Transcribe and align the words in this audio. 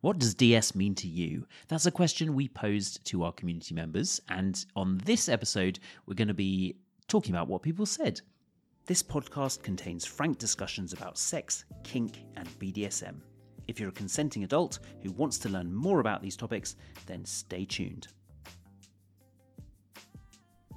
What 0.00 0.20
does 0.20 0.34
DS 0.34 0.76
mean 0.76 0.94
to 0.96 1.08
you? 1.08 1.46
That's 1.66 1.86
a 1.86 1.90
question 1.90 2.34
we 2.34 2.46
posed 2.46 3.04
to 3.06 3.24
our 3.24 3.32
community 3.32 3.74
members, 3.74 4.20
and 4.28 4.64
on 4.76 4.98
this 4.98 5.28
episode, 5.28 5.80
we're 6.06 6.14
going 6.14 6.28
to 6.28 6.34
be 6.34 6.76
talking 7.08 7.34
about 7.34 7.48
what 7.48 7.62
people 7.62 7.84
said. 7.84 8.20
This 8.86 9.02
podcast 9.02 9.64
contains 9.64 10.06
frank 10.06 10.38
discussions 10.38 10.92
about 10.92 11.18
sex, 11.18 11.64
kink, 11.82 12.22
and 12.36 12.48
BDSM. 12.60 13.16
If 13.66 13.80
you're 13.80 13.88
a 13.88 13.92
consenting 13.92 14.44
adult 14.44 14.78
who 15.02 15.10
wants 15.12 15.36
to 15.38 15.48
learn 15.48 15.74
more 15.74 15.98
about 15.98 16.22
these 16.22 16.36
topics, 16.36 16.76
then 17.06 17.24
stay 17.24 17.64
tuned. 17.64 18.06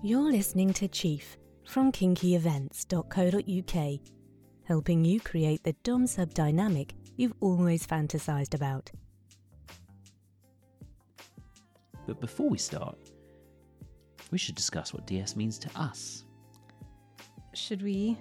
You're 0.02 0.32
listening 0.32 0.74
to 0.74 0.88
Chief 0.88 1.38
from 1.64 1.92
kinkyevents.co.uk, 1.92 4.00
helping 4.64 5.06
you 5.06 5.20
create 5.20 5.64
the 5.64 5.76
Dom 5.84 6.08
sub 6.08 6.34
dynamic 6.34 6.96
you've 7.18 7.36
always 7.40 7.86
fantasized 7.86 8.56
about. 8.56 8.90
But 12.08 12.20
before 12.20 12.50
we 12.50 12.58
start, 12.58 12.98
we 14.32 14.38
should 14.38 14.56
discuss 14.56 14.94
what 14.94 15.06
DS 15.08 15.36
means 15.36 15.58
to 15.60 15.70
us. 15.80 16.26
Should 17.54 17.82
we? 17.82 18.18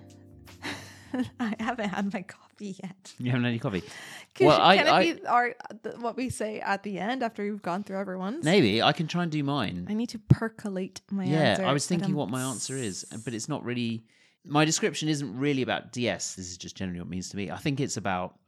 I 1.40 1.54
haven't 1.58 1.88
had 1.88 2.12
my 2.12 2.22
coffee 2.22 2.76
yet. 2.82 3.12
You 3.18 3.30
haven't 3.30 3.44
had 3.44 3.50
any 3.50 3.58
coffee? 3.58 3.82
Can, 4.34 4.46
Well, 4.46 4.60
I- 4.60 4.76
can 4.76 4.86
I- 4.88 5.02
it 5.02 5.20
be 5.22 5.26
our 5.26 5.54
what 5.98 6.16
we 6.16 6.28
say 6.30 6.60
at 6.60 6.82
the 6.84 6.98
end 6.98 7.22
after 7.24 7.42
we've 7.42 7.60
gone 7.62 7.82
through 7.82 7.98
everyone's? 7.98 8.44
Maybe 8.44 8.80
I 8.80 8.92
can 8.92 9.08
try 9.08 9.24
and 9.24 9.32
do 9.32 9.42
mine. 9.42 9.86
I 9.90 9.94
need 9.94 10.10
to 10.10 10.18
percolate 10.20 11.00
my 11.10 11.24
answer. 11.24 11.34
yeah, 11.34 11.42
answer. 11.50 11.64
I 11.64 11.72
was 11.72 11.86
thinking 11.86 12.14
what 12.14 12.28
my 12.28 12.42
answer 12.42 12.76
is, 12.76 13.04
but 13.24 13.34
it's 13.34 13.48
not 13.48 13.64
really. 13.64 14.04
My 14.44 14.64
description 14.64 15.08
isn't 15.08 15.36
really 15.36 15.62
about 15.62 15.92
DS. 15.92 16.34
This 16.36 16.48
is 16.48 16.56
just 16.56 16.76
generally 16.76 17.00
what 17.00 17.06
it 17.08 17.10
means 17.10 17.28
to 17.30 17.36
me. 17.36 17.50
I 17.50 17.56
think 17.56 17.80
it's 17.80 17.96
about 17.96 18.38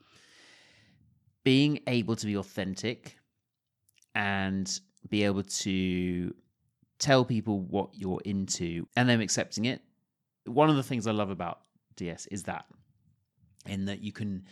being 1.44 1.80
able 1.88 2.14
to 2.16 2.26
be 2.26 2.36
authentic 2.36 3.16
and 4.14 4.80
be 5.08 5.24
able 5.24 5.42
to 5.42 6.34
tell 6.98 7.24
people 7.24 7.60
what 7.60 7.90
you're 7.94 8.20
into 8.24 8.86
and 8.96 9.08
them 9.08 9.20
accepting 9.20 9.64
it. 9.64 9.82
One 10.46 10.70
of 10.70 10.76
the 10.76 10.82
things 10.82 11.06
I 11.06 11.12
love 11.12 11.30
about 11.30 11.60
DS 11.96 12.26
is 12.26 12.44
that, 12.44 12.64
in 13.66 13.84
that 13.86 14.00
you 14.02 14.12
can 14.12 14.44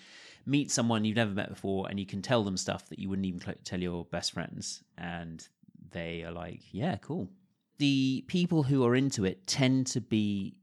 meet 0.47 0.71
someone 0.71 1.05
you've 1.05 1.17
never 1.17 1.31
met 1.33 1.49
before 1.49 1.89
and 1.89 1.99
you 2.01 2.07
can 2.07 2.23
tell 2.23 2.43
them 2.45 2.57
stuff 2.57 2.89
that 2.89 2.99
you 2.99 3.09
wouldn't 3.09 3.27
even 3.27 3.41
tell 3.65 3.81
your 3.81 4.05
best 4.07 4.33
friends, 4.33 4.83
and 4.99 5.47
they 5.91 6.23
are 6.25 6.33
like, 6.33 6.61
"Yeah, 6.73 6.97
cool." 6.97 7.29
The 7.79 8.25
people 8.29 8.63
who 8.63 8.85
are 8.85 8.95
into 8.95 9.25
it 9.25 9.47
tend 9.47 9.87
to 9.89 10.01
be 10.01 10.57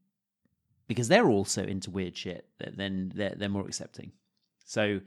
because 0.87 1.07
they're 1.09 1.29
also 1.29 1.63
into 1.63 1.91
weird 1.91 2.15
shit. 2.15 2.47
th- 2.59 2.75
Then 2.75 3.11
they're 3.13 3.35
they're 3.35 3.49
more 3.49 3.65
accepting. 3.67 4.11
So 4.65 5.01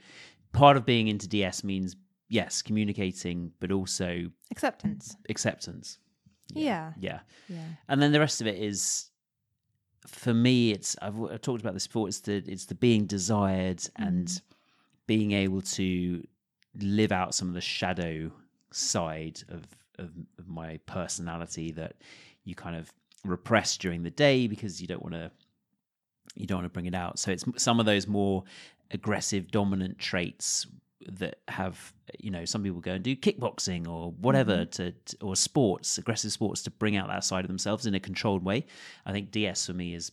part 0.52 0.76
of 0.76 0.84
being 0.84 1.08
into 1.08 1.28
DS 1.28 1.64
means 1.64 1.97
yes, 2.30 2.62
communicating, 2.62 3.52
but 3.60 3.70
also 3.70 4.30
acceptance. 4.50 5.16
acceptance. 5.28 5.98
Yeah. 6.54 6.92
Yeah. 6.98 7.20
Yeah. 7.48 7.58
And 7.88 8.00
then 8.00 8.12
the 8.12 8.20
rest 8.20 8.40
of 8.40 8.46
it 8.46 8.56
is, 8.56 9.10
for 10.06 10.32
me, 10.32 10.70
it's 10.70 10.96
I've, 11.02 11.20
I've 11.24 11.42
talked 11.42 11.60
about 11.60 11.74
this 11.74 11.86
before. 11.86 12.08
It's 12.08 12.20
the 12.20 12.42
it's 12.46 12.64
the 12.64 12.74
being 12.74 13.04
desired 13.04 13.78
mm. 13.78 13.90
and 13.98 14.42
being 15.06 15.32
able 15.32 15.60
to 15.60 16.26
live 16.80 17.12
out 17.12 17.34
some 17.34 17.48
of 17.48 17.54
the 17.54 17.60
shadow 17.60 18.30
side 18.70 19.42
of, 19.48 19.66
of 19.98 20.10
of 20.38 20.48
my 20.48 20.78
personality 20.86 21.72
that 21.72 21.96
you 22.44 22.54
kind 22.54 22.76
of 22.76 22.90
repress 23.24 23.76
during 23.76 24.02
the 24.02 24.10
day 24.10 24.46
because 24.46 24.80
you 24.80 24.86
don't 24.86 25.02
want 25.02 25.14
to 25.14 25.30
you 26.34 26.46
don't 26.46 26.58
want 26.58 26.66
to 26.66 26.72
bring 26.72 26.86
it 26.86 26.94
out. 26.94 27.18
So 27.18 27.32
it's 27.32 27.44
some 27.56 27.80
of 27.80 27.86
those 27.86 28.06
more 28.06 28.44
aggressive, 28.92 29.50
dominant 29.50 29.98
traits 29.98 30.66
that 31.08 31.38
have 31.48 31.92
you 32.18 32.30
know 32.30 32.44
some 32.44 32.62
people 32.62 32.80
go 32.80 32.92
and 32.92 33.04
do 33.04 33.16
kickboxing 33.16 33.88
or 33.88 34.12
whatever 34.12 34.58
mm-hmm. 34.58 34.70
to, 34.70 34.92
to 34.92 35.16
or 35.22 35.36
sports, 35.36 35.98
aggressive 35.98 36.32
sports 36.32 36.62
to 36.62 36.70
bring 36.70 36.96
out 36.96 37.08
that 37.08 37.24
side 37.24 37.44
of 37.44 37.48
themselves 37.48 37.86
in 37.86 37.94
a 37.94 38.00
controlled 38.00 38.44
way. 38.44 38.66
I 39.06 39.12
think 39.12 39.30
DS 39.30 39.66
for 39.66 39.72
me 39.72 39.94
is 39.94 40.12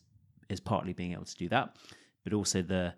is 0.50 0.59
partly 0.59 0.94
being 0.94 1.13
able 1.13 1.25
to 1.25 1.35
do 1.35 1.50
that, 1.50 1.75
but 2.23 2.34
also 2.34 2.62
the 2.62 2.94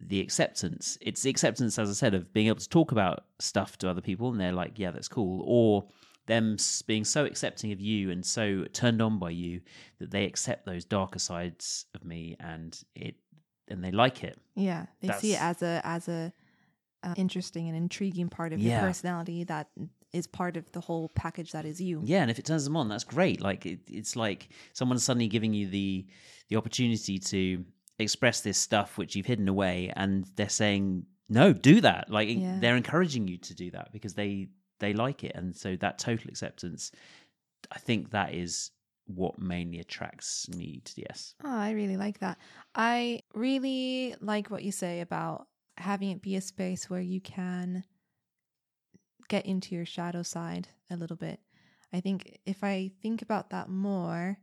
the 0.00 0.20
acceptance. 0.20 0.98
It's 1.00 1.22
the 1.22 1.30
acceptance, 1.30 1.78
as 1.78 1.88
I 1.88 1.92
said, 1.92 2.14
of 2.14 2.32
being 2.32 2.48
able 2.48 2.58
to 2.58 2.68
talk 2.68 2.92
about 2.92 3.24
stuff 3.38 3.78
to 3.78 3.88
other 3.88 4.00
people, 4.00 4.30
and 4.30 4.40
they're 4.40 4.52
like, 4.52 4.78
"Yeah, 4.78 4.90
that's 4.90 5.08
cool," 5.08 5.42
or 5.46 5.88
them 6.26 6.56
being 6.86 7.04
so 7.04 7.24
accepting 7.24 7.72
of 7.72 7.80
you 7.80 8.10
and 8.10 8.24
so 8.24 8.64
turned 8.72 9.02
on 9.02 9.18
by 9.18 9.30
you 9.30 9.60
that 9.98 10.10
they 10.10 10.24
accept 10.24 10.66
those 10.66 10.84
darker 10.84 11.18
sides 11.18 11.86
of 11.94 12.04
me, 12.04 12.36
and 12.40 12.80
it 12.94 13.16
and 13.68 13.82
they 13.82 13.90
like 13.90 14.22
it. 14.22 14.38
Yeah. 14.54 14.86
They 15.00 15.12
see 15.12 15.32
it 15.34 15.42
as 15.42 15.62
a 15.62 15.80
as 15.84 16.08
a 16.08 16.32
uh, 17.02 17.14
interesting 17.16 17.68
and 17.68 17.76
intriguing 17.76 18.28
part 18.28 18.52
of 18.52 18.60
Yeah. 18.60 18.78
your 18.80 18.88
personality 18.88 19.44
that 19.44 19.68
is 20.12 20.26
part 20.26 20.56
of 20.56 20.70
the 20.72 20.80
whole 20.80 21.08
package 21.14 21.52
that 21.52 21.64
is 21.64 21.80
you. 21.80 22.02
Yeah, 22.04 22.20
and 22.22 22.30
if 22.30 22.38
it 22.38 22.44
turns 22.44 22.64
them 22.64 22.76
on, 22.76 22.88
that's 22.88 23.04
great. 23.04 23.40
Like 23.40 23.64
it, 23.66 23.80
it's 23.88 24.14
like 24.14 24.48
someone 24.74 24.98
suddenly 24.98 25.28
giving 25.28 25.52
you 25.54 25.68
the 25.68 26.06
the 26.48 26.56
opportunity 26.56 27.18
to 27.18 27.64
express 27.98 28.40
this 28.42 28.58
stuff 28.58 28.98
which 28.98 29.16
you've 29.16 29.26
hidden 29.26 29.48
away, 29.48 29.92
and 29.96 30.26
they're 30.36 30.48
saying 30.48 31.06
no, 31.28 31.52
do 31.54 31.80
that. 31.80 32.10
Like 32.10 32.28
Yeah. 32.28 32.58
they're 32.60 32.76
encouraging 32.76 33.26
you 33.26 33.38
to 33.38 33.54
do 33.54 33.70
that 33.70 33.90
because 33.92 34.14
they 34.14 34.48
they 34.80 34.92
like 34.92 35.24
it, 35.24 35.32
and 35.34 35.56
so 35.56 35.76
that 35.76 35.98
total 35.98 36.28
acceptance, 36.28 36.92
I 37.70 37.78
think 37.78 38.10
that 38.10 38.34
is 38.34 38.70
what 39.06 39.38
mainly 39.38 39.78
attracts 39.80 40.48
me 40.50 40.80
to 40.84 40.94
DS. 40.94 41.34
Oh, 41.44 41.48
I 41.50 41.70
really 41.72 41.96
like 41.96 42.18
that. 42.20 42.38
I 42.74 43.22
really 43.34 44.14
like 44.20 44.50
what 44.50 44.62
you 44.62 44.72
say 44.72 45.00
about 45.00 45.46
having 45.78 46.10
it 46.10 46.22
be 46.22 46.36
a 46.36 46.40
space 46.40 46.88
where 46.88 47.00
you 47.00 47.20
can 47.20 47.84
get 49.28 49.46
into 49.46 49.74
your 49.74 49.86
shadow 49.86 50.22
side 50.22 50.68
a 50.90 50.96
little 50.96 51.16
bit. 51.16 51.40
I 51.92 52.00
think 52.00 52.38
if 52.46 52.62
I 52.64 52.92
think 53.02 53.22
about 53.22 53.50
that 53.50 53.68
more, 53.68 54.38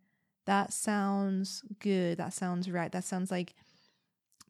that 0.45 0.73
sounds 0.73 1.63
good. 1.79 2.17
That 2.17 2.33
sounds 2.33 2.69
right. 2.69 2.91
That 2.91 3.03
sounds 3.03 3.31
like 3.31 3.53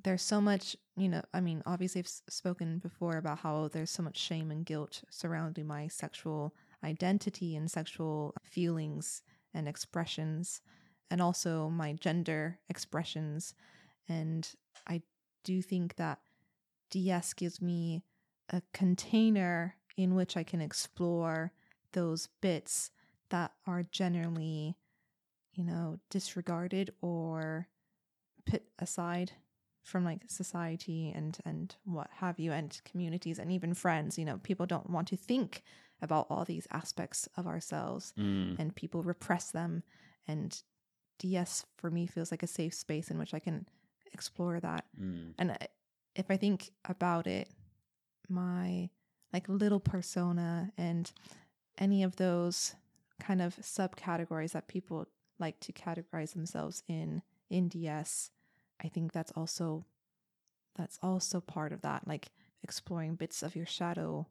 there's 0.03 0.21
so 0.21 0.39
much, 0.39 0.75
you 0.95 1.09
know, 1.09 1.21
I 1.33 1.41
mean, 1.41 1.61
obviously, 1.65 1.99
I've 1.99 2.07
spoken 2.07 2.79
before 2.79 3.17
about 3.17 3.39
how 3.39 3.67
there's 3.67 3.91
so 3.91 4.03
much 4.03 4.17
shame 4.17 4.49
and 4.49 4.65
guilt 4.65 5.03
surrounding 5.09 5.67
my 5.67 5.87
sexual 5.87 6.55
identity 6.83 7.55
and 7.55 7.69
sexual 7.69 8.33
feelings 8.43 9.21
and 9.53 9.67
expressions, 9.67 10.61
and 11.11 11.21
also 11.21 11.69
my 11.69 11.93
gender 11.93 12.59
expressions. 12.69 13.53
And 14.07 14.49
I 14.87 15.01
do 15.43 15.61
think 15.61 15.95
that 15.97 16.19
DS 16.89 17.33
gives 17.33 17.61
me 17.61 18.03
a 18.49 18.61
container 18.73 19.75
in 19.97 20.15
which 20.15 20.35
I 20.37 20.43
can 20.43 20.61
explore 20.61 21.51
those 21.93 22.27
bits 22.41 22.91
that 23.29 23.51
are 23.67 23.83
generally, 23.83 24.75
you 25.53 25.63
know, 25.63 25.99
disregarded 26.09 26.93
or 27.01 27.67
put 28.45 28.63
aside 28.79 29.31
from 29.83 30.03
like 30.03 30.21
society 30.27 31.11
and 31.15 31.37
and 31.45 31.75
what 31.85 32.09
have 32.17 32.39
you 32.39 32.51
and 32.51 32.79
communities 32.85 33.39
and 33.39 33.51
even 33.51 33.73
friends 33.73 34.17
you 34.19 34.25
know 34.25 34.37
people 34.39 34.65
don't 34.65 34.89
want 34.89 35.07
to 35.07 35.15
think 35.15 35.63
about 36.01 36.27
all 36.29 36.43
these 36.45 36.67
aspects 36.71 37.27
of 37.37 37.47
ourselves 37.47 38.13
Mm. 38.17 38.59
and 38.59 38.75
people 38.75 39.01
repress 39.03 39.51
them 39.51 39.83
and 40.27 40.61
ds 41.17 41.65
for 41.77 41.89
me 41.89 42.05
feels 42.07 42.29
like 42.29 42.43
a 42.43 42.47
safe 42.47 42.73
space 42.73 43.09
in 43.09 43.17
which 43.17 43.33
i 43.33 43.39
can 43.39 43.65
explore 44.13 44.59
that 44.59 44.85
Mm. 44.99 45.33
and 45.39 45.57
if 46.15 46.29
i 46.29 46.37
think 46.37 46.71
about 46.85 47.27
it 47.27 47.47
my 48.27 48.89
like 49.33 49.47
little 49.47 49.79
persona 49.79 50.71
and 50.77 51.11
any 51.77 52.03
of 52.03 52.15
those 52.17 52.75
kind 53.19 53.41
of 53.41 53.55
subcategories 53.57 54.51
that 54.51 54.67
people 54.67 55.07
like 55.39 55.59
to 55.59 55.71
categorize 55.73 56.33
themselves 56.33 56.83
in 56.87 57.21
in 57.49 57.67
ds 57.67 58.31
i 58.83 58.87
think 58.87 59.11
that's 59.11 59.31
also 59.33 59.85
that's 60.75 60.97
also 61.01 61.39
part 61.41 61.71
of 61.73 61.81
that 61.81 62.07
like 62.07 62.29
exploring 62.63 63.15
bits 63.15 63.43
of 63.43 63.55
your 63.55 63.65
shadow 63.65 64.25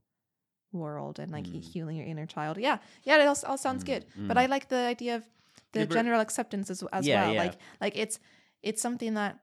world 0.73 1.19
and 1.19 1.33
like 1.33 1.47
Mm. 1.47 1.63
healing 1.63 1.97
your 1.97 2.07
inner 2.07 2.27
child 2.27 2.59
yeah 2.59 2.79
yeah 3.05 3.17
it 3.17 3.27
all, 3.27 3.37
all 3.47 3.57
sounds 3.59 3.83
Mm, 3.83 3.87
good 3.87 4.05
but 4.19 4.37
mm. 4.37 4.41
i 4.41 4.47
like 4.47 4.69
the 4.69 4.77
idea 4.77 5.17
of 5.17 5.25
the 5.73 5.81
Liber- 5.81 5.95
general 5.95 6.21
acceptance 6.21 6.71
as, 6.71 6.83
as 6.93 7.07
Yeah, 7.07 7.23
well 7.25 7.33
yeah. 7.35 7.43
like 7.43 7.55
like 7.81 7.97
it's 7.97 8.19
it's 8.63 8.83
something 8.83 9.15
that 9.15 9.39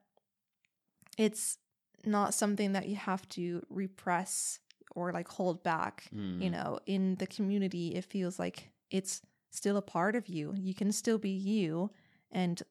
it's 1.17 1.57
not 2.05 2.33
something 2.33 2.73
that 2.73 2.87
you 2.87 2.95
have 2.95 3.27
to 3.29 3.65
repress 3.69 4.59
or 4.95 5.11
like 5.11 5.27
hold 5.27 5.63
back 5.63 6.09
Mm. 6.15 6.41
you 6.41 6.49
know 6.49 6.79
in 6.85 7.15
the 7.15 7.27
community 7.27 7.95
it 7.95 8.05
feels 8.05 8.39
like 8.39 8.69
it's 8.91 9.21
still 9.51 9.77
a 9.77 9.81
part 9.81 10.15
of 10.15 10.27
you 10.27 10.53
you 10.57 10.73
can 10.73 10.91
still 10.91 11.17
be 11.17 11.29
you 11.31 11.89
and 12.31 12.61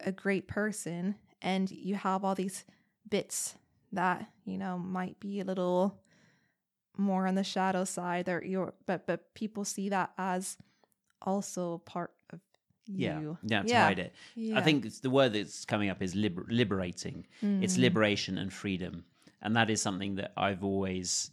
a 0.00 0.12
great 0.12 0.46
person 0.48 1.14
and 1.40 1.70
you 1.70 1.94
have 1.94 2.24
all 2.24 2.34
these 2.34 2.64
bits 3.08 3.54
that 3.92 4.26
you 4.44 4.58
know 4.58 4.78
might 4.78 5.18
be 5.20 5.40
a 5.40 5.44
little 5.44 5.98
more 6.96 7.26
on 7.26 7.34
the 7.34 7.44
shadow 7.44 7.84
side 7.84 8.28
or 8.28 8.42
you're 8.44 8.74
but 8.86 9.06
but 9.06 9.32
people 9.34 9.64
see 9.64 9.88
that 9.88 10.12
as 10.18 10.56
also 11.22 11.78
part 11.84 12.12
Yeah, 12.86 13.20
you 13.20 13.38
yeah, 13.44 13.62
to 13.62 13.68
Yeah. 13.68 13.84
hide 13.86 13.98
it. 14.00 14.12
I 14.54 14.60
think 14.60 14.84
it's, 14.84 15.00
the 15.00 15.10
word 15.10 15.32
that's 15.34 15.64
coming 15.64 15.88
up 15.88 16.02
is 16.02 16.14
liber- 16.14 16.46
liberating. 16.48 17.26
It's 17.40 17.76
Mm. 17.76 17.80
liberation 17.82 18.38
and 18.38 18.52
freedom, 18.52 19.04
and 19.40 19.54
that 19.56 19.70
is 19.70 19.80
something 19.80 20.16
that 20.16 20.32
I've 20.36 20.64
always 20.64 21.30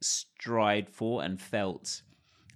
strived 0.00 0.88
for 0.90 1.22
and 1.22 1.40
felt 1.40 2.02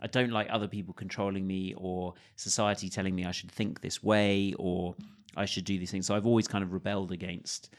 I 0.00 0.08
don't 0.08 0.30
like 0.30 0.48
other 0.50 0.66
people 0.66 0.92
controlling 0.94 1.46
me 1.46 1.74
or 1.76 2.14
society 2.34 2.88
telling 2.88 3.14
me 3.14 3.24
I 3.24 3.30
should 3.30 3.52
think 3.52 3.80
this 3.82 4.02
way 4.02 4.52
or 4.58 4.96
I 5.36 5.44
should 5.44 5.64
do 5.64 5.78
these 5.78 5.92
things. 5.92 6.06
So 6.06 6.16
I've 6.16 6.26
always 6.26 6.48
kind 6.48 6.64
of 6.64 6.72
rebelled 6.72 7.12
against 7.12 7.70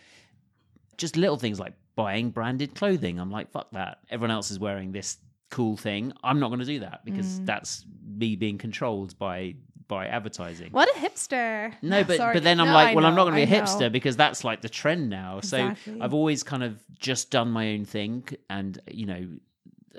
just 0.98 1.18
little 1.18 1.36
things 1.38 1.60
like 1.60 1.74
buying 1.96 2.30
branded 2.30 2.76
clothing. 2.76 3.20
I'm 3.20 3.30
like, 3.30 3.52
fuck 3.52 3.72
that. 3.72 4.00
Everyone 4.10 4.32
else 4.32 4.52
is 4.52 4.60
wearing 4.60 4.94
this 4.94 5.18
cool 5.50 5.76
thing. 5.76 6.14
I'm 6.24 6.40
not 6.40 6.48
going 6.48 6.60
to 6.62 6.66
do 6.66 6.80
that 6.80 7.04
because 7.04 7.40
Mm. 7.42 7.46
that's 7.46 7.86
me 8.06 8.38
being 8.38 8.58
controlled 8.58 9.18
by 9.20 9.56
by 9.94 10.08
advertising. 10.08 10.72
What 10.72 10.90
a 10.96 11.00
hipster. 11.00 11.74
No, 11.82 12.04
but 12.04 12.18
Sorry. 12.18 12.34
but 12.34 12.44
then 12.44 12.60
I'm 12.60 12.68
No, 12.68 12.74
like, 12.74 12.90
I 12.90 12.96
well, 12.96 13.06
I'm 13.06 13.16
not 13.16 13.24
going 13.26 13.36
to 13.36 13.46
be 13.46 13.52
a 13.52 13.56
I 13.56 13.60
know. 13.60 13.66
hipster 13.66 13.92
because 13.92 14.16
that's 14.18 14.44
like 14.44 14.62
the 14.62 14.70
trend 14.70 15.10
now. 15.10 15.38
Exactly. 15.40 15.94
So 15.94 16.04
I've 16.04 16.14
always 16.14 16.44
kind 16.44 16.64
of 16.64 16.82
just 17.00 17.32
done 17.32 17.50
my 17.52 17.74
own 17.74 17.86
thing, 17.86 18.24
and 18.50 18.80
you 18.90 19.06
know, 19.06 19.28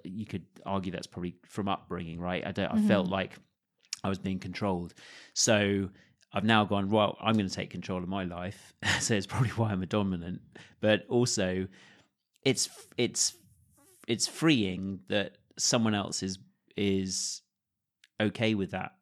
you 0.04 0.26
could 0.26 0.44
argue 0.66 0.90
that's 0.92 1.06
probably 1.06 1.36
from 1.46 1.68
upbringing, 1.68 2.20
right? 2.20 2.46
I 2.46 2.52
don't. 2.52 2.70
I 2.70 2.76
Mm-hmm. 2.76 2.88
felt 2.88 3.08
like 3.08 3.32
I 4.02 4.08
was 4.08 4.18
being 4.18 4.38
controlled, 4.38 4.94
so 5.34 5.88
I've 6.32 6.44
now 6.44 6.64
gone. 6.64 6.90
Well, 6.90 7.16
I'm 7.20 7.34
going 7.34 7.48
to 7.48 7.54
take 7.54 7.70
control 7.70 8.02
of 8.02 8.08
my 8.08 8.24
life. 8.24 8.74
so 9.00 9.14
it's 9.14 9.26
probably 9.26 9.50
why 9.50 9.70
I'm 9.70 9.82
a 9.82 9.86
dominant, 9.86 10.40
but 10.80 11.06
also 11.08 11.66
it's 12.44 12.68
it's 12.98 13.34
it's 14.08 14.26
freeing 14.26 15.00
that 15.08 15.38
someone 15.56 15.94
else 15.94 16.22
is 16.22 16.38
is 16.76 17.40
okay 18.20 18.54
with 18.54 18.72
that. 18.72 18.92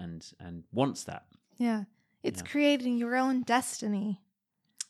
I 0.00 0.04
and 0.04 0.32
and 0.40 0.64
wants 0.72 1.04
that. 1.04 1.24
Yeah. 1.58 1.84
It's 2.22 2.40
Yeah. 2.42 2.48
creating 2.50 2.98
your 2.98 3.16
own 3.16 3.42
destiny. 3.42 4.20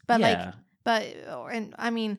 But 0.07 0.21
like 0.21 0.55
but 0.85 1.05
or- 1.33 1.51
and 1.51 1.75
I 1.79 1.91
mean 1.91 2.19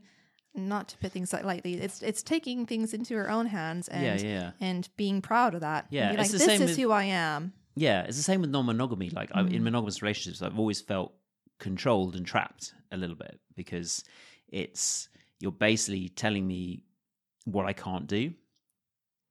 not 0.54 0.90
to 0.90 0.98
put 0.98 1.12
things 1.12 1.32
like 1.34 1.44
lightly. 1.44 1.74
It's 1.76 2.02
it's 2.02 2.24
taking 2.24 2.66
things 2.66 2.94
into 2.94 3.14
your 3.14 3.30
own 3.30 3.48
hands 3.48 3.88
and 3.88 4.04
yeah, 4.22 4.28
yeah. 4.28 4.52
and 4.60 4.88
being 4.98 5.22
proud 5.22 5.56
of 5.56 5.62
that. 5.62 5.88
Yeah, 5.90 6.10
like 6.12 6.30
this 6.30 6.48
is 6.48 6.60
with- 6.60 6.78
who 6.78 6.92
I 6.92 7.04
am. 7.06 7.54
Yeah, 7.76 8.02
it's 8.04 8.18
the 8.18 8.24
same 8.24 8.42
with 8.42 8.50
non-monogamy. 8.50 9.10
Like 9.12 9.32
I, 9.34 9.44
Mm. 9.44 9.54
in 9.54 9.64
monogamous 9.64 10.02
relationships, 10.02 10.42
I've 10.42 10.60
always 10.60 10.82
felt 10.82 11.14
controlled 11.58 12.16
and 12.18 12.26
trapped 12.26 12.74
a 12.92 12.98
little 12.98 13.16
bit 13.16 13.40
because 13.56 14.04
it's 14.50 15.08
you're 15.40 15.54
basically 15.54 16.10
telling 16.10 16.46
me 16.48 16.84
what 17.46 17.66
I 17.66 17.74
can't 17.74 18.08
do. 18.08 18.34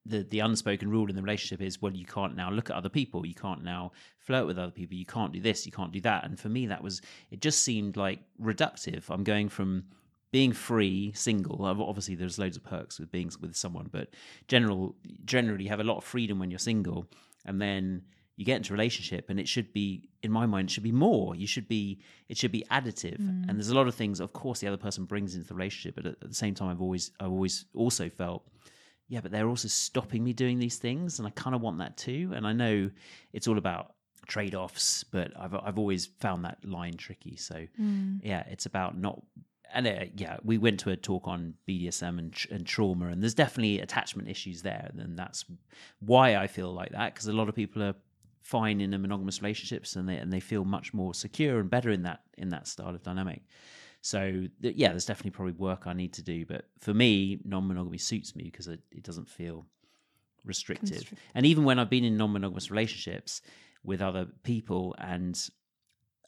The 0.07 0.23
the 0.23 0.41
unspoken 0.41 0.91
rule 0.91 1.09
in 1.09 1.17
the 1.17 1.23
relationship 1.23 1.61
is 1.65 1.81
well, 1.81 1.95
you 1.95 2.07
can't 2.07 2.35
now 2.37 2.51
look 2.51 2.71
at 2.71 2.77
other 2.77 2.89
people, 2.89 3.27
you 3.27 3.35
can't 3.35 3.63
now 3.63 3.93
flirt 4.19 4.47
with 4.47 4.59
other 4.59 4.73
people, 4.73 4.97
you 4.97 5.07
can't 5.07 5.33
do 5.33 5.41
this, 5.41 5.67
you 5.67 5.73
can't 5.73 5.93
do 5.93 6.01
that. 6.01 6.25
And 6.25 6.39
for 6.39 6.49
me, 6.49 6.67
that 6.67 6.83
was 6.83 7.03
it. 7.31 7.41
Just 7.41 7.63
seemed 7.63 7.97
like 7.97 8.21
reductive. 8.41 9.05
I'm 9.11 9.25
going 9.25 9.49
from 9.49 9.85
being 10.33 10.53
free, 10.53 11.13
single. 11.15 11.65
Obviously, 11.65 12.15
there's 12.15 12.39
loads 12.39 12.57
of 12.57 12.65
perks 12.65 12.99
with 12.99 13.11
being 13.11 13.31
with 13.41 13.57
someone, 13.57 13.89
but 13.91 14.11
general 14.49 14.95
generally 15.25 15.65
you 15.65 15.71
have 15.71 15.81
a 15.81 15.85
lot 15.85 15.99
of 15.99 16.05
freedom 16.05 16.39
when 16.39 16.51
you're 16.51 16.59
single, 16.59 17.07
and 17.45 17.61
then 17.61 18.03
you 18.41 18.47
get 18.47 18.57
into 18.57 18.73
a 18.73 18.75
relationship 18.75 19.29
and 19.29 19.39
it 19.39 19.47
should 19.47 19.71
be 19.75 20.09
in 20.23 20.33
my 20.33 20.47
mind 20.47 20.71
it 20.71 20.73
should 20.73 20.83
be 20.83 20.91
more 20.91 21.35
you 21.37 21.47
should 21.47 21.69
be 21.69 22.01
it 22.31 22.39
should 22.39 22.51
be 22.51 22.65
additive 22.71 23.19
mm. 23.19 23.47
and 23.47 23.51
there's 23.51 23.69
a 23.69 23.75
lot 23.75 23.87
of 23.87 23.95
things 23.95 24.19
of 24.19 24.33
course 24.33 24.61
the 24.61 24.67
other 24.67 24.79
person 24.79 25.05
brings 25.05 25.35
into 25.35 25.47
the 25.47 25.55
relationship 25.55 25.95
but 25.95 26.07
at, 26.07 26.17
at 26.23 26.29
the 26.31 26.35
same 26.35 26.55
time 26.55 26.71
i've 26.71 26.81
always 26.81 27.11
i've 27.21 27.31
always 27.31 27.67
also 27.75 28.09
felt 28.09 28.43
yeah 29.11 29.21
but 29.21 29.31
they're 29.31 29.49
also 29.49 29.69
stopping 29.69 30.25
me 30.25 30.33
doing 30.33 30.59
these 30.59 30.79
things 30.79 31.19
and 31.19 31.29
i 31.29 31.31
kind 31.33 31.55
of 31.55 31.61
want 31.61 31.79
that 31.79 31.97
too 31.99 32.33
and 32.35 32.47
i 32.47 32.53
know 32.53 32.91
it's 33.35 33.47
all 33.47 33.59
about 33.59 33.93
trade-offs 34.27 35.05
but 35.05 35.33
i've 35.39 35.55
i've 35.55 35.79
always 35.79 36.07
found 36.07 36.45
that 36.45 36.57
line 36.65 36.95
tricky 36.95 37.37
so 37.37 37.67
yeah 38.23 38.45
it's 38.49 38.65
about 38.67 38.97
not 38.97 39.21
and 39.73 39.87
uh, 39.87 40.05
yeah, 40.17 40.39
we 40.43 40.59
went 40.59 40.81
to 40.81 40.91
a 40.91 40.97
talk 40.97 41.29
on 41.29 41.55
BDSM 41.69 42.19
and, 42.19 42.33
tr- 42.33 42.53
and 42.53 42.67
trauma, 42.67 43.07
and 43.07 43.23
there's 43.23 43.35
definitely 43.35 43.81
attachment 43.81 44.29
issues 44.29 44.63
there, 44.63 44.91
and 44.99 45.19
that's 45.19 45.45
why 46.01 46.37
I 46.37 46.47
feel 46.47 46.73
like 46.73 46.91
that 46.93 47.15
because 47.15 47.29
a 47.29 47.33
lot 47.33 47.49
of 47.49 47.55
people 47.55 47.83
are 47.83 47.95
fine 48.41 48.81
in 48.81 48.93
a 48.95 48.99
monogamous 48.99 49.41
relationships, 49.43 49.97
and 49.97 50.09
they 50.09 50.17
and 50.17 50.33
they 50.33 50.41
feel 50.41 50.65
much 50.65 50.93
more 50.93 51.15
secure 51.15 51.61
and 51.61 51.71
better 51.71 51.91
in 51.91 52.03
that 52.03 52.21
in 52.37 52.49
that 52.51 52.67
style 52.67 52.95
of 52.95 53.03
dynamic. 53.03 53.43
So 54.03 54.47
th- 54.63 54.77
yeah, 54.77 54.89
there's 54.91 55.05
definitely 55.05 55.33
probably 55.33 55.53
work 55.53 55.87
I 55.87 55.93
need 55.93 56.13
to 56.15 56.23
do, 56.23 56.47
but 56.47 56.65
for 56.79 56.95
me, 56.95 57.41
non-monogamy 57.45 57.99
suits 57.99 58.35
me 58.35 58.45
because 58.45 58.67
it, 58.67 58.81
it 58.91 59.03
doesn't 59.03 59.29
feel 59.29 59.67
restrictive. 60.45 61.13
And 61.35 61.45
even 61.47 61.65
when 61.65 61.79
I've 61.79 61.91
been 61.91 62.05
in 62.05 62.17
non-monogamous 62.17 62.71
relationships 62.71 63.43
with 63.85 64.01
other 64.01 64.27
people, 64.43 64.95
and 64.99 65.39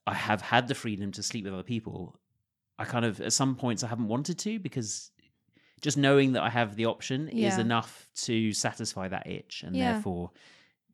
I 0.06 0.14
have 0.14 0.42
had 0.42 0.68
the 0.68 0.74
freedom 0.74 1.12
to 1.12 1.22
sleep 1.22 1.44
with 1.44 1.54
other 1.54 1.62
people, 1.62 2.18
I 2.78 2.84
kind 2.84 3.04
of 3.04 3.20
at 3.20 3.32
some 3.32 3.54
points 3.56 3.82
I 3.82 3.88
haven't 3.88 4.08
wanted 4.08 4.38
to 4.40 4.58
because 4.58 5.10
just 5.80 5.96
knowing 5.96 6.32
that 6.32 6.42
I 6.42 6.50
have 6.50 6.76
the 6.76 6.86
option 6.86 7.28
is 7.28 7.58
enough 7.58 8.08
to 8.14 8.52
satisfy 8.52 9.08
that 9.08 9.26
itch 9.26 9.62
and 9.66 9.74
Yeah. 9.76 9.92
therefore 9.94 10.30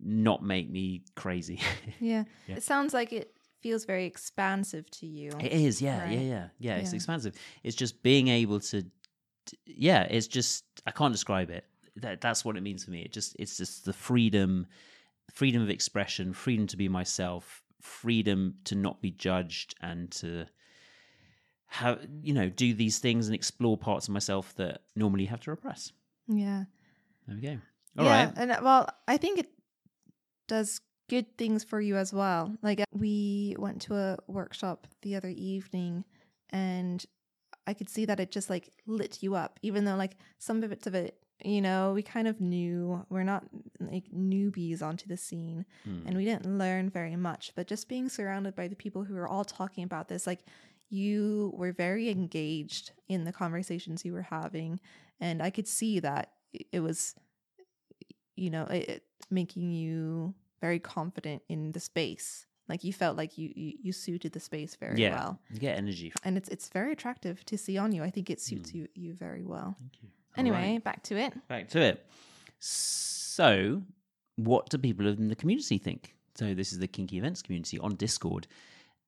not 0.00 0.42
make 0.42 0.70
me 0.70 1.02
crazy. 1.16 1.60
Yeah. 2.00 2.25
Yeah. 2.46 2.56
It 2.56 2.62
sounds 2.62 2.94
like 2.94 3.12
it 3.12 3.34
feels 3.60 3.84
very 3.84 4.05
expansive 4.06 4.90
to 4.93 5.06
you. 5.06 5.31
it 5.40 5.52
is, 5.52 5.81
yeah, 5.82 6.08
yeah, 6.10 6.16
Right. 6.19 6.26
yeah, 6.26 6.49
yeah. 6.58 6.76
It's 6.76 6.93
expansive. 6.93 7.34
It's 7.62 7.76
just 7.76 8.02
being 8.02 8.28
able 8.28 8.60
to, 8.60 8.84
yeah. 9.66 10.02
It's 10.02 10.26
just 10.26 10.64
I 10.87 10.90
can't 10.90 11.12
describe 11.12 11.50
it. 11.50 11.64
That 11.96 12.20
that's 12.20 12.44
what 12.44 12.56
it 12.56 12.62
means 12.62 12.84
for 12.84 12.90
me. 12.90 13.02
It 13.02 13.12
just 13.12 13.34
it's 13.38 13.56
just 13.56 13.84
the 13.84 13.93
freedom, 13.93 14.66
freedom 15.32 15.62
of 15.62 15.70
expression, 15.70 16.32
freedom 16.32 16.66
to 16.69 16.76
be 16.76 16.88
myself, 16.88 17.62
freedom 17.81 18.55
to 18.64 18.75
not 18.75 19.02
be 19.02 19.10
judged, 19.10 19.75
and 19.81 20.11
to 20.12 20.46
have 21.66 22.06
you 22.22 22.32
know 22.32 22.49
do 22.49 22.72
these 22.72 22.99
things 22.99 23.26
and 23.26 23.34
explore 23.34 23.76
parts 23.76 24.08
of 24.08 24.14
myself 24.14 24.54
that 24.56 24.82
normally 24.96 25.25
you 25.25 25.28
have 25.28 25.40
to 25.40 25.50
repress. 25.50 25.93
Yeah. 26.28 26.64
There 27.26 27.37
we 27.37 27.43
go. 27.43 27.58
All 27.99 28.04
right. 28.06 28.20
yeah, 28.22 28.32
and 28.37 28.52
uh, 28.52 28.61
well, 28.62 28.88
I 29.08 29.16
think 29.16 29.40
it 29.40 29.49
does 30.46 30.81
good 31.08 31.37
things 31.38 31.64
for 31.64 31.81
you 31.81 31.96
as 31.96 32.12
well. 32.12 32.55
Like 32.62 32.81
uh, 32.81 32.84
we 32.93 33.56
went 33.58 33.82
to 33.82 33.94
a 33.96 34.19
workshop 34.26 34.87
the 35.02 35.16
other 35.16 35.28
evening, 35.37 36.05
and 36.50 37.05
I 37.66 37.75
could 37.75 37.88
see 37.88 38.05
that 38.06 38.20
it 38.20 38.31
just 38.31 38.50
like 38.50 38.70
lit 38.87 39.22
you 39.22 39.34
up, 39.34 39.58
even 39.62 39.84
though 39.84 39.96
like 39.96 40.16
some 40.38 40.60
bits 40.60 40.87
of 40.87 40.94
it, 40.94 41.19
you 41.44 41.60
know, 41.60 41.93
we 41.94 42.02
kind 42.02 42.26
of 42.26 42.40
knew 42.40 43.05
we're 43.10 43.22
not 43.22 43.44
like 43.81 44.05
newbies 44.12 44.82
onto 44.82 45.06
the 45.06 45.16
scene, 45.16 45.64
Hmm. 45.84 46.02
and 46.06 46.16
we 46.16 46.25
didn't 46.25 46.58
learn 46.58 46.90
very 46.90 47.16
much. 47.16 47.52
But 47.54 47.66
just 47.69 47.88
being 47.88 48.08
surrounded 48.08 48.54
by 48.56 48.69
the 48.69 48.76
people 48.76 49.04
who 49.04 49.14
were 49.14 49.28
all 49.28 49.44
talking 49.44 49.84
about 49.84 50.08
this, 50.08 50.26
like 50.26 50.40
you 50.90 51.52
were 51.54 51.72
very 51.72 52.08
engaged 52.08 52.93
in 53.08 53.25
the 53.25 53.32
conversations 53.32 54.04
you 54.04 54.12
were 54.14 54.22
having, 54.22 54.81
and 55.20 55.43
I 55.43 55.50
could 55.50 55.69
see 55.69 56.00
that 56.00 56.32
it- 56.52 56.66
it 56.72 56.81
was 56.81 57.14
you 58.37 58.50
know 58.50 58.64
it, 58.64 58.88
it 58.88 59.02
making 59.31 59.71
you 59.73 60.35
very 60.61 60.79
confident 60.79 61.43
in 61.49 61.73
the 61.73 61.81
space 61.81 62.47
like 62.69 62.85
you 62.85 62.93
felt 62.93 63.17
like 63.17 63.38
you 63.38 63.50
you, 63.57 63.73
you 63.83 63.93
suited 63.93 64.33
the 64.33 64.41
space 64.41 64.75
very 64.77 65.00
yeah. 65.00 65.15
well 65.15 65.41
You 65.50 65.59
get 65.59 65.77
energy. 65.79 66.12
and 66.25 66.37
it's 66.37 66.49
it's 66.49 66.69
very 66.69 66.93
attractive 66.93 67.45
to 67.47 67.57
see 67.59 67.79
on 67.79 67.93
you 67.93 68.03
i 68.05 68.11
think 68.11 68.29
it 68.31 68.41
suits 68.41 68.71
Mm. 68.71 68.75
you 68.75 68.88
you 68.95 69.15
very 69.15 69.45
well 69.45 69.77
Thank 69.79 70.03
you. 70.03 70.09
anyway 70.37 70.73
right. 70.73 70.85
back 70.85 71.03
to 71.05 71.17
it 71.17 71.33
back 71.49 71.69
to 71.71 71.81
it. 71.81 72.05
So, 72.61 73.83
what 74.37 74.69
do 74.69 74.79
people 74.79 75.07
in 75.07 75.29
the 75.29 75.37
community 75.37 75.79
think? 75.79 76.15
So, 76.35 76.55
this 76.55 76.73
is 76.73 76.79
the 76.81 76.88
Kinky 76.88 77.19
Events 77.19 77.41
community 77.41 77.79
on 77.79 77.95
Discord. 77.95 78.47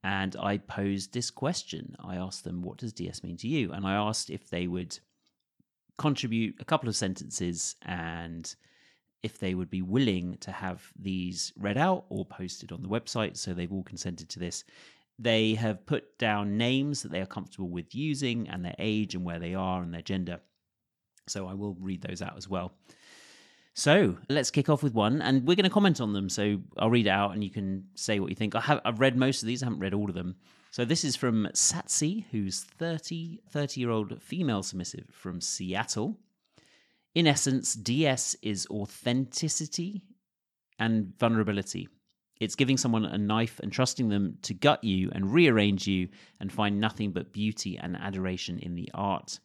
And 0.05 0.37
I 0.37 0.59
posed 0.59 1.13
this 1.13 1.31
question. 1.31 1.97
I 1.99 2.15
asked 2.17 2.45
them, 2.45 2.63
What 2.63 2.79
does 2.79 2.93
DS 2.93 3.23
mean 3.25 3.37
to 3.39 3.49
you? 3.49 3.73
And 3.73 3.85
I 3.87 3.95
asked 3.95 4.31
if 4.31 4.49
they 4.49 4.67
would 4.69 4.99
contribute 5.99 6.55
a 6.61 6.65
couple 6.65 6.89
of 6.89 6.97
sentences 6.97 7.75
and 7.83 8.55
if 9.23 9.39
they 9.39 9.55
would 9.55 9.71
be 9.71 9.83
willing 9.83 10.37
to 10.41 10.51
have 10.51 10.91
these 10.99 11.53
read 11.59 11.77
out 11.77 12.07
or 12.09 12.25
posted 12.25 12.73
on 12.73 12.83
the 12.83 12.89
website. 12.89 13.37
So, 13.37 13.55
they've 13.55 13.73
all 13.73 13.83
consented 13.83 14.29
to 14.31 14.39
this. 14.39 14.65
They 15.19 15.55
have 15.55 15.85
put 15.85 16.19
down 16.19 16.57
names 16.57 17.03
that 17.03 17.13
they 17.13 17.21
are 17.21 17.27
comfortable 17.27 17.69
with 17.69 17.95
using 17.95 18.49
and 18.49 18.65
their 18.65 18.77
age 18.79 19.15
and 19.15 19.23
where 19.23 19.39
they 19.39 19.55
are 19.55 19.83
and 19.83 19.93
their 19.93 20.01
gender. 20.01 20.41
So 21.29 21.47
I 21.47 21.55
will 21.55 21.77
read 21.79 22.03
those 22.03 22.23
out 22.23 22.37
as 22.37 22.49
well. 22.49 22.73
So 23.75 24.17
let's 24.29 24.51
kick 24.51 24.69
off 24.69 24.83
with 24.83 24.95
one, 24.95 25.23
and 25.23 25.47
we're 25.47 25.55
going 25.55 25.65
to 25.65 25.71
comment 25.71 26.01
on 26.01 26.13
them. 26.13 26.29
So 26.29 26.59
I'll 26.77 26.91
read 26.91 27.07
it 27.07 27.11
out, 27.11 27.33
and 27.33 27.45
you 27.45 27.51
can 27.51 27.85
say 27.95 28.19
what 28.19 28.31
you 28.31 28.37
think. 28.37 28.55
I 28.55 28.61
have 28.61 28.81
I've 28.85 29.01
read 29.01 29.17
most 29.17 29.43
of 29.43 29.47
these. 29.47 29.63
I 29.63 29.67
haven't 29.67 29.81
read 29.81 29.95
all 29.95 30.09
of 30.09 30.15
them. 30.15 30.37
So 30.71 30.85
this 30.85 31.05
is 31.05 31.17
from 31.17 31.49
Satsi, 31.53 32.25
who's 32.31 32.63
30, 32.63 33.41
30 33.51 33.81
year 33.81 33.91
old 33.91 34.23
female 34.23 34.63
submissive 34.63 35.07
from 35.11 35.41
Seattle. 35.41 36.19
In 37.15 37.27
essence, 37.27 37.75
DS 37.75 38.37
is 38.43 38.67
authenticity 38.71 40.03
and 40.79 41.13
vulnerability. 41.19 41.89
It's 42.41 42.55
giving 42.55 42.77
someone 42.79 43.05
a 43.05 43.19
knife 43.19 43.61
and 43.61 43.71
trusting 43.71 44.09
them 44.09 44.39
to 44.43 44.55
gut 44.55 44.83
you 44.83 45.11
and 45.13 45.33
rearrange 45.33 45.87
you 45.87 46.09
and 46.39 46.51
find 46.51 46.81
nothing 46.81 47.13
but 47.13 47.33
beauty 47.33 47.77
and 47.77 47.97
adoration 47.97 48.59
in 48.59 48.75
the 48.75 48.89
art 48.95 49.41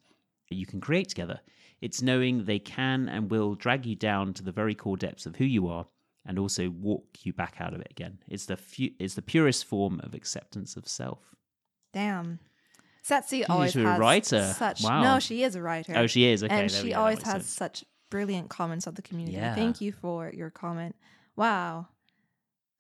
you 0.50 0.66
can 0.66 0.82
create 0.82 1.10
together. 1.10 1.40
It's 1.82 2.02
knowing 2.02 2.46
they 2.46 2.60
can 2.60 3.10
and 3.10 3.30
will 3.30 3.56
drag 3.56 3.86
you 3.86 3.96
down 3.96 4.34
to 4.36 4.44
the 4.44 4.52
very 4.52 4.76
core 4.76 4.98
depths 4.98 5.26
of 5.26 5.36
who 5.36 5.46
you 5.46 5.68
are 5.68 5.86
and 6.26 6.40
also 6.40 6.70
walk 6.70 7.06
you 7.24 7.34
back 7.34 7.58
out 7.60 7.74
of 7.74 7.82
it 7.82 7.88
again. 7.92 8.20
It's 8.28 8.46
the 8.46 8.58
fu- 8.58 8.92
it's 9.00 9.16
the 9.16 9.22
purest 9.22 9.66
form 9.66 10.00
of 10.04 10.14
acceptance 10.14 10.76
of 10.76 10.88
self. 10.88 11.36
damn 11.94 12.40
She's 13.30 13.46
always 13.50 13.76
a 13.76 13.80
has 13.82 14.00
writer. 14.00 14.54
such. 14.58 14.84
Wow. 14.84 15.04
No, 15.04 15.20
she 15.20 15.44
is 15.44 15.56
a 15.56 15.62
writer. 15.62 15.94
Oh, 15.96 16.08
she 16.08 16.26
is. 16.26 16.44
Okay. 16.44 16.54
and 16.54 16.70
there 16.70 16.82
we 16.84 16.88
she 16.90 16.90
go, 16.90 16.96
that 16.96 17.00
always 17.00 17.18
makes 17.18 17.28
has 17.30 17.34
sense. 17.44 17.50
such 17.50 17.86
brilliant 18.10 18.50
comments 18.50 18.88
on 18.88 18.94
the 18.96 19.02
community. 19.02 19.38
Yeah. 19.38 19.54
Thank 19.56 19.82
you 19.82 19.92
for 19.92 20.32
your 20.34 20.50
comment. 20.50 20.96
Wow. 21.36 21.88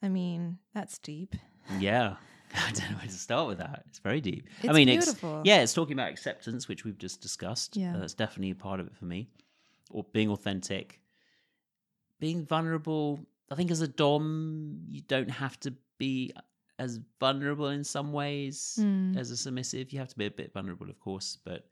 I 0.01 0.09
mean, 0.09 0.57
that's 0.73 0.97
deep. 0.99 1.35
Yeah. 1.79 2.15
I 2.55 2.71
don't 2.71 2.91
know 2.91 2.97
where 2.97 3.07
to 3.07 3.11
start 3.11 3.47
with 3.47 3.57
that. 3.57 3.83
It's 3.89 3.99
very 3.99 4.21
deep. 4.21 4.47
I 4.63 4.67
It's 4.67 4.73
mean, 4.75 4.89
ex- 4.89 5.05
beautiful. 5.05 5.41
yeah, 5.43 5.61
it's 5.61 5.73
talking 5.73 5.93
about 5.93 6.09
acceptance, 6.09 6.67
which 6.67 6.85
we've 6.85 6.97
just 6.97 7.21
discussed. 7.21 7.75
Yeah. 7.75 7.95
Uh, 7.95 7.99
that's 7.99 8.13
definitely 8.13 8.51
a 8.51 8.55
part 8.55 8.79
of 8.79 8.87
it 8.87 8.95
for 8.95 9.05
me. 9.05 9.29
Or 9.91 10.05
being 10.13 10.29
authentic, 10.29 10.99
being 12.19 12.45
vulnerable. 12.45 13.19
I 13.51 13.55
think 13.55 13.71
as 13.71 13.81
a 13.81 13.87
dom, 13.87 14.79
you 14.89 15.01
don't 15.01 15.29
have 15.29 15.59
to 15.61 15.73
be 15.97 16.33
as 16.77 16.99
vulnerable 17.19 17.69
in 17.69 17.83
some 17.83 18.11
ways 18.11 18.77
Mm. 18.79 19.15
as 19.17 19.31
a 19.31 19.37
submissive. 19.37 19.93
You 19.93 19.99
have 19.99 20.09
to 20.09 20.17
be 20.17 20.25
a 20.25 20.31
bit 20.31 20.53
vulnerable, 20.53 20.89
of 20.89 20.99
course, 20.99 21.37
but 21.43 21.69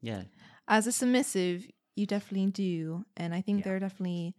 yeah, 0.00 0.24
As 0.68 0.86
a 0.86 0.92
submissive, 0.92 1.66
you 1.96 2.06
definitely 2.06 2.50
do. 2.50 3.04
And 3.16 3.34
I 3.34 3.40
think 3.40 3.58
Yeah. 3.58 3.64
there 3.64 3.76
are 3.76 3.80
definitely, 3.80 4.34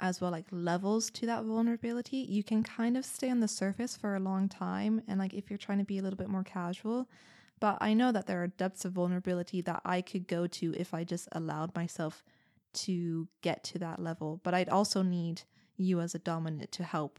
as 0.00 0.20
well, 0.20 0.30
like 0.30 0.46
levels 0.50 1.10
to 1.10 1.26
that 1.26 1.44
vulnerability. 1.44 2.18
You 2.18 2.42
can 2.44 2.62
kind 2.62 2.96
of 2.96 3.04
stay 3.04 3.30
on 3.30 3.40
the 3.40 3.48
surface 3.48 3.96
for 3.96 4.14
a 4.14 4.20
long 4.20 4.48
time. 4.48 5.02
And 5.08 5.18
like 5.18 5.34
if 5.34 5.50
you're 5.50 5.58
trying 5.58 5.78
to 5.78 5.84
be 5.84 5.98
a 5.98 6.02
little 6.02 6.16
bit 6.16 6.28
more 6.28 6.44
casual, 6.44 7.08
but 7.60 7.78
I 7.80 7.92
know 7.94 8.12
that 8.12 8.26
there 8.26 8.42
are 8.42 8.46
depths 8.46 8.84
of 8.84 8.92
vulnerability 8.92 9.60
that 9.62 9.82
I 9.84 10.00
could 10.00 10.28
go 10.28 10.46
to 10.46 10.74
if 10.74 10.94
I 10.94 11.02
just 11.04 11.28
allowed 11.32 11.74
myself 11.74 12.22
to 12.74 13.26
get 13.42 13.64
to 13.64 13.78
that 13.80 13.98
level. 14.00 14.40
But 14.44 14.54
I'd 14.54 14.68
also 14.68 15.02
need 15.02 15.42
you 15.76 16.00
as 16.00 16.14
a 16.14 16.18
dominant 16.20 16.70
to 16.72 16.84
help 16.84 17.18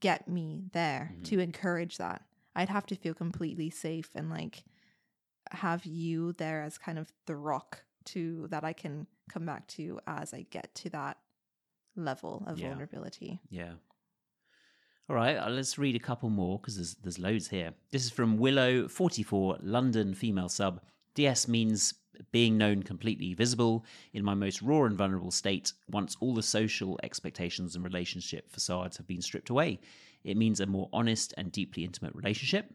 get 0.00 0.28
me 0.28 0.64
there 0.72 1.14
to 1.24 1.38
encourage 1.38 1.98
that. 1.98 2.22
I'd 2.56 2.68
have 2.68 2.86
to 2.86 2.96
feel 2.96 3.14
completely 3.14 3.70
safe 3.70 4.10
and 4.14 4.30
like 4.30 4.64
have 5.50 5.84
you 5.84 6.32
there 6.34 6.62
as 6.62 6.78
kind 6.78 6.98
of 6.98 7.12
the 7.26 7.36
rock 7.36 7.84
to 8.06 8.46
that 8.50 8.64
I 8.64 8.72
can 8.72 9.06
come 9.28 9.44
back 9.46 9.66
to 9.68 10.00
as 10.06 10.32
I 10.34 10.46
get 10.50 10.74
to 10.76 10.90
that 10.90 11.18
level 11.96 12.44
of 12.46 12.58
Yeah. 12.58 12.68
vulnerability. 12.68 13.40
Yeah. 13.50 13.74
All 15.08 15.16
right, 15.16 15.36
uh, 15.36 15.50
let's 15.50 15.76
read 15.78 15.94
a 15.96 15.98
couple 16.00 16.30
more 16.30 16.58
because 16.58 16.76
there's 16.76 16.94
there's 16.94 17.18
loads 17.18 17.48
here. 17.48 17.74
This 17.90 18.04
is 18.04 18.10
from 18.10 18.38
Willow, 18.38 18.88
44, 18.88 19.58
London 19.62 20.14
female 20.14 20.48
sub. 20.48 20.80
DS 21.14 21.48
means 21.48 21.94
being 22.32 22.56
known 22.56 22.82
completely 22.82 23.34
visible 23.34 23.84
in 24.12 24.24
my 24.24 24.34
most 24.34 24.62
raw 24.62 24.84
and 24.84 24.96
vulnerable 24.96 25.30
state 25.30 25.72
once 25.90 26.16
all 26.20 26.34
the 26.34 26.42
social 26.42 26.98
expectations 27.02 27.74
and 27.74 27.84
relationship 27.84 28.50
facades 28.50 28.96
have 28.96 29.06
been 29.06 29.22
stripped 29.22 29.50
away. 29.50 29.80
It 30.22 30.36
means 30.36 30.60
a 30.60 30.66
more 30.66 30.88
honest 30.92 31.34
and 31.36 31.52
deeply 31.52 31.84
intimate 31.84 32.14
relationship. 32.14 32.72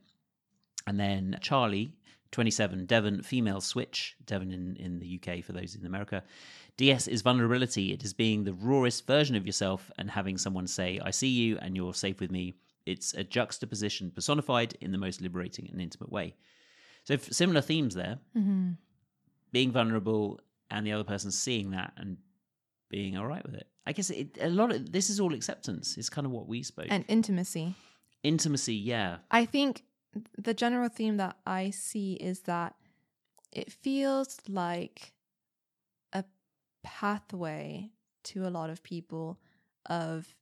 And 0.87 0.99
then 0.99 1.37
Charlie, 1.41 1.93
27, 2.31 2.85
Devon, 2.85 3.23
female 3.23 3.61
switch, 3.61 4.15
Devon 4.25 4.51
in, 4.51 4.75
in 4.75 4.99
the 4.99 5.19
UK 5.21 5.43
for 5.43 5.53
those 5.53 5.75
in 5.75 5.85
America. 5.85 6.23
DS 6.77 7.07
is 7.07 7.21
vulnerability. 7.21 7.91
It 7.91 8.03
is 8.03 8.13
being 8.13 8.43
the 8.43 8.53
rawest 8.53 9.07
version 9.07 9.35
of 9.35 9.45
yourself 9.45 9.91
and 9.97 10.11
having 10.11 10.37
someone 10.37 10.67
say, 10.67 10.99
I 11.03 11.11
see 11.11 11.27
you 11.27 11.57
and 11.61 11.75
you're 11.75 11.93
safe 11.93 12.19
with 12.19 12.31
me. 12.31 12.55
It's 12.85 13.13
a 13.13 13.23
juxtaposition 13.23 14.11
personified 14.11 14.77
in 14.79 14.91
the 14.91 14.97
most 14.97 15.21
liberating 15.21 15.69
and 15.71 15.81
intimate 15.81 16.11
way. 16.11 16.35
So, 17.09 17.15
f- 17.15 17.31
similar 17.33 17.61
themes 17.61 17.95
there 17.95 18.19
Mm-hmm. 18.37 18.73
being 19.51 19.71
vulnerable 19.71 20.39
and 20.69 20.85
the 20.85 20.91
other 20.91 21.03
person 21.03 21.31
seeing 21.31 21.71
that 21.71 21.91
and 21.97 22.17
being 22.91 23.17
all 23.17 23.25
right 23.25 23.43
with 23.43 23.55
it. 23.55 23.67
I 23.87 23.93
guess 23.93 24.11
it, 24.11 24.37
a 24.39 24.49
lot 24.49 24.71
of 24.71 24.91
this 24.91 25.09
is 25.09 25.19
all 25.19 25.33
acceptance, 25.33 25.97
is 25.97 26.07
kind 26.07 26.25
of 26.27 26.31
what 26.31 26.47
we 26.47 26.61
spoke. 26.61 26.85
And 26.89 27.03
intimacy. 27.07 27.73
Intimacy, 28.21 28.75
yeah. 28.75 29.17
I 29.31 29.45
think 29.45 29.85
the 30.37 30.53
general 30.53 30.87
theme 30.89 31.17
that 31.17 31.37
I 31.47 31.71
see 31.71 32.13
is 32.13 32.41
that 32.41 32.75
it 33.51 33.71
feels 33.71 34.37
like 34.47 35.13
a 36.13 36.23
pathway 36.83 37.89
to 38.25 38.45
a 38.45 38.51
lot 38.51 38.69
of 38.69 38.83
people 38.83 39.39
of 39.87 40.35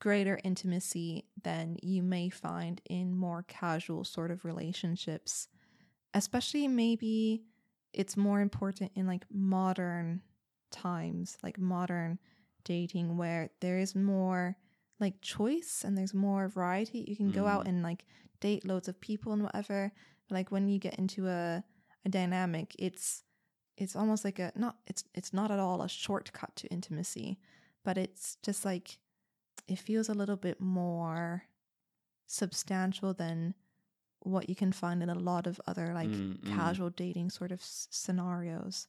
greater 0.00 0.38
intimacy 0.44 1.24
than 1.42 1.78
you 1.82 2.00
may 2.04 2.28
find 2.28 2.80
in 2.88 3.16
more 3.16 3.44
casual 3.48 4.04
sort 4.04 4.30
of 4.30 4.44
relationships. 4.44 5.48
Especially 6.14 6.68
maybe 6.68 7.44
it's 7.92 8.16
more 8.16 8.40
important 8.40 8.92
in 8.94 9.06
like 9.06 9.24
modern 9.30 10.22
times, 10.70 11.38
like 11.42 11.58
modern 11.58 12.18
dating 12.64 13.16
where 13.16 13.50
there 13.60 13.78
is 13.78 13.94
more 13.94 14.56
like 15.00 15.20
choice 15.20 15.82
and 15.84 15.96
there's 15.96 16.14
more 16.14 16.48
variety. 16.48 17.04
You 17.08 17.16
can 17.16 17.30
go 17.30 17.46
out 17.46 17.64
Mm. 17.64 17.68
and 17.68 17.82
like 17.82 18.04
date 18.40 18.64
loads 18.64 18.88
of 18.88 19.00
people 19.00 19.32
and 19.32 19.42
whatever. 19.42 19.92
But 20.28 20.34
like 20.34 20.50
when 20.52 20.68
you 20.68 20.78
get 20.78 20.94
into 20.98 21.28
a 21.28 21.64
a 22.04 22.08
dynamic, 22.08 22.74
it's 22.78 23.22
it's 23.76 23.96
almost 23.96 24.24
like 24.24 24.38
a 24.38 24.52
not 24.54 24.76
it's 24.86 25.04
it's 25.14 25.32
not 25.32 25.50
at 25.50 25.58
all 25.58 25.82
a 25.82 25.88
shortcut 25.88 26.54
to 26.56 26.68
intimacy, 26.68 27.38
but 27.84 27.96
it's 27.98 28.36
just 28.42 28.64
like 28.64 28.98
it 29.68 29.78
feels 29.78 30.08
a 30.08 30.14
little 30.14 30.36
bit 30.36 30.60
more 30.60 31.44
substantial 32.26 33.12
than 33.14 33.54
what 34.24 34.48
you 34.48 34.54
can 34.54 34.72
find 34.72 35.02
in 35.02 35.08
a 35.10 35.14
lot 35.14 35.46
of 35.46 35.60
other 35.66 35.92
like 35.94 36.08
Mm, 36.08 36.38
mm. 36.38 36.54
casual 36.56 36.90
dating 36.90 37.30
sort 37.30 37.52
of 37.52 37.60
s- 37.60 37.88
scenarios. 37.90 38.86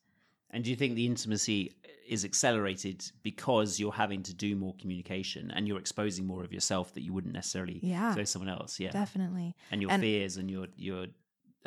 And 0.52 0.64
do 0.64 0.70
you 0.70 0.76
think 0.76 0.94
the 0.96 1.08
intimacy 1.08 1.74
is 2.08 2.24
accelerated 2.24 3.12
because 3.24 3.80
you're 3.80 3.94
having 3.94 4.22
to 4.24 4.34
do 4.34 4.56
more 4.56 4.76
communication 4.80 5.50
and 5.52 5.68
you're 5.68 5.80
exposing 5.80 6.28
more 6.28 6.44
of 6.44 6.54
yourself 6.54 6.94
that 6.94 7.02
you 7.02 7.12
wouldn't 7.14 7.34
necessarily 7.34 7.80
Yeah. 7.82 8.14
show 8.16 8.24
someone 8.26 8.50
else? 8.50 8.80
Yeah. 8.80 8.92
Definitely. 8.92 9.56
And 9.72 9.82
your 9.82 9.90
And- 9.92 10.02
fears 10.02 10.38
and 10.38 10.52
your 10.52 10.68
your 10.78 11.08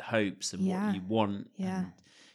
hopes 0.01 0.53
and 0.53 0.63
Yeah. 0.63 0.85
what 0.85 0.95
you 0.95 1.01
want 1.01 1.51
Yeah. 1.57 1.79
and 1.79 1.91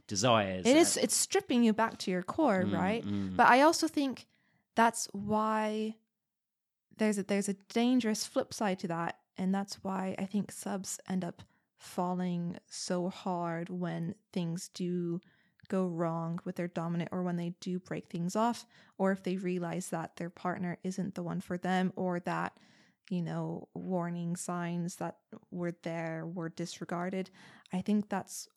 desires. 0.06 0.66
It 0.66 0.76
is 0.76 0.96
it's 0.98 1.16
stripping 1.16 1.64
you 1.64 1.72
back 1.72 1.96
to 2.00 2.10
your 2.10 2.22
core, 2.22 2.64
Mm, 2.64 2.72
right? 2.74 3.04
mm. 3.04 3.36
But 3.36 3.46
I 3.46 3.62
also 3.62 3.88
think 3.88 4.26
that's 4.74 5.06
why 5.12 5.96
there's 6.98 7.16
a 7.18 7.22
there's 7.22 7.48
a 7.48 7.54
dangerous 7.54 8.26
flip 8.26 8.52
side 8.52 8.78
to 8.80 8.88
that, 8.88 9.18
and 9.38 9.54
that's 9.54 9.82
why 9.82 10.14
I 10.18 10.24
think 10.24 10.52
subs 10.52 11.00
end 11.08 11.24
up 11.24 11.42
falling 11.78 12.58
so 12.68 13.08
hard 13.08 13.68
when 13.68 14.14
things 14.32 14.70
do 14.72 15.20
go 15.68 15.86
wrong 15.86 16.38
with 16.44 16.56
their 16.56 16.68
dominant 16.68 17.10
or 17.12 17.22
when 17.22 17.36
they 17.36 17.54
do 17.60 17.78
break 17.78 18.08
things 18.08 18.36
off 18.36 18.66
or 18.98 19.10
if 19.10 19.22
they 19.22 19.36
realize 19.36 19.88
that 19.88 20.16
their 20.16 20.30
partner 20.30 20.76
isn't 20.84 21.14
the 21.14 21.22
one 21.22 21.40
for 21.40 21.56
them 21.56 21.92
or 21.96 22.20
that 22.20 22.56
you 23.10 23.22
know 23.22 23.68
warning 23.74 24.36
signs 24.36 24.96
that 24.96 25.16
were 25.50 25.74
there 25.82 26.24
were 26.26 26.48
disregarded 26.48 27.30
i 27.72 27.80
think 27.80 28.08
that's 28.08 28.48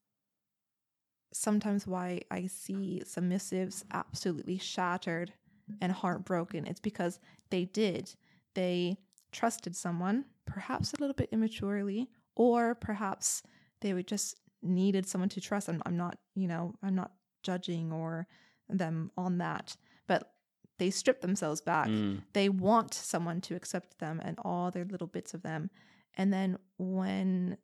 sometimes 1.36 1.86
why 1.86 2.22
I 2.32 2.48
see 2.48 3.02
submissives 3.06 3.84
absolutely 3.92 4.58
shattered 4.58 5.34
and 5.82 5.92
heartbroken. 5.92 6.66
It's 6.66 6.80
because 6.80 7.20
they 7.50 7.66
did. 7.66 8.16
They 8.54 8.98
trusted 9.32 9.76
someone, 9.76 10.26
perhaps 10.46 10.94
a 10.94 10.98
little 11.00 11.14
bit 11.14 11.30
immaturely, 11.32 12.10
or 12.36 12.76
perhaps 12.76 13.44
they 13.82 13.94
would 13.94 14.08
just 14.08 14.40
needed 14.62 15.08
someone 15.08 15.30
to 15.30 15.42
trust. 15.42 15.70
I'm, 15.70 15.82
I'm 15.86 15.98
not, 15.98 16.18
you 16.36 16.48
know, 16.48 16.74
I'm 16.82 16.96
not 16.96 17.12
judging 17.44 17.92
or 17.92 18.28
them 18.70 19.12
on 19.18 19.38
that, 19.40 19.76
but 20.08 20.32
they 20.80 20.90
strip 20.90 21.22
themselves 21.22 21.62
back. 21.62 21.88
Mm. 21.88 22.24
They 22.34 22.50
want 22.50 22.94
someone 22.94 23.42
to 23.42 23.56
accept 23.56 24.00
them 24.00 24.20
and 24.24 24.38
all 24.44 24.72
their 24.72 24.86
little 24.86 25.08
bits 25.08 25.34
of 25.34 25.42
them. 25.44 25.70
And 26.16 26.34
then 26.34 26.58
when 26.78 27.58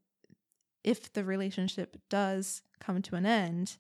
if 0.84 1.14
the 1.14 1.24
relationship 1.24 1.96
does 2.10 2.62
come 2.80 3.02
to 3.04 3.16
an 3.16 3.26
end, 3.26 3.78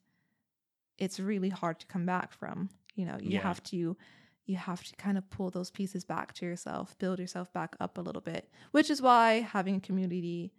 it's 0.97 1.19
really 1.19 1.49
hard 1.49 1.79
to 1.79 1.87
come 1.87 2.05
back 2.05 2.31
from. 2.31 2.69
You 2.95 3.05
know, 3.05 3.17
you 3.19 3.31
Yeah. 3.31 3.41
have 3.41 3.63
to 3.65 3.97
you 4.45 4.55
have 4.57 4.83
to 4.83 4.95
kind 4.95 5.17
of 5.17 5.29
pull 5.29 5.49
those 5.49 5.71
pieces 5.71 6.03
back 6.03 6.33
to 6.33 6.45
yourself, 6.45 6.97
build 6.97 7.19
yourself 7.19 7.51
back 7.53 7.75
up 7.79 7.97
a 7.97 8.01
little 8.01 8.21
bit, 8.21 8.49
which 8.71 8.89
is 8.89 9.01
why 9.01 9.41
having 9.41 9.75
a 9.75 9.79
community 9.79 10.51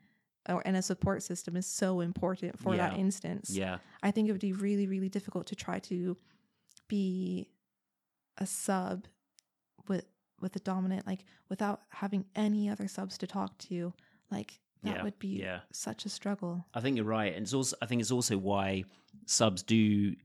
or 0.49 0.63
and 0.65 0.77
a 0.77 0.83
support 0.83 1.23
system 1.23 1.57
is 1.57 1.67
so 1.67 2.01
important 2.01 2.59
for 2.59 2.77
that 2.77 2.97
instance. 2.97 3.51
Yeah. 3.51 3.79
I 4.03 4.11
think 4.11 4.29
it 4.29 4.33
would 4.33 4.41
be 4.41 4.53
really, 4.53 4.87
really 4.87 5.09
difficult 5.09 5.47
to 5.49 5.55
try 5.57 5.79
to 5.81 6.17
be 6.89 7.49
a 8.39 8.47
sub 8.47 9.07
with 9.89 10.05
with 10.41 10.57
a 10.57 10.61
dominant, 10.61 11.07
like 11.07 11.25
without 11.49 11.83
having 11.91 12.25
any 12.35 12.69
other 12.69 12.89
subs 12.89 13.19
to 13.19 13.27
talk 13.27 13.57
to. 13.59 13.93
Like 14.31 14.59
that 14.83 14.97
Yeah, 14.97 15.03
would 15.05 15.19
be 15.19 15.29
yeah. 15.41 15.61
such 15.73 16.05
a 16.05 16.09
struggle. 16.09 16.67
I 16.75 16.81
think 16.81 16.97
you're 16.97 17.05
right, 17.07 17.35
and 17.35 17.43
it's 17.45 17.55
also 17.55 17.77
I 17.81 17.87
think 17.87 18.01
it's 18.01 18.11
also 18.11 18.37
why 18.37 18.85
subs 19.27 19.63
do 19.63 20.17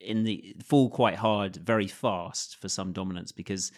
in 0.00 0.24
the 0.24 0.56
fall 0.64 0.88
quite 0.88 1.16
hard 1.16 1.56
very 1.56 1.86
fast 1.86 2.56
for 2.56 2.68
some 2.68 2.92
dominance 2.92 3.32
because 3.32 3.72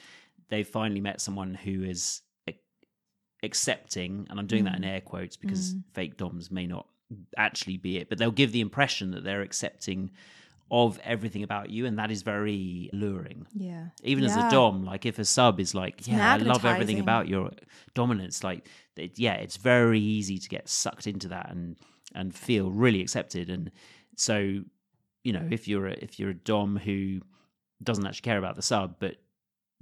they've 0.48 0.66
finally 0.66 1.00
met 1.00 1.20
someone 1.20 1.54
who 1.54 1.82
is 1.82 2.22
accepting, 3.42 4.26
and 4.30 4.38
I'm 4.38 4.46
doing 4.46 4.64
that 4.64 4.76
in 4.76 4.82
mm. 4.82 4.88
air 4.88 5.00
quotes 5.00 5.36
because 5.36 5.74
mm. 5.74 5.82
fake 5.92 6.16
doms 6.16 6.50
may 6.50 6.66
not 6.66 6.86
actually 7.36 7.76
be 7.76 7.98
it, 7.98 8.08
but 8.08 8.18
they'll 8.18 8.30
give 8.30 8.52
the 8.52 8.60
impression 8.60 9.10
that 9.12 9.24
they're 9.24 9.42
accepting 9.42 10.10
of 10.70 10.98
everything 11.04 11.42
about 11.42 11.68
you, 11.68 11.84
and 11.84 11.98
that 11.98 12.10
is 12.10 12.22
very 12.22 12.88
alluring. 12.92 13.46
Yeah. 13.54 13.88
Even 14.04 14.24
as 14.24 14.36
a 14.36 14.48
dom, 14.50 14.84
like 14.84 15.04
if 15.04 15.18
a 15.18 15.24
sub 15.24 15.60
is 15.60 15.74
like, 15.74 16.06
yeah, 16.06 16.34
I 16.34 16.36
love 16.38 16.64
everything 16.64 16.98
about 16.98 17.28
your 17.28 17.50
dominance, 17.94 18.42
like, 18.42 18.68
it, 18.96 19.18
yeah, 19.18 19.34
it's 19.34 19.58
very 19.58 20.00
easy 20.00 20.38
to 20.38 20.48
get 20.48 20.68
sucked 20.68 21.06
into 21.06 21.28
that 21.28 21.50
and 21.50 21.76
and 22.14 22.34
feel 22.34 22.70
really 22.70 23.00
accepted. 23.00 23.50
And 23.50 23.70
so, 24.16 24.60
you 25.24 25.32
know, 25.32 25.46
if 25.50 25.68
you're 25.68 25.86
a, 25.86 25.92
if 25.92 26.18
you're 26.18 26.30
a 26.30 26.34
dom 26.34 26.76
who 26.76 27.20
doesn't 27.82 28.06
actually 28.06 28.22
care 28.22 28.38
about 28.38 28.56
the 28.56 28.62
sub, 28.62 28.96
but 28.98 29.16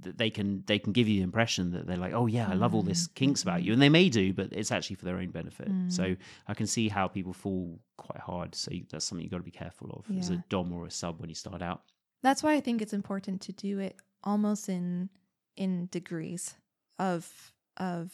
that 0.01 0.17
they 0.17 0.29
can 0.29 0.63
they 0.65 0.79
can 0.79 0.93
give 0.93 1.07
you 1.07 1.17
the 1.17 1.23
impression 1.23 1.71
that 1.71 1.87
they're 1.87 1.97
like, 1.97 2.13
oh 2.13 2.25
yeah, 2.25 2.49
I 2.49 2.53
love 2.53 2.73
all 2.73 2.81
this 2.81 3.07
mm. 3.07 3.15
kinks 3.15 3.43
about 3.43 3.63
you, 3.63 3.73
and 3.73 3.81
they 3.81 3.89
may 3.89 4.09
do, 4.09 4.33
but 4.33 4.49
it's 4.51 4.71
actually 4.71 4.95
for 4.95 5.05
their 5.05 5.17
own 5.17 5.29
benefit. 5.29 5.69
So 5.89 6.03
mm. 6.03 6.17
I 6.47 6.53
can 6.53 6.67
see 6.67 6.89
how 6.89 7.07
people 7.07 7.33
fall 7.33 7.79
quite 7.97 8.19
hard. 8.19 8.55
So 8.55 8.71
that's 8.89 9.05
something 9.05 9.23
you've 9.23 9.31
got 9.31 9.37
to 9.37 9.43
be 9.43 9.51
careful 9.51 9.91
of 9.91 10.17
as 10.17 10.29
a 10.29 10.43
dom 10.49 10.73
or 10.73 10.85
a 10.85 10.91
sub 10.91 11.19
when 11.19 11.29
you 11.29 11.35
start 11.35 11.61
out. 11.61 11.81
That's 12.23 12.43
why 12.43 12.53
I 12.53 12.61
think 12.61 12.81
it's 12.81 12.93
important 12.93 13.41
to 13.41 13.51
do 13.51 13.79
it 13.79 13.95
almost 14.23 14.69
in 14.69 15.09
in 15.55 15.87
degrees 15.91 16.55
of 16.99 17.53
of 17.77 18.13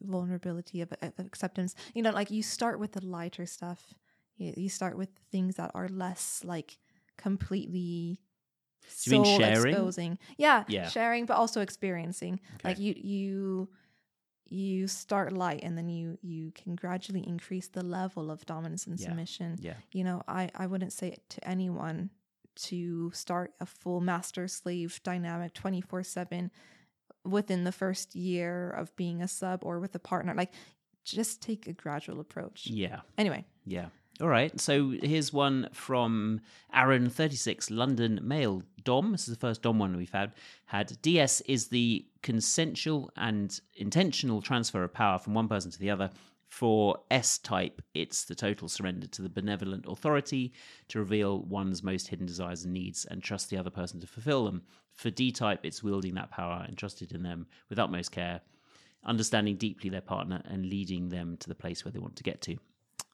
vulnerability 0.00 0.80
of, 0.80 0.92
of 1.02 1.12
acceptance. 1.18 1.74
You 1.94 2.02
know, 2.02 2.10
like 2.10 2.30
you 2.30 2.42
start 2.42 2.78
with 2.78 2.92
the 2.92 3.04
lighter 3.04 3.46
stuff. 3.46 3.94
You, 4.38 4.54
you 4.56 4.68
start 4.68 4.96
with 4.96 5.10
things 5.30 5.56
that 5.56 5.70
are 5.74 5.88
less 5.88 6.42
like 6.44 6.78
completely 7.16 8.20
Do 9.04 9.10
you 9.16 9.22
mean 9.22 9.24
soul 9.24 9.38
sharing? 9.38 9.66
exposing. 9.74 10.18
Yeah, 10.38 10.64
Yeah. 10.68 10.88
sharing, 10.88 11.26
but 11.26 11.36
also 11.36 11.60
experiencing. 11.60 12.40
Okay. 12.56 12.68
Like 12.70 12.78
you 12.78 12.94
you 12.96 13.68
you 14.50 14.88
start 14.88 15.32
light 15.32 15.60
and 15.62 15.76
then 15.76 15.88
you 15.90 16.16
you 16.22 16.52
can 16.52 16.74
gradually 16.74 17.26
increase 17.26 17.68
the 17.68 17.82
level 17.84 18.30
of 18.30 18.46
dominance 18.46 18.86
and 18.86 18.98
Yeah. 18.98 19.08
submission 19.08 19.56
Yeah. 19.60 19.74
you 19.92 20.04
know 20.04 20.22
i 20.26 20.48
i 20.54 20.66
wouldn't 20.66 20.94
say 20.94 21.08
it 21.08 21.22
to 21.34 21.46
anyone 21.46 22.08
to 22.68 23.10
start 23.12 23.52
a 23.60 23.66
full 23.66 24.00
master 24.00 24.48
slave 24.48 25.00
dynamic 25.02 25.52
24 25.52 26.02
7 26.02 26.50
within 27.26 27.64
the 27.64 27.72
first 27.72 28.14
year 28.14 28.70
of 28.70 28.96
being 28.96 29.20
a 29.20 29.28
sub 29.28 29.62
or 29.64 29.80
with 29.80 29.94
a 29.94 29.98
partner 29.98 30.32
like 30.34 30.54
just 31.04 31.42
take 31.42 31.66
a 31.66 31.74
gradual 31.74 32.18
approach 32.18 32.66
Yeah. 32.68 33.00
anyway 33.18 33.44
Yeah. 33.66 33.88
All 34.20 34.28
right. 34.28 34.60
So 34.60 34.90
here's 35.00 35.32
one 35.32 35.68
from 35.72 36.40
Aaron, 36.74 37.08
36, 37.08 37.70
London 37.70 38.18
male 38.20 38.64
Dom. 38.82 39.12
This 39.12 39.28
is 39.28 39.34
the 39.34 39.40
first 39.40 39.62
Dom 39.62 39.78
one 39.78 39.96
we've 39.96 40.10
had. 40.10 40.32
Had 40.66 41.00
DS 41.02 41.40
is 41.42 41.68
the 41.68 42.04
consensual 42.22 43.12
and 43.16 43.60
intentional 43.76 44.42
transfer 44.42 44.82
of 44.82 44.92
power 44.92 45.20
from 45.20 45.34
one 45.34 45.46
person 45.46 45.70
to 45.70 45.78
the 45.78 45.90
other. 45.90 46.10
For 46.48 46.98
S 47.12 47.38
type, 47.38 47.80
it's 47.94 48.24
the 48.24 48.34
total 48.34 48.68
surrender 48.68 49.06
to 49.06 49.22
the 49.22 49.28
benevolent 49.28 49.84
authority 49.86 50.52
to 50.88 50.98
reveal 50.98 51.42
one's 51.42 51.84
most 51.84 52.08
hidden 52.08 52.26
desires 52.26 52.64
and 52.64 52.74
needs 52.74 53.04
and 53.04 53.22
trust 53.22 53.50
the 53.50 53.58
other 53.58 53.70
person 53.70 54.00
to 54.00 54.06
fulfill 54.08 54.46
them. 54.46 54.62
For 54.94 55.10
D 55.10 55.30
type, 55.30 55.60
it's 55.62 55.84
wielding 55.84 56.14
that 56.14 56.32
power 56.32 56.66
entrusted 56.68 57.12
in 57.12 57.22
them 57.22 57.46
with 57.68 57.78
utmost 57.78 58.10
care, 58.10 58.40
understanding 59.04 59.56
deeply 59.56 59.90
their 59.90 60.00
partner 60.00 60.42
and 60.46 60.66
leading 60.66 61.08
them 61.08 61.36
to 61.36 61.48
the 61.48 61.54
place 61.54 61.84
where 61.84 61.92
they 61.92 62.00
want 62.00 62.16
to 62.16 62.24
get 62.24 62.40
to. 62.42 62.56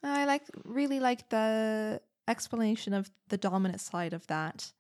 I 0.04 0.25
like 0.25 0.42
really 0.64 1.00
like 1.00 1.28
the 1.30 2.00
explanation 2.28 2.92
of 2.94 3.11
the 3.28 3.37
dominant 3.37 3.80
side 3.80 4.12
of 4.12 4.26
that 4.26 4.73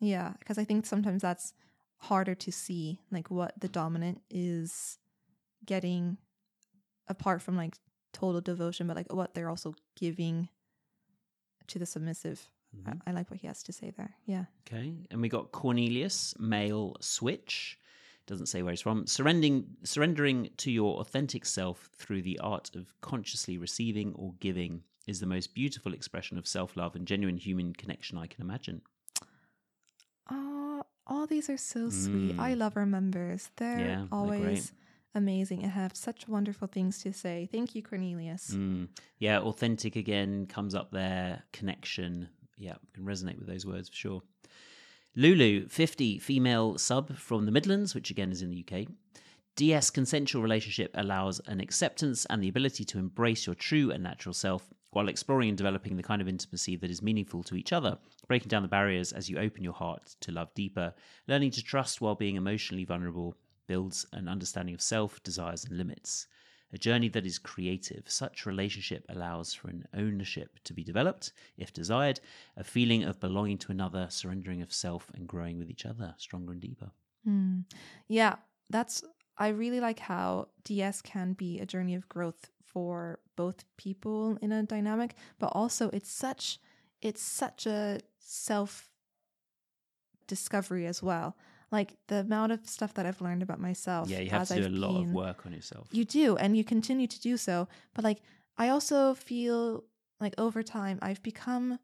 yeah 0.00 0.32
because 0.38 0.58
i 0.58 0.64
think 0.64 0.84
sometimes 0.86 1.22
that's 1.22 1.52
harder 1.98 2.34
to 2.34 2.52
see 2.52 3.00
like 3.10 3.30
what 3.30 3.52
the 3.60 3.68
dominant 3.68 4.20
is 4.30 4.98
getting 5.64 6.16
apart 7.08 7.40
from 7.40 7.56
like 7.56 7.74
total 8.12 8.40
devotion 8.40 8.86
but 8.86 8.96
like 8.96 9.12
what 9.12 9.34
they're 9.34 9.48
also 9.48 9.74
giving 9.96 10.48
to 11.66 11.78
the 11.78 11.86
submissive 11.86 12.48
Mhm. 12.76 13.00
I, 13.06 13.10
I 13.10 13.14
like 13.14 13.30
what 13.30 13.40
he 13.40 13.46
has 13.46 13.62
to 13.62 13.72
say 13.72 13.92
there 13.96 14.14
yeah 14.26 14.44
Okay, 14.66 15.06
and 15.10 15.22
we 15.22 15.28
got 15.28 15.52
Cornelius, 15.52 16.34
male 16.38 16.96
switch. 17.00 17.78
Doesn't 18.26 18.46
say 18.46 18.62
where 18.62 18.72
he's 18.72 18.80
from. 18.80 19.06
Surrendering, 19.06 19.66
surrendering 19.84 20.50
to 20.56 20.70
your 20.70 20.98
authentic 20.98 21.44
self 21.46 21.88
through 21.94 22.22
the 22.22 22.38
art 22.40 22.74
of 22.74 22.92
consciously 23.00 23.56
receiving 23.56 24.14
or 24.14 24.34
giving 24.40 24.82
is 25.06 25.20
the 25.20 25.26
most 25.26 25.54
beautiful 25.54 25.94
expression 25.94 26.36
of 26.36 26.46
self 26.46 26.76
love 26.76 26.96
and 26.96 27.06
genuine 27.06 27.36
human 27.36 27.72
connection 27.72 28.18
I 28.18 28.26
can 28.26 28.42
imagine. 28.42 28.82
oh 30.30 30.82
all 31.06 31.26
these 31.26 31.48
are 31.48 31.56
so 31.56 31.88
sweet 31.88 32.36
Mm. 32.36 32.40
i 32.40 32.54
love 32.54 32.76
our 32.76 32.86
members 32.86 33.50
they're 33.56 33.78
Yeah, 33.78 33.86
they're 33.96 34.08
always 34.10 34.40
great. 34.40 34.72
amazing 35.14 35.62
and 35.62 35.72
have 35.72 35.94
such 35.94 36.26
wonderful 36.28 36.66
things 36.68 36.98
to 37.02 37.12
say 37.12 37.48
thank 37.52 37.74
you 37.74 37.82
cornelius 37.82 38.50
Mm. 38.52 38.88
Yeah, 39.18 39.38
authentic 39.40 39.96
again 39.96 40.46
comes 40.46 40.74
up 40.74 40.90
there. 40.90 41.42
Connection. 41.52 42.28
Yeah, 42.58 42.74
can 42.94 43.04
resonate 43.04 43.38
with 43.38 43.46
those 43.48 43.64
words 43.66 43.88
for 43.88 43.94
sure. 43.96 44.22
Lulu, 45.18 45.66
50, 45.66 46.18
female 46.18 46.76
sub 46.76 47.16
from 47.16 47.46
the 47.46 47.50
Midlands, 47.50 47.94
which 47.94 48.10
again 48.10 48.30
is 48.30 48.42
in 48.42 48.50
the 48.50 48.62
UK. 48.68 48.86
DS 49.54 49.88
consensual 49.88 50.42
relationship 50.42 50.90
allows 50.92 51.40
an 51.46 51.58
acceptance 51.58 52.26
and 52.26 52.42
the 52.42 52.50
ability 52.50 52.84
to 52.84 52.98
embrace 52.98 53.46
your 53.46 53.54
true 53.54 53.90
and 53.90 54.02
natural 54.02 54.34
self 54.34 54.68
while 54.90 55.08
exploring 55.08 55.48
and 55.48 55.56
developing 55.56 55.96
the 55.96 56.02
kind 56.02 56.20
of 56.20 56.28
intimacy 56.28 56.76
that 56.76 56.90
is 56.90 57.00
meaningful 57.00 57.42
to 57.42 57.56
each 57.56 57.72
other, 57.72 57.96
breaking 58.28 58.48
down 58.48 58.60
the 58.60 58.68
barriers 58.68 59.10
as 59.14 59.30
you 59.30 59.38
open 59.38 59.64
your 59.64 59.72
heart 59.72 60.14
to 60.20 60.32
love 60.32 60.52
deeper, 60.52 60.92
learning 61.26 61.50
to 61.52 61.62
trust 61.62 62.02
while 62.02 62.14
being 62.14 62.36
emotionally 62.36 62.84
vulnerable 62.84 63.38
builds 63.66 64.04
an 64.12 64.28
understanding 64.28 64.74
of 64.74 64.82
self, 64.82 65.22
desires, 65.22 65.64
and 65.64 65.78
limits. 65.78 66.26
A 66.72 66.78
journey 66.78 67.08
that 67.10 67.24
is 67.24 67.38
creative. 67.38 68.04
Such 68.10 68.46
relationship 68.46 69.04
allows 69.08 69.54
for 69.54 69.68
an 69.68 69.86
ownership 69.94 70.58
to 70.64 70.72
be 70.72 70.82
developed, 70.82 71.32
if 71.56 71.72
desired, 71.72 72.20
a 72.56 72.64
feeling 72.64 73.04
of 73.04 73.20
belonging 73.20 73.58
to 73.58 73.72
another, 73.72 74.08
surrendering 74.10 74.62
of 74.62 74.72
self, 74.72 75.10
and 75.14 75.28
growing 75.28 75.58
with 75.58 75.70
each 75.70 75.86
other, 75.86 76.14
stronger 76.18 76.52
and 76.52 76.60
deeper. 76.60 76.90
Hmm. 77.24 77.60
Yeah, 78.08 78.36
that's. 78.68 79.02
I 79.38 79.48
really 79.48 79.80
like 79.80 79.98
how 79.98 80.48
DS 80.64 81.02
can 81.02 81.34
be 81.34 81.60
a 81.60 81.66
journey 81.66 81.94
of 81.94 82.08
growth 82.08 82.50
for 82.64 83.20
both 83.36 83.64
people 83.76 84.38
in 84.42 84.50
a 84.50 84.62
dynamic, 84.62 85.14
but 85.38 85.48
also 85.48 85.90
it's 85.92 86.10
such 86.10 86.58
it's 87.02 87.22
such 87.22 87.66
a 87.66 88.00
self 88.18 88.90
discovery 90.26 90.86
as 90.86 91.02
well. 91.02 91.36
Like 91.72 91.96
the 92.06 92.20
amount 92.20 92.52
of 92.52 92.66
stuff 92.68 92.94
that 92.94 93.06
I've 93.06 93.20
learned 93.20 93.42
about 93.42 93.60
myself. 93.60 94.08
Yeah, 94.08 94.20
you 94.20 94.30
have 94.30 94.46
to 94.48 94.54
do 94.54 94.60
I've 94.60 94.72
a 94.72 94.76
lot 94.76 95.00
of 95.00 95.12
work 95.12 95.46
on 95.46 95.52
yourself. 95.52 95.88
You 95.92 96.04
do, 96.04 96.36
and 96.36 96.56
you 96.56 96.64
continue 96.64 97.06
to 97.06 97.20
do 97.20 97.36
so. 97.36 97.68
But 97.94 98.04
like, 98.04 98.20
I 98.56 98.68
also 98.68 99.14
feel 99.14 99.84
like 100.20 100.34
over 100.38 100.62
time, 100.62 100.98
I've 101.02 101.22
become 101.22 101.78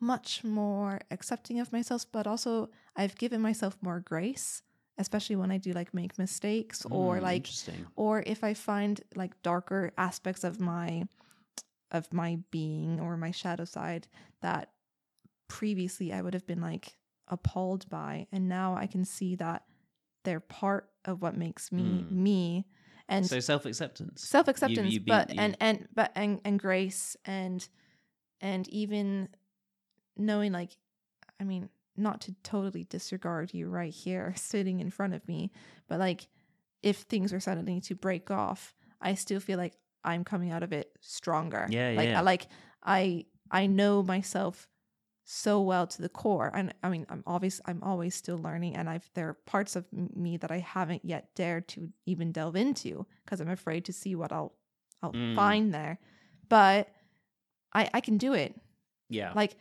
much 0.00 0.44
more 0.44 1.00
accepting 1.10 1.60
of 1.60 1.72
myself, 1.72 2.06
but 2.12 2.26
also 2.26 2.70
I've 2.96 3.16
given 3.16 3.40
myself 3.40 3.76
more 3.80 4.00
grace, 4.00 4.62
especially 4.98 5.36
when 5.36 5.50
I 5.50 5.58
do 5.58 5.72
like 5.72 5.94
make 5.94 6.18
mistakes 6.18 6.86
or 6.90 7.18
Mm, 7.18 7.22
like, 7.22 7.48
or 7.94 8.22
if 8.26 8.42
I 8.44 8.54
find 8.54 9.00
like 9.14 9.40
darker 9.42 9.92
aspects 9.96 10.44
of 10.44 10.60
my 10.60 11.04
of 11.92 12.12
my 12.12 12.38
being 12.50 13.00
or 13.00 13.16
my 13.16 13.30
shadow 13.30 13.64
side 13.64 14.08
that 14.40 14.70
previously 15.48 16.12
I 16.12 16.20
would 16.20 16.34
have 16.34 16.46
been 16.46 16.60
like 16.60 16.96
appalled 17.28 17.88
by 17.88 18.26
and 18.32 18.48
now 18.48 18.74
I 18.76 18.86
can 18.86 19.04
see 19.04 19.34
that 19.36 19.64
they're 20.24 20.40
part 20.40 20.88
of 21.04 21.22
what 21.22 21.36
makes 21.36 21.70
me 21.72 22.04
Mm. 22.08 22.10
me 22.10 22.66
and 23.08 23.24
so 23.26 23.38
self 23.40 23.64
acceptance. 23.66 24.22
self 24.28 24.48
acceptance 24.48 24.98
but 24.98 25.32
you- 25.34 25.40
and 25.40 25.56
and 25.60 25.88
but 25.94 26.12
and, 26.14 26.40
and 26.44 26.58
grace 26.58 27.16
and 27.24 27.68
and 28.40 28.68
even 28.68 29.28
knowing 30.16 30.52
like 30.52 30.76
I 31.40 31.44
mean 31.44 31.68
not 31.96 32.20
to 32.22 32.34
totally 32.42 32.84
disregard 32.84 33.54
you 33.54 33.68
right 33.68 33.92
here 33.92 34.34
sitting 34.36 34.80
in 34.80 34.90
front 34.90 35.14
of 35.14 35.26
me 35.28 35.50
but 35.88 35.98
like 35.98 36.28
if 36.82 36.98
things 36.98 37.32
are 37.32 37.40
suddenly 37.40 37.80
to 37.82 37.94
break 37.94 38.30
off 38.30 38.74
I 39.00 39.14
still 39.14 39.40
feel 39.40 39.58
like 39.58 39.74
I'm 40.04 40.24
coming 40.24 40.50
out 40.52 40.62
of 40.62 40.72
it 40.72 40.90
stronger 41.00 41.66
Yeah, 41.70 41.90
like 41.96 42.08
yeah. 42.08 42.18
I 42.18 42.22
like 42.22 42.46
I 42.82 43.26
I 43.50 43.66
know 43.66 44.02
myself 44.02 44.68
so 45.28 45.60
well 45.60 45.88
to 45.88 46.00
the 46.00 46.08
core 46.08 46.52
and 46.54 46.72
i 46.84 46.88
mean 46.88 47.04
i'm 47.10 47.24
obvious 47.26 47.60
i'm 47.66 47.82
always 47.82 48.14
still 48.14 48.38
learning 48.38 48.76
and 48.76 48.88
i've 48.88 49.10
there 49.14 49.28
are 49.30 49.34
parts 49.34 49.74
of 49.74 49.84
me 49.92 50.36
that 50.36 50.52
i 50.52 50.58
haven't 50.58 51.04
yet 51.04 51.34
dared 51.34 51.66
to 51.66 51.90
even 52.06 52.30
delve 52.30 52.54
into 52.54 53.04
because 53.24 53.40
i'm 53.40 53.48
afraid 53.50 53.84
to 53.84 53.92
see 53.92 54.14
what 54.14 54.30
i'll 54.32 54.52
i'll 55.02 55.12
Mm. 55.12 55.34
find 55.34 55.74
there 55.74 55.98
but 56.48 56.88
i 57.72 57.90
i 57.92 58.00
can 58.00 58.18
do 58.18 58.34
it 58.34 58.54
yeah. 59.08 59.32
like 59.34 59.56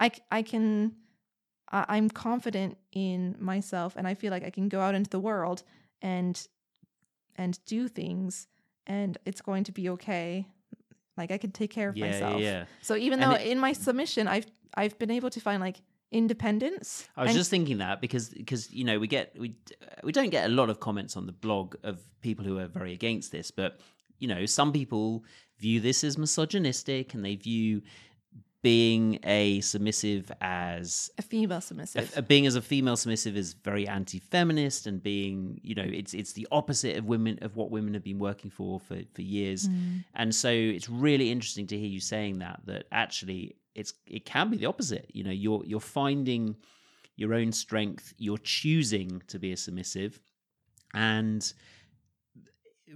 i 0.00 0.10
i 0.32 0.40
can 0.40 0.94
I, 1.70 1.84
i'm 1.88 2.08
confident 2.08 2.78
in 2.92 3.36
myself 3.38 3.96
and 3.96 4.08
i 4.08 4.14
feel 4.14 4.30
like 4.30 4.42
i 4.44 4.50
can 4.50 4.70
go 4.70 4.80
out 4.80 4.94
into 4.94 5.10
the 5.10 5.20
world 5.20 5.62
and 6.00 6.34
and 7.36 7.58
do 7.66 7.88
things 7.88 8.48
and 8.86 9.18
it's 9.26 9.42
going 9.42 9.64
to 9.64 9.72
be 9.72 9.90
okay 9.90 10.46
like 11.18 11.30
i 11.30 11.36
can 11.38 11.50
take 11.52 11.70
care 11.70 11.90
of 11.90 11.96
yeah, 11.96 12.06
myself 12.06 12.40
yeah, 12.40 12.50
yeah. 12.60 12.64
so 12.80 12.96
even 12.96 13.20
And 13.20 13.32
though 13.32 13.36
it- 13.36 13.48
in 13.48 13.58
my 13.58 13.74
submission 13.74 14.28
I've 14.28 14.46
I've 14.76 14.98
been 14.98 15.10
able 15.10 15.30
to 15.30 15.40
find 15.40 15.60
like 15.60 15.80
independence. 16.12 17.08
I 17.16 17.22
was 17.22 17.30
and- 17.30 17.38
just 17.38 17.50
thinking 17.50 17.78
that 17.78 18.00
because 18.00 18.28
because 18.28 18.72
you 18.72 18.84
know 18.84 18.98
we 18.98 19.06
get 19.06 19.34
we 19.38 19.54
we 20.02 20.12
don't 20.12 20.30
get 20.30 20.46
a 20.46 20.52
lot 20.52 20.70
of 20.70 20.80
comments 20.80 21.16
on 21.16 21.26
the 21.26 21.32
blog 21.32 21.74
of 21.82 22.00
people 22.20 22.44
who 22.44 22.58
are 22.58 22.66
very 22.66 22.92
against 22.92 23.32
this, 23.32 23.50
but 23.50 23.80
you 24.18 24.28
know 24.28 24.46
some 24.46 24.72
people 24.72 25.24
view 25.58 25.80
this 25.80 26.04
as 26.04 26.18
misogynistic 26.18 27.14
and 27.14 27.24
they 27.24 27.36
view 27.36 27.82
being 28.62 29.18
a 29.24 29.60
submissive 29.60 30.32
as 30.40 31.10
A 31.18 31.22
female 31.22 31.60
submissive. 31.60 32.10
a- 32.16 32.22
being 32.22 32.46
as 32.46 32.56
a 32.56 32.62
female 32.62 32.96
submissive 32.96 33.36
is 33.36 33.52
very 33.52 33.86
anti-feminist 33.86 34.86
and 34.86 35.02
being 35.02 35.60
you 35.62 35.74
know 35.74 35.84
it's 35.84 36.14
it's 36.14 36.32
the 36.32 36.48
opposite 36.50 36.96
of 36.96 37.04
women 37.04 37.38
of 37.42 37.56
what 37.56 37.70
women 37.70 37.92
have 37.92 38.02
been 38.02 38.18
working 38.18 38.50
for 38.50 38.80
for 38.80 38.96
for 39.14 39.20
years 39.20 39.66
hmm. 39.66 39.98
and 40.14 40.34
so 40.34 40.48
it's 40.48 40.88
really 40.88 41.30
interesting 41.30 41.66
to 41.66 41.78
hear 41.78 41.88
you 41.88 42.00
saying 42.00 42.38
that 42.38 42.60
that 42.64 42.86
actually 42.90 43.54
it's 43.74 43.94
it 44.06 44.24
can 44.24 44.50
be 44.50 44.56
the 44.56 44.66
opposite. 44.66 45.10
You 45.12 45.24
know 45.24 45.30
you're 45.30 45.64
you're 45.64 45.80
finding 45.80 46.56
your 47.16 47.34
own 47.34 47.52
strength 47.52 48.12
you're 48.18 48.38
choosing 48.38 49.22
to 49.28 49.38
be 49.38 49.52
a 49.52 49.56
submissive 49.56 50.20
and 50.94 51.52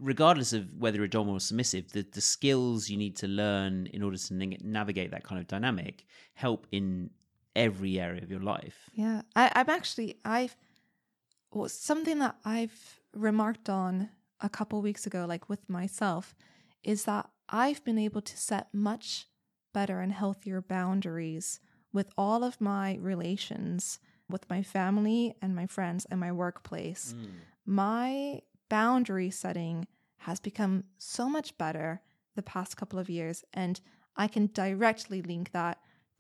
regardless 0.01 0.53
of 0.53 0.67
whether 0.77 1.03
a 1.03 1.09
dom 1.09 1.29
or 1.29 1.41
submissive 1.41 1.93
the, 1.93 2.03
the 2.13 2.21
skills 2.21 2.89
you 2.91 2.97
need 2.97 3.17
to 3.17 3.29
learn 3.29 3.87
in 3.93 4.03
order 4.03 4.17
to 4.17 4.35
na- 4.35 4.57
navigate 4.63 5.11
that 5.11 5.25
kind 5.25 5.41
of 5.41 5.47
dynamic 5.47 6.05
help 6.35 6.67
in 6.73 7.11
every 7.57 7.99
area 7.99 8.23
of 8.23 8.31
your 8.31 8.41
life. 8.41 8.91
Yeah, 8.95 9.23
I, 9.35 9.51
I'm 9.55 9.71
actually 9.71 10.19
I've 10.25 10.57
well, 11.53 11.69
something 11.69 12.19
that 12.19 12.37
I've 12.45 13.01
remarked 13.15 13.69
on 13.69 14.11
a 14.41 14.49
couple 14.49 14.83
weeks 14.83 15.07
ago, 15.07 15.25
like 15.27 15.49
with 15.49 15.69
myself, 15.69 16.35
is 16.83 17.05
that 17.05 17.31
I've 17.49 17.83
been 17.85 17.99
able 17.99 18.21
to 18.21 18.37
set 18.37 18.69
much 18.73 19.27
better 19.79 20.01
and 20.01 20.13
healthier 20.13 20.61
boundaries 20.61 21.61
with 21.93 22.09
all 22.19 22.43
of 22.43 22.61
my 22.61 22.99
relations, 23.01 24.01
with 24.29 24.45
my 24.51 24.61
family 24.61 25.37
and 25.41 25.55
my 25.55 25.67
friends 25.67 26.05
and 26.11 26.19
my 26.19 26.33
workplace. 26.33 27.15
Mm. 27.17 27.27
My 27.65 28.41
boundary 28.69 29.31
setting 29.31 29.87
has 30.27 30.41
become 30.41 30.83
so 30.99 31.29
much 31.29 31.57
better 31.59 32.03
the 32.35 32.43
past 32.43 32.77
couple 32.77 32.99
of 32.99 33.09
years, 33.09 33.45
and 33.55 33.81
I 34.17 34.27
can 34.27 34.51
directly 34.53 35.23
link 35.23 35.53
that 35.53 35.79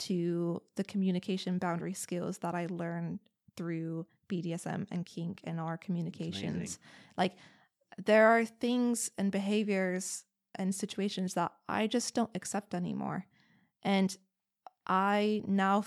to 0.08 0.62
the 0.76 0.84
communication 0.84 1.58
boundary 1.58 1.94
skills 1.94 2.38
that 2.38 2.54
I 2.54 2.66
learned 2.70 3.18
through 3.56 4.06
BDSM 4.28 4.86
and 4.92 5.04
kink 5.04 5.40
and 5.42 5.58
our 5.58 5.76
communications. 5.76 6.78
Like 7.16 7.34
there 8.10 8.28
are 8.28 8.44
things 8.44 9.10
and 9.18 9.32
behaviors 9.32 10.24
and 10.54 10.72
situations 10.72 11.34
that 11.34 11.50
I 11.68 11.88
just 11.88 12.14
don't 12.14 12.30
accept 12.36 12.72
anymore. 12.72 13.26
And 13.88 14.16
I 14.86 15.42
now 15.46 15.84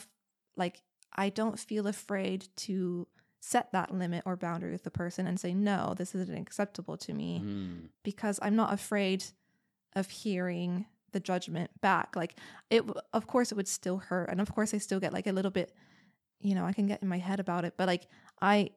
like 0.57 0.81
I 1.13 1.29
don't 1.29 1.59
feel 1.59 1.87
afraid 1.87 2.47
to 2.57 3.07
set 3.39 3.71
that 3.71 3.93
limit 3.93 4.23
or 4.25 4.35
boundary 4.35 4.71
with 4.71 4.83
the 4.83 4.91
person 4.91 5.25
and 5.27 5.39
say 5.39 5.53
no, 5.53 5.93
this 5.97 6.13
isn't 6.15 6.37
acceptable 6.37 6.97
to 6.97 7.13
me 7.13 7.41
Mm. 7.43 7.89
because 8.03 8.39
I'm 8.41 8.55
not 8.55 8.73
afraid 8.73 9.23
of 9.95 10.09
hearing 10.09 10.85
the 11.11 11.19
judgment 11.19 11.69
back. 11.81 12.15
Like 12.15 12.35
it, 12.69 12.83
of 13.13 13.27
course, 13.27 13.51
it 13.51 13.55
would 13.55 13.67
still 13.67 13.97
hurt, 13.97 14.29
and 14.29 14.39
of 14.39 14.53
course, 14.53 14.73
I 14.73 14.77
still 14.77 14.99
get 14.99 15.11
like 15.13 15.27
a 15.27 15.33
little 15.33 15.51
bit, 15.51 15.73
you 16.39 16.55
know, 16.55 16.65
I 16.65 16.73
can 16.73 16.87
get 16.87 17.01
in 17.01 17.07
my 17.09 17.17
head 17.17 17.39
about 17.39 17.65
it. 17.65 17.73
But 17.77 17.87
like 17.87 18.07
I, 18.41 18.69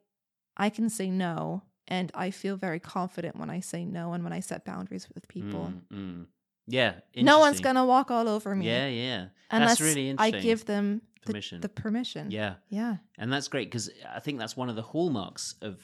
I 0.56 0.70
can 0.70 0.88
say 0.90 1.10
no, 1.10 1.62
and 1.86 2.10
I 2.14 2.30
feel 2.30 2.56
very 2.56 2.80
confident 2.80 3.36
when 3.36 3.50
I 3.50 3.60
say 3.60 3.84
no 3.84 4.12
and 4.14 4.24
when 4.24 4.32
I 4.32 4.40
set 4.40 4.64
boundaries 4.64 5.08
with 5.14 5.28
people. 5.28 5.72
Mm, 5.92 5.96
mm. 5.96 6.26
Yeah. 6.66 6.94
No 7.16 7.38
one's 7.38 7.60
gonna 7.60 7.84
walk 7.84 8.10
all 8.10 8.28
over 8.28 8.54
me. 8.54 8.66
Yeah, 8.66 8.88
yeah. 8.88 9.26
unless 9.50 9.70
that's 9.70 9.80
really 9.80 10.08
interesting. 10.08 10.40
I 10.40 10.42
give 10.42 10.64
them 10.64 11.02
the 11.20 11.32
permission. 11.32 11.60
The 11.60 11.68
permission. 11.68 12.30
yeah, 12.30 12.54
yeah, 12.68 12.96
and 13.18 13.32
that's 13.32 13.48
great 13.48 13.70
because 13.70 13.90
I 14.14 14.20
think 14.20 14.38
that's 14.38 14.56
one 14.56 14.68
of 14.68 14.76
the 14.76 14.82
hallmarks 14.82 15.54
of 15.62 15.80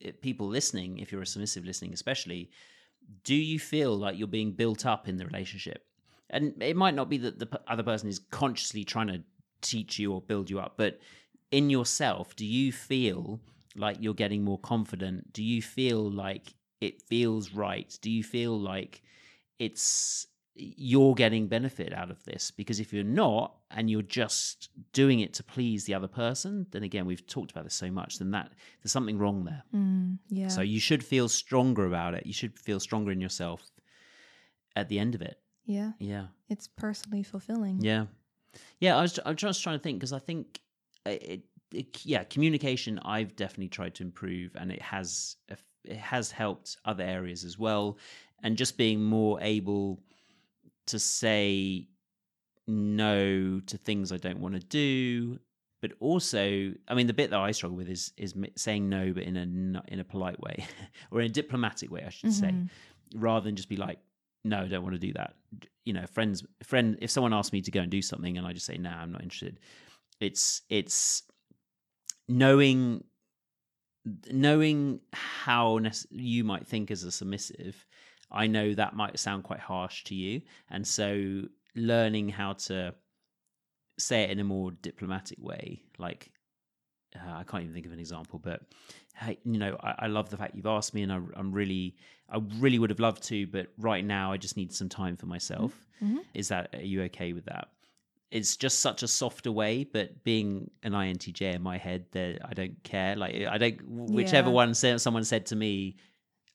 it, 0.00 0.20
people 0.22 0.48
listening. 0.48 0.98
If 0.98 1.12
you're 1.12 1.22
a 1.22 1.26
submissive 1.26 1.64
listening, 1.64 1.92
especially, 1.92 2.50
do 3.24 3.34
you 3.34 3.58
feel 3.58 3.96
like 3.96 4.18
you're 4.18 4.28
being 4.28 4.52
built 4.52 4.86
up 4.86 5.08
in 5.08 5.16
the 5.16 5.26
relationship? 5.26 5.84
And 6.30 6.60
it 6.62 6.76
might 6.76 6.94
not 6.94 7.10
be 7.10 7.18
that 7.18 7.38
the 7.38 7.60
other 7.68 7.82
person 7.82 8.08
is 8.08 8.18
consciously 8.18 8.84
trying 8.84 9.08
to 9.08 9.22
teach 9.60 9.98
you 9.98 10.12
or 10.12 10.20
build 10.20 10.48
you 10.50 10.58
up, 10.58 10.74
but 10.76 10.98
in 11.50 11.68
yourself, 11.70 12.34
do 12.34 12.46
you 12.46 12.72
feel 12.72 13.40
like 13.76 13.98
you're 14.00 14.14
getting 14.14 14.42
more 14.42 14.58
confident? 14.58 15.32
Do 15.32 15.42
you 15.42 15.62
feel 15.62 16.10
like 16.10 16.54
it 16.80 17.02
feels 17.02 17.52
right? 17.52 17.96
Do 18.00 18.10
you 18.10 18.24
feel 18.24 18.58
like 18.58 19.02
it's 19.58 20.26
you're 20.54 21.14
getting 21.14 21.46
benefit 21.46 21.94
out 21.94 22.10
of 22.10 22.22
this 22.24 22.50
because 22.50 22.78
if 22.78 22.92
you're 22.92 23.02
not 23.02 23.54
and 23.70 23.88
you're 23.88 24.02
just 24.02 24.68
doing 24.92 25.20
it 25.20 25.32
to 25.32 25.42
please 25.42 25.86
the 25.86 25.94
other 25.94 26.08
person 26.08 26.66
then 26.72 26.82
again 26.82 27.06
we've 27.06 27.26
talked 27.26 27.50
about 27.50 27.64
this 27.64 27.72
so 27.74 27.90
much 27.90 28.18
then 28.18 28.30
that 28.32 28.52
there's 28.82 28.92
something 28.92 29.18
wrong 29.18 29.44
there. 29.44 29.62
Mm, 29.74 30.18
yeah. 30.28 30.48
so 30.48 30.60
you 30.60 30.78
should 30.78 31.02
feel 31.02 31.28
stronger 31.28 31.86
about 31.86 32.14
it. 32.14 32.26
You 32.26 32.34
should 32.34 32.58
feel 32.58 32.80
stronger 32.80 33.10
in 33.12 33.20
yourself 33.20 33.62
at 34.76 34.88
the 34.88 34.98
end 34.98 35.14
of 35.14 35.22
it. 35.22 35.38
Yeah, 35.64 35.92
yeah. 35.98 36.26
It's 36.48 36.68
personally 36.68 37.22
fulfilling. 37.22 37.80
yeah. 37.80 38.06
Yeah 38.80 38.98
i 38.98 39.02
was 39.02 39.18
i'm 39.24 39.36
just 39.36 39.62
trying 39.62 39.78
to 39.78 39.82
think 39.82 39.98
because 39.98 40.12
i 40.12 40.18
think 40.18 40.60
it, 41.06 41.44
it 41.72 42.04
yeah 42.04 42.24
communication 42.24 42.98
i've 43.04 43.34
definitely 43.34 43.68
tried 43.68 43.94
to 43.94 44.02
improve 44.02 44.54
and 44.56 44.70
it 44.70 44.82
has 44.82 45.36
it 45.84 45.96
has 45.96 46.30
helped 46.30 46.76
other 46.84 47.02
areas 47.02 47.44
as 47.44 47.58
well 47.58 47.96
and 48.42 48.56
just 48.56 48.76
being 48.76 49.02
more 49.02 49.38
able 49.40 50.00
to 50.86 50.98
say 50.98 51.86
no 52.66 53.60
to 53.66 53.76
things 53.78 54.12
i 54.12 54.16
don't 54.16 54.38
want 54.38 54.54
to 54.54 54.60
do 54.60 55.38
but 55.80 55.92
also 55.98 56.72
i 56.88 56.94
mean 56.94 57.06
the 57.08 57.12
bit 57.12 57.30
that 57.30 57.40
i 57.40 57.50
struggle 57.50 57.76
with 57.76 57.88
is 57.88 58.12
is 58.16 58.34
saying 58.56 58.88
no 58.88 59.12
but 59.12 59.24
in 59.24 59.36
a 59.36 59.82
in 59.88 59.98
a 60.00 60.04
polite 60.04 60.38
way 60.40 60.64
or 61.10 61.20
in 61.20 61.26
a 61.26 61.28
diplomatic 61.32 61.90
way 61.90 62.02
i 62.06 62.10
should 62.10 62.32
say 62.32 62.48
Mhm. 62.50 62.68
rather 63.16 63.44
than 63.44 63.56
just 63.56 63.68
be 63.68 63.76
like 63.76 63.98
no 64.44 64.60
i 64.60 64.68
don't 64.68 64.82
want 64.82 64.94
to 64.94 64.98
do 64.98 65.12
that 65.14 65.34
you 65.84 65.92
know 65.92 66.06
friends 66.06 66.44
friend 66.62 66.98
if 67.00 67.10
someone 67.10 67.32
asks 67.34 67.52
me 67.52 67.60
to 67.62 67.70
go 67.70 67.80
and 67.80 67.90
do 67.90 68.00
something 68.02 68.38
and 68.38 68.46
i 68.46 68.52
just 68.52 68.66
say 68.66 68.76
no 68.78 68.90
i'm 68.90 69.10
not 69.12 69.22
interested 69.22 69.58
it's 70.20 70.62
it's 70.68 71.24
knowing 72.28 73.02
knowing 74.30 75.00
how 75.12 75.78
you 76.10 76.42
might 76.44 76.66
think 76.66 76.90
as 76.90 77.04
a 77.04 77.10
submissive 77.12 77.86
i 78.32 78.46
know 78.46 78.74
that 78.74 78.94
might 78.94 79.18
sound 79.18 79.42
quite 79.44 79.60
harsh 79.60 80.04
to 80.04 80.14
you 80.14 80.40
and 80.70 80.86
so 80.86 81.42
learning 81.74 82.28
how 82.28 82.52
to 82.54 82.94
say 83.98 84.22
it 84.24 84.30
in 84.30 84.40
a 84.40 84.44
more 84.44 84.70
diplomatic 84.70 85.38
way 85.40 85.82
like 85.98 86.30
uh, 87.16 87.32
i 87.34 87.44
can't 87.44 87.62
even 87.62 87.74
think 87.74 87.86
of 87.86 87.92
an 87.92 87.98
example 88.00 88.38
but 88.38 88.62
hey, 89.14 89.38
you 89.44 89.58
know 89.58 89.76
I, 89.82 89.94
I 90.00 90.06
love 90.06 90.30
the 90.30 90.36
fact 90.36 90.54
you've 90.56 90.66
asked 90.66 90.94
me 90.94 91.02
and 91.02 91.12
I, 91.12 91.20
i'm 91.36 91.52
really 91.52 91.94
i 92.30 92.38
really 92.58 92.78
would 92.78 92.90
have 92.90 93.00
loved 93.00 93.22
to 93.24 93.46
but 93.46 93.66
right 93.78 94.04
now 94.04 94.32
i 94.32 94.36
just 94.36 94.56
need 94.56 94.72
some 94.72 94.88
time 94.88 95.16
for 95.16 95.26
myself 95.26 95.86
Mhm. 96.02 96.18
is 96.34 96.48
that 96.48 96.74
are 96.74 96.82
you 96.82 97.02
okay 97.02 97.32
with 97.32 97.44
that 97.44 97.68
it's 98.32 98.56
just 98.56 98.80
such 98.80 99.02
a 99.02 99.08
softer 99.08 99.52
way 99.52 99.84
but 99.84 100.24
being 100.24 100.70
an 100.82 100.92
intj 100.92 101.42
in 101.42 101.62
my 101.62 101.76
head 101.76 102.06
that 102.12 102.38
i 102.48 102.54
don't 102.54 102.82
care 102.82 103.14
like 103.14 103.34
i 103.46 103.58
don't 103.58 103.78
whichever 103.86 104.48
Yeah. 104.48 104.54
one 104.54 104.74
someone 104.74 105.24
said 105.24 105.46
to 105.46 105.56
me 105.56 105.96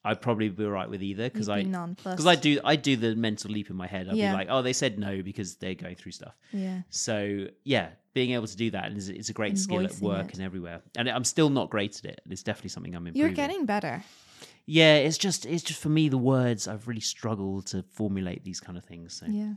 i'd 0.08 0.22
probably 0.22 0.50
be 0.50 0.63
all 0.65 0.72
right 0.72 0.89
with 0.89 1.02
either 1.04 1.30
because 1.30 1.50
i 1.50 1.63
because 1.63 2.26
i 2.26 2.36
do 2.36 2.60
i 2.63 2.76
do 2.76 2.96
the 2.96 3.15
mental 3.15 3.52
leap 3.52 3.70
in 3.70 3.76
my 3.76 3.88
head 3.88 4.08
i'd 4.10 4.15
Yeah. 4.15 4.32
be 4.32 4.38
like 4.38 4.48
oh 4.50 4.62
they 4.62 4.74
said 4.74 4.98
no 5.00 5.22
because 5.22 5.56
they're 5.58 5.76
going 5.76 5.96
through 5.96 6.13
stuff 6.13 6.36
Yeah. 6.52 6.82
so 6.89 7.48
yeah, 7.63 7.89
being 8.13 8.32
able 8.32 8.48
to 8.48 8.58
do 8.58 8.72
that 8.72 8.91
is 8.93 9.10
it's 9.10 9.30
a 9.30 9.34
great 9.34 9.52
And 9.52 9.60
skill 9.60 9.86
at 9.86 9.96
work 10.02 10.30
it. 10.30 10.34
and 10.36 10.43
everywhere. 10.43 10.82
And 10.98 11.08
I'm 11.08 11.24
still 11.24 11.52
not 11.52 11.70
great 11.70 11.93
at 12.00 12.06
it. 12.13 12.22
It's 12.28 12.41
definitely 12.41 12.72
something 12.72 12.96
I'm 12.96 13.06
improving. 13.06 13.20
You're 13.36 13.36
getting 13.48 13.65
better. 13.67 14.04
yeah. 14.65 14.96
It's 14.96 15.20
just 15.20 15.46
it's 15.46 15.62
just 15.63 15.80
for 15.80 15.89
me 15.89 16.10
the 16.10 16.17
words 16.17 16.67
I've 16.67 16.88
really 16.88 17.02
struggled 17.15 17.67
to 17.67 17.84
formulate 17.84 18.43
these 18.43 18.60
kind 18.60 18.76
of 18.78 18.84
things. 18.86 19.13
So 19.20 19.28
Yeah. 19.30 19.54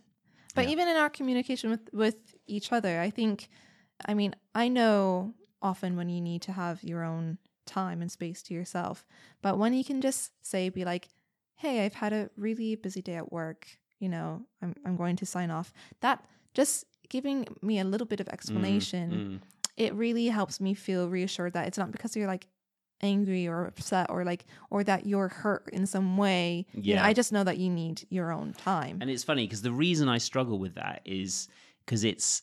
But 0.55 0.65
Yeah. 0.67 0.73
even 0.73 0.89
in 0.89 0.97
our 0.97 1.09
communication 1.19 1.71
with 1.71 1.89
with 1.95 2.17
each 2.47 2.71
other, 2.71 3.01
I 3.01 3.11
think 3.11 3.49
I 4.05 4.13
mean, 4.15 4.35
I 4.55 4.69
know 4.69 5.33
often 5.63 5.97
when 5.97 6.09
you 6.11 6.21
need 6.21 6.43
to 6.43 6.53
have 6.53 6.83
your 6.85 7.03
own 7.03 7.39
time 7.71 8.03
and 8.03 8.11
space 8.11 8.43
to 8.45 8.55
yourself, 8.55 9.07
but 9.43 9.59
when 9.59 9.73
you 9.75 9.85
can 9.85 10.01
just 10.01 10.33
say 10.43 10.69
be 10.71 10.85
like, 10.85 11.09
"Hey, 11.63 11.75
I've 11.85 11.95
had 12.03 12.13
a 12.13 12.29
really 12.37 12.75
busy 12.77 13.03
day 13.03 13.17
at 13.23 13.31
work, 13.33 13.61
you 14.03 14.09
know, 14.09 14.29
I'm 14.63 14.75
I'm 14.85 14.97
going 14.97 15.17
to 15.17 15.27
sign 15.27 15.51
off." 15.51 15.73
That 16.01 16.19
just 16.55 16.85
giving 17.09 17.47
me 17.63 17.79
a 17.81 17.85
little 17.93 18.07
bit 18.07 18.21
of 18.21 18.29
explanation, 18.29 19.07
Mm, 19.11 19.37
it 19.77 19.93
really 19.95 20.27
helps 20.29 20.61
me 20.61 20.75
feel 20.75 21.09
reassured 21.09 21.53
that 21.55 21.67
it's 21.69 21.79
not 21.79 21.91
because 21.93 22.17
you're 22.17 22.33
like 22.35 22.47
angry 23.03 23.49
or 23.49 23.65
upset 23.67 24.07
or 24.11 24.25
like 24.25 24.45
or 24.71 24.85
that 24.85 25.07
you're 25.07 25.29
hurt 25.43 25.65
in 25.73 25.87
some 25.87 26.17
way. 26.19 26.67
You 26.75 26.95
know, 26.97 27.03
Yeah. 27.03 27.07
I 27.11 27.13
just 27.21 27.33
know 27.33 27.45
that 27.45 27.57
you 27.59 27.71
need 27.71 27.97
your 28.11 28.31
own 28.39 28.53
time. 28.53 28.99
and 29.01 29.09
it's 29.11 29.25
funny 29.25 29.47
because 29.47 29.63
the 29.63 29.73
reason 29.87 30.09
I 30.17 30.19
struggle 30.19 30.59
with 30.59 30.75
that 30.75 31.01
is 31.05 31.49
because 31.85 32.05
it's 32.05 32.43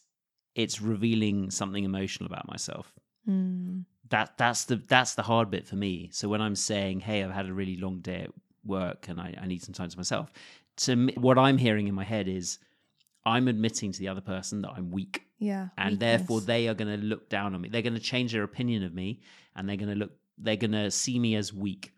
it's 0.55 0.81
revealing 0.81 1.51
something 1.51 1.83
emotional 1.83 2.25
about 2.33 2.47
myself. 2.47 2.85
Mm. 3.29 3.85
That 4.09 4.37
that's 4.37 4.65
the 4.65 4.77
that's 4.87 5.15
the 5.15 5.23
hard 5.23 5.49
bit 5.49 5.67
for 5.67 5.75
me. 5.75 6.09
So 6.11 6.29
when 6.29 6.41
I'm 6.41 6.55
saying, 6.55 7.01
"Hey, 7.01 7.23
I've 7.23 7.31
had 7.31 7.47
a 7.47 7.53
really 7.53 7.77
long 7.77 7.99
day 7.99 8.21
at 8.21 8.31
work 8.65 9.07
and 9.09 9.19
I, 9.19 9.33
I 9.41 9.47
need 9.47 9.63
some 9.63 9.73
time 9.73 9.89
to 9.89 9.97
myself," 9.97 10.31
to 10.77 10.95
me, 10.95 11.13
what 11.17 11.37
I'm 11.37 11.57
hearing 11.57 11.87
in 11.87 11.95
my 11.95 12.03
head 12.03 12.27
is, 12.27 12.59
I'm 13.25 13.47
admitting 13.47 13.91
to 13.91 13.99
the 13.99 14.07
other 14.07 14.21
person 14.21 14.61
that 14.61 14.71
I'm 14.75 14.91
weak, 14.91 15.23
Yeah. 15.39 15.69
and 15.77 15.99
therefore 15.99 16.41
they 16.41 16.67
are 16.67 16.73
going 16.73 16.99
to 16.99 17.05
look 17.05 17.29
down 17.29 17.53
on 17.55 17.61
me. 17.61 17.69
They're 17.69 17.81
going 17.81 17.93
to 17.93 17.99
change 17.99 18.31
their 18.31 18.43
opinion 18.43 18.83
of 18.83 18.93
me, 18.93 19.19
and 19.55 19.67
they're 19.67 19.77
going 19.77 19.89
to 19.89 19.95
look. 19.95 20.11
They're 20.37 20.55
going 20.55 20.71
to 20.73 20.91
see 20.91 21.17
me 21.19 21.35
as 21.35 21.51
weak. 21.53 21.93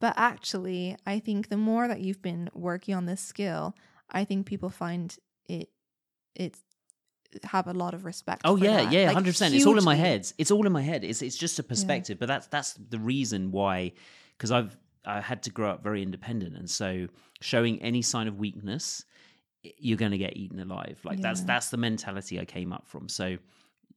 But 0.00 0.14
actually, 0.18 0.96
I 1.06 1.18
think 1.18 1.48
the 1.48 1.56
more 1.56 1.88
that 1.88 2.00
you've 2.00 2.20
been 2.20 2.50
working 2.52 2.94
on 2.94 3.06
this 3.06 3.20
skill, 3.22 3.74
I 4.10 4.24
think 4.24 4.46
people 4.46 4.68
find 4.68 5.16
it 5.48 5.70
it's 6.34 6.63
have 7.44 7.66
a 7.66 7.72
lot 7.72 7.94
of 7.94 8.04
respect. 8.04 8.42
Oh 8.44 8.56
for 8.56 8.64
yeah, 8.64 8.84
that. 8.84 8.92
yeah, 8.92 9.06
Like, 9.06 9.14
hundred 9.14 9.30
percent. 9.32 9.54
It's 9.54 9.66
all 9.66 9.78
in 9.78 9.84
my 9.84 9.94
head. 9.96 10.30
It's 10.38 10.50
all 10.50 10.66
in 10.66 10.72
my 10.72 10.82
head. 10.82 11.04
It's 11.04 11.22
it's 11.22 11.36
just 11.36 11.58
a 11.58 11.62
perspective, 11.62 12.18
but 12.18 12.26
that's 12.28 12.46
that's 12.48 12.74
the 12.74 12.98
reason 12.98 13.50
why. 13.50 13.92
Because 14.36 14.50
I've 14.52 14.76
I 15.04 15.20
had 15.20 15.42
to 15.44 15.50
grow 15.50 15.70
up 15.70 15.82
very 15.82 16.02
independent, 16.02 16.56
and 16.56 16.68
so 16.70 17.08
showing 17.40 17.80
any 17.82 18.02
sign 18.02 18.26
of 18.28 18.38
weakness, 18.38 19.04
you're 19.62 19.98
going 19.98 20.12
to 20.12 20.18
get 20.18 20.36
eaten 20.36 20.60
alive. 20.60 20.98
Like 21.04 21.20
that's 21.20 21.40
Yeah. 21.40 21.46
that's 21.46 21.68
the 21.70 21.76
mentality 21.76 22.40
I 22.40 22.44
came 22.44 22.72
up 22.72 22.86
from. 22.86 23.08
So 23.08 23.36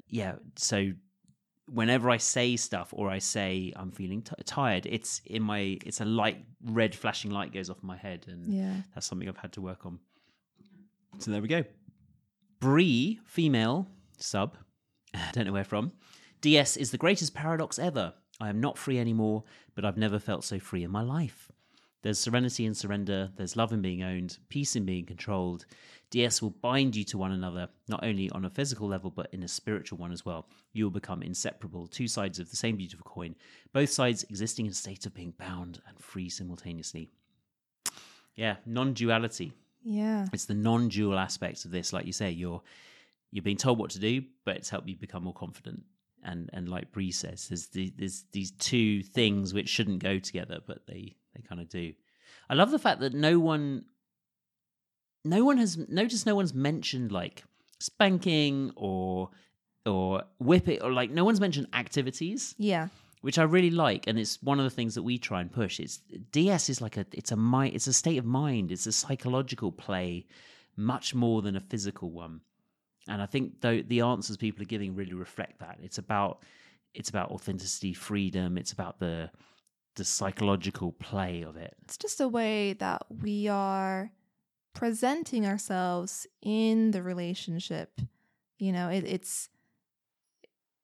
yeah, 0.10 0.36
so 0.56 0.92
whenever 1.70 2.10
I 2.10 2.16
say 2.18 2.56
stuff 2.56 2.90
or 2.94 3.10
I 3.10 3.20
say 3.20 3.74
I'm 3.76 3.92
feeling 3.92 4.22
t- 4.22 4.34
tired, 4.46 4.86
it's 4.86 5.22
in 5.26 5.44
my 5.44 5.78
it's 5.86 6.00
a 6.02 6.06
light 6.06 6.46
red 6.64 6.96
flashing 6.96 7.32
light 7.32 7.52
goes 7.54 7.70
off 7.70 7.82
my 7.84 7.98
head, 7.98 8.26
and 8.28 8.54
Yeah. 8.54 8.76
that's 8.94 9.06
something 9.08 9.28
I've 9.28 9.38
had 9.38 9.54
to 9.54 9.62
work 9.62 9.86
on. 9.86 10.00
So 11.20 11.32
there 11.32 11.42
we 11.42 11.48
go. 11.48 11.64
Bree, 12.60 13.20
female 13.24 13.88
sub, 14.18 14.58
I 15.14 15.30
don't 15.32 15.46
know 15.46 15.54
where 15.54 15.64
from. 15.64 15.92
DS 16.42 16.76
is 16.76 16.90
the 16.90 16.98
greatest 16.98 17.36
paradox 17.36 17.78
ever. 17.78 18.14
I 18.40 18.50
am 18.50 18.60
not 18.60 18.80
free 18.80 18.98
anymore, 18.98 19.44
but 19.76 19.86
I've 19.86 19.98
never 19.98 20.18
felt 20.18 20.44
so 20.44 20.58
free 20.60 20.84
in 20.84 20.90
my 20.90 21.04
life. 21.04 21.52
There's 22.02 22.20
serenity 22.20 22.66
in 22.66 22.74
surrender, 22.74 23.32
there's 23.36 23.56
love 23.56 23.74
in 23.74 23.82
being 23.82 24.02
owned, 24.02 24.40
peace 24.50 24.76
in 24.76 24.86
being 24.86 25.06
controlled. 25.06 25.66
DS 26.10 26.42
will 26.42 26.52
bind 26.52 26.96
you 26.96 27.04
to 27.06 27.18
one 27.18 27.32
another, 27.32 27.70
not 27.90 28.04
only 28.04 28.30
on 28.32 28.46
a 28.46 28.50
physical 28.50 28.88
level, 28.88 29.12
but 29.12 29.30
in 29.34 29.44
a 29.44 29.48
spiritual 29.48 30.00
one 30.00 30.12
as 30.12 30.26
well. 30.26 30.48
You 30.74 30.86
will 30.86 30.92
become 30.92 31.22
inseparable, 31.22 31.88
two 31.88 32.08
sides 32.08 32.40
of 32.40 32.50
the 32.50 32.56
same 32.56 32.78
beautiful 32.78 33.06
coin, 33.06 33.36
both 33.74 33.90
sides 33.92 34.24
existing 34.24 34.66
in 34.66 34.72
a 34.72 34.76
state 34.76 35.06
of 35.06 35.14
being 35.14 35.34
bound 35.38 35.82
and 35.88 36.00
free 36.00 36.30
simultaneously. 36.30 37.10
Yeah, 38.36 38.58
non 38.66 38.94
duality 38.94 39.54
Yeah. 39.90 40.28
it's 40.34 40.46
the 40.46 40.54
non-dual 40.54 41.18
aspects 41.18 41.64
of 41.66 41.72
this 41.72 41.94
like 41.94 42.06
you 42.06 42.14
say 42.14 42.30
you're 42.32 42.62
you're 43.32 43.44
being 43.44 43.58
told 43.58 43.80
what 43.80 43.92
to 43.92 44.00
do 44.00 44.22
but 44.46 44.58
it's 44.58 44.70
helped 44.70 44.88
you 44.90 44.96
become 44.96 45.24
more 45.24 45.34
confident 45.34 45.84
and 46.24 46.50
and 46.54 46.68
like 46.68 46.92
Bree 46.92 47.12
says 47.12 47.48
there's 47.48 47.68
the, 47.68 47.94
there's 47.98 48.26
these 48.34 48.52
two 48.52 49.02
things 49.04 49.54
which 49.54 49.70
shouldn't 49.70 50.04
go 50.04 50.20
together 50.20 50.60
but 50.66 50.86
they 50.88 51.16
they 51.36 51.42
kind 51.48 51.62
of 51.62 51.70
do 51.70 51.94
i 52.50 52.54
love 52.54 52.72
the 52.72 52.80
fact 52.80 53.00
that 53.02 53.14
no 53.14 53.40
one 53.40 53.86
no 55.24 55.44
one 55.44 55.58
has 55.58 55.78
noticed 55.90 56.26
no 56.26 56.36
one's 56.36 56.54
mentioned 56.54 57.12
like 57.12 57.44
spanking 57.80 58.72
or 58.76 59.30
or 59.86 60.24
whipping 60.40 60.82
or 60.82 60.92
like 60.92 61.12
no 61.12 61.24
one's 61.24 61.40
mentioned 61.40 61.68
activities 61.74 62.56
Yeah. 62.58 62.88
Which 63.28 63.38
I 63.38 63.44
really 63.44 63.72
like, 63.72 64.08
and 64.08 64.18
it's 64.18 64.42
one 64.42 64.58
of 64.58 64.64
the 64.64 64.70
things 64.70 64.96
that 64.96 65.04
we 65.04 65.18
try 65.18 65.42
and 65.42 65.52
push. 65.52 65.82
It's 65.82 65.98
DS 66.32 66.70
is 66.70 66.80
like 66.80 66.96
a 66.96 67.06
it's 67.12 67.34
a 67.34 67.36
mind 67.36 67.76
it's 67.76 67.86
a 67.86 67.92
state 67.92 68.18
of 68.18 68.24
mind, 68.24 68.72
it's 68.72 68.88
a 68.88 68.92
psychological 68.94 69.70
play, 69.70 70.26
much 70.78 71.14
more 71.14 71.42
than 71.42 71.58
a 71.58 71.60
physical 71.60 72.10
one. 72.10 72.40
And 73.10 73.22
I 73.22 73.26
think 73.26 73.60
though 73.60 73.82
the 73.82 74.00
answers 74.00 74.38
people 74.38 74.62
are 74.62 74.66
giving 74.74 74.96
really 74.96 75.14
reflect 75.14 75.60
that. 75.60 75.78
It's 75.84 75.98
about 75.98 76.44
it's 76.94 77.10
about 77.10 77.32
authenticity, 77.32 77.94
freedom. 77.94 78.58
It's 78.58 78.72
about 78.72 78.98
the 79.02 79.30
the 79.96 80.06
psychological 80.06 80.94
play 80.94 81.42
of 81.42 81.58
it. 81.58 81.76
It's 81.84 81.98
just 81.98 82.22
a 82.22 82.30
way 82.30 82.72
that 82.80 83.08
we 83.10 83.50
are 83.50 84.10
presenting 84.74 85.46
ourselves 85.46 86.28
in 86.42 86.92
the 86.92 87.04
relationship. 87.04 88.00
You 88.58 88.72
know, 88.72 88.88
it, 88.88 89.04
it's 89.04 89.50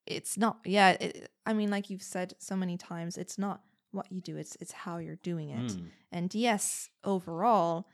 it's 0.06 0.36
not 0.36 0.58
yeah, 0.64 0.90
it, 1.00 1.30
I 1.46 1.52
mean 1.54 1.70
like 1.70 1.90
you've 1.90 2.02
said 2.02 2.34
so 2.38 2.56
many 2.56 2.76
times, 2.76 3.16
it's 3.18 3.38
not 3.38 3.62
what 3.92 4.10
you 4.10 4.20
do, 4.20 4.36
it's 4.36 4.56
it's 4.60 4.72
how 4.72 4.98
you're 4.98 5.16
doing 5.22 5.50
it. 5.50 5.72
Mm. 5.72 5.86
And 6.12 6.34
yes, 6.34 6.90
overall, 7.04 7.86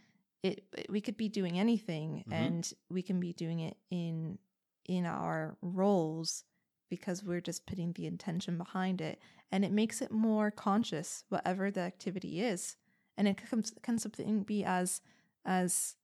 it, 0.43 0.65
it- 0.77 0.91
we 0.91 1.01
could 1.01 1.17
be 1.17 1.29
doing 1.29 1.59
anything 1.59 2.25
Mhm. 2.29 2.33
and 2.33 2.73
we 2.91 3.03
can 3.03 3.21
be 3.21 3.33
doing 3.33 3.61
it 3.61 3.77
in 3.91 4.39
in 4.87 5.07
our 5.07 5.57
roles 5.63 6.45
because 6.89 7.23
we're 7.23 7.41
just 7.43 7.67
putting 7.67 7.93
the 7.93 8.07
intention 8.07 8.59
behind 8.59 9.01
it 9.01 9.21
and 9.53 9.65
it 9.65 9.71
makes 9.71 10.03
it 10.03 10.11
more 10.11 10.51
conscious 10.51 11.23
whatever 11.29 11.71
the 11.71 11.81
activity 11.81 12.41
is 12.41 12.77
and 13.17 13.29
it 13.29 13.37
can, 13.37 13.63
can 13.83 13.99
something 13.99 14.43
be 14.43 14.65
as 14.65 15.01
as 15.45 15.95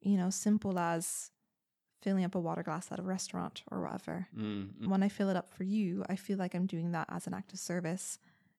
you 0.00 0.16
know 0.16 0.30
simple 0.30 0.78
as 0.78 1.30
filling 2.00 2.24
up 2.24 2.34
a 2.34 2.40
water 2.40 2.62
glass 2.62 2.90
at 2.92 2.98
a 2.98 3.02
restaurant 3.02 3.62
or 3.70 3.82
whatever 3.82 4.28
Mm, 4.36 4.68
mm. 4.74 4.88
when 4.88 5.02
I 5.02 5.08
fill 5.08 5.28
it 5.30 5.36
up 5.36 5.50
for 5.50 5.64
you, 5.64 6.04
I 6.08 6.16
feel 6.16 6.38
like 6.38 6.54
I'm 6.54 6.66
doing 6.66 6.92
that 6.92 7.08
as 7.10 7.26
an 7.26 7.34
act 7.34 7.52
of 7.52 7.58
service, 7.58 8.18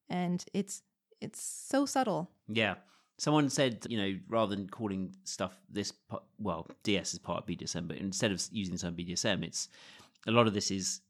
and 0.10 0.44
it's 0.54 0.82
it's 1.22 1.42
so 1.42 1.86
subtle. 1.86 2.30
Yeah. 2.48 2.76
Someone 3.18 3.50
said, 3.50 3.86
you 3.90 3.98
know, 3.98 4.18
rather 4.30 4.56
than 4.56 4.70
calling 4.70 5.14
stuff 5.26 5.58
this, 5.70 5.92
well, 6.38 6.66
DS 6.84 7.14
is 7.14 7.20
part 7.20 7.44
of 7.44 7.46
BDSM, 7.46 7.86
but 7.86 7.98
instead 7.98 8.32
of 8.32 8.42
using 8.52 8.76
the 8.76 8.80
term 8.80 8.96
BDSM, 8.96 9.44
it's 9.44 9.68
a 10.26 10.32
lot 10.32 10.48
of 10.48 10.54
this 10.54 10.72
is, 10.72 11.02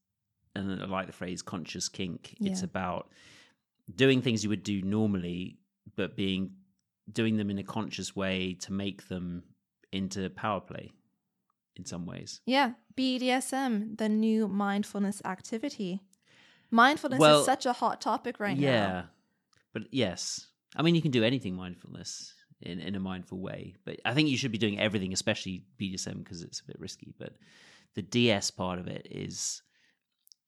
and 0.55 0.81
I 0.81 0.85
like 0.87 1.05
the 1.05 1.13
phrase 1.13 1.43
conscious 1.43 1.87
kink. 1.87 2.35
It's 2.41 2.63
about 2.63 3.11
doing 3.95 4.23
things 4.23 4.43
you 4.43 4.49
would 4.49 4.63
do 4.63 4.81
normally, 4.81 5.59
but 5.95 6.15
being, 6.15 6.53
doing 7.11 7.37
them 7.37 7.51
in 7.51 7.59
a 7.59 7.63
conscious 7.63 8.15
way 8.15 8.55
to 8.61 8.73
make 8.73 9.07
them 9.07 9.43
into 9.91 10.31
power 10.31 10.61
play 10.61 10.91
in 11.79 11.85
some 11.85 12.05
ways. 12.05 12.41
Yeah, 12.45 12.73
BDSM, 12.95 13.97
the 13.97 14.09
new 14.09 14.47
mindfulness 14.47 15.21
activity. 15.25 16.01
Mindfulness 16.69 17.19
Well, 17.19 17.39
is 17.39 17.45
such 17.45 17.65
a 17.65 17.73
hot 17.73 18.01
topic 18.01 18.39
right 18.39 18.55
yeah. 18.55 18.71
now. 18.71 18.87
Yeah. 18.87 19.03
But 19.73 19.83
yes. 19.91 20.45
I 20.75 20.83
mean, 20.83 20.93
you 20.93 21.01
can 21.01 21.11
do 21.11 21.23
anything 21.23 21.55
mindfulness 21.55 22.33
in, 22.61 22.79
in 22.79 22.95
a 22.95 22.99
mindful 22.99 23.39
way, 23.39 23.75
but 23.85 23.99
I 24.05 24.13
think 24.13 24.29
you 24.29 24.37
should 24.37 24.51
be 24.51 24.57
doing 24.59 24.79
everything, 24.79 25.13
especially 25.13 25.63
BDSM, 25.81 26.19
because 26.19 26.43
it's 26.43 26.59
a 26.59 26.65
bit 26.65 26.79
risky. 26.79 27.13
But 27.17 27.33
the 27.95 28.03
DS 28.03 28.51
part 28.51 28.77
of 28.77 28.87
it 28.87 29.07
is, 29.09 29.63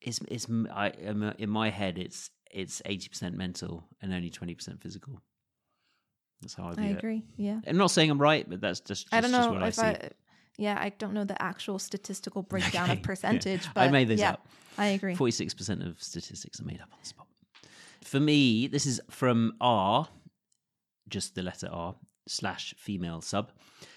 is, 0.02 0.20
is 0.28 0.48
I, 0.72 0.90
in 0.90 1.50
my 1.50 1.70
head, 1.70 1.98
it's 1.98 2.30
it's 2.54 2.82
80% 2.82 3.34
mental 3.34 3.88
and 4.02 4.14
only 4.14 4.30
20% 4.30 4.82
physical. 4.82 5.22
That's 6.42 6.54
how 6.54 6.68
I 6.68 6.74
view 6.74 6.84
I 6.84 6.88
it. 6.88 6.98
agree. 6.98 7.24
Yeah. 7.38 7.60
I'm 7.66 7.78
not 7.78 7.92
saying 7.92 8.10
I'm 8.10 8.20
right, 8.20 8.50
but 8.50 8.60
that's 8.62 8.80
just, 8.82 9.04
just, 9.04 9.14
I 9.14 9.22
don't 9.22 9.32
just 9.32 9.48
know 9.48 9.54
what 9.54 9.64
I 9.64 9.68
if 9.68 9.76
see. 9.76 9.82
I, 9.84 10.10
yeah, 10.62 10.78
I 10.80 10.90
don't 10.90 11.14
know 11.14 11.24
the 11.24 11.42
actual 11.42 11.80
statistical 11.80 12.44
breakdown 12.54 12.90
Okay, 12.90 13.00
of 13.00 13.04
percentage, 13.04 13.66
yeah. 13.66 13.72
but 13.74 13.82
I 13.82 13.90
made 13.90 14.08
this 14.08 14.20
yeah, 14.20 14.34
up. 14.34 14.48
I 14.78 14.88
agree. 14.88 15.16
46% 15.16 15.88
of 15.88 16.02
statistics 16.02 16.62
are 16.62 16.66
made 16.66 16.80
up 16.80 16.90
on 16.92 17.00
the 17.02 17.08
spot. 17.08 17.28
For 18.04 18.20
me, 18.20 18.68
this 18.68 18.86
is 18.86 19.02
from 19.10 19.54
R, 19.60 20.08
just 21.10 21.34
the 21.34 21.42
letter 21.42 21.68
R, 21.72 21.96
slash 22.28 22.76
female 22.78 23.22
sub. 23.22 23.52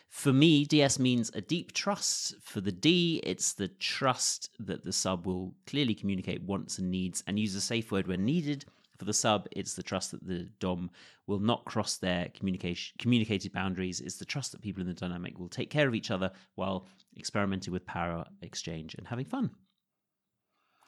For 0.08 0.32
me, 0.32 0.64
DS 0.64 0.98
means 0.98 1.30
a 1.34 1.40
deep 1.40 1.72
trust. 1.72 2.36
For 2.40 2.60
the 2.60 2.72
D, 2.72 3.20
it's 3.24 3.52
the 3.52 3.68
trust 3.68 4.48
that 4.58 4.84
the 4.84 4.92
sub 4.92 5.26
will 5.26 5.54
clearly 5.66 5.94
communicate 5.94 6.42
wants 6.42 6.78
and 6.78 6.90
needs 6.90 7.22
and 7.26 7.38
use 7.38 7.54
a 7.54 7.60
safe 7.60 7.92
word 7.92 8.06
when 8.06 8.24
needed. 8.24 8.64
For 8.98 9.04
the 9.06 9.12
sub, 9.12 9.48
it's 9.50 9.74
the 9.74 9.82
trust 9.82 10.12
that 10.12 10.24
the 10.26 10.48
Dom 10.60 10.90
will 11.26 11.40
not 11.40 11.64
cross 11.64 11.96
their 11.96 12.28
communication 12.34 12.94
communicated 12.98 13.52
boundaries. 13.52 14.00
It's 14.00 14.18
the 14.18 14.24
trust 14.24 14.52
that 14.52 14.60
people 14.62 14.82
in 14.82 14.86
the 14.86 14.94
dynamic 14.94 15.38
will 15.38 15.48
take 15.48 15.70
care 15.70 15.88
of 15.88 15.94
each 15.94 16.10
other 16.12 16.30
while 16.54 16.86
experimenting 17.16 17.72
with 17.72 17.84
power 17.86 18.24
exchange 18.42 18.94
and 18.94 19.06
having 19.06 19.24
fun. 19.24 19.50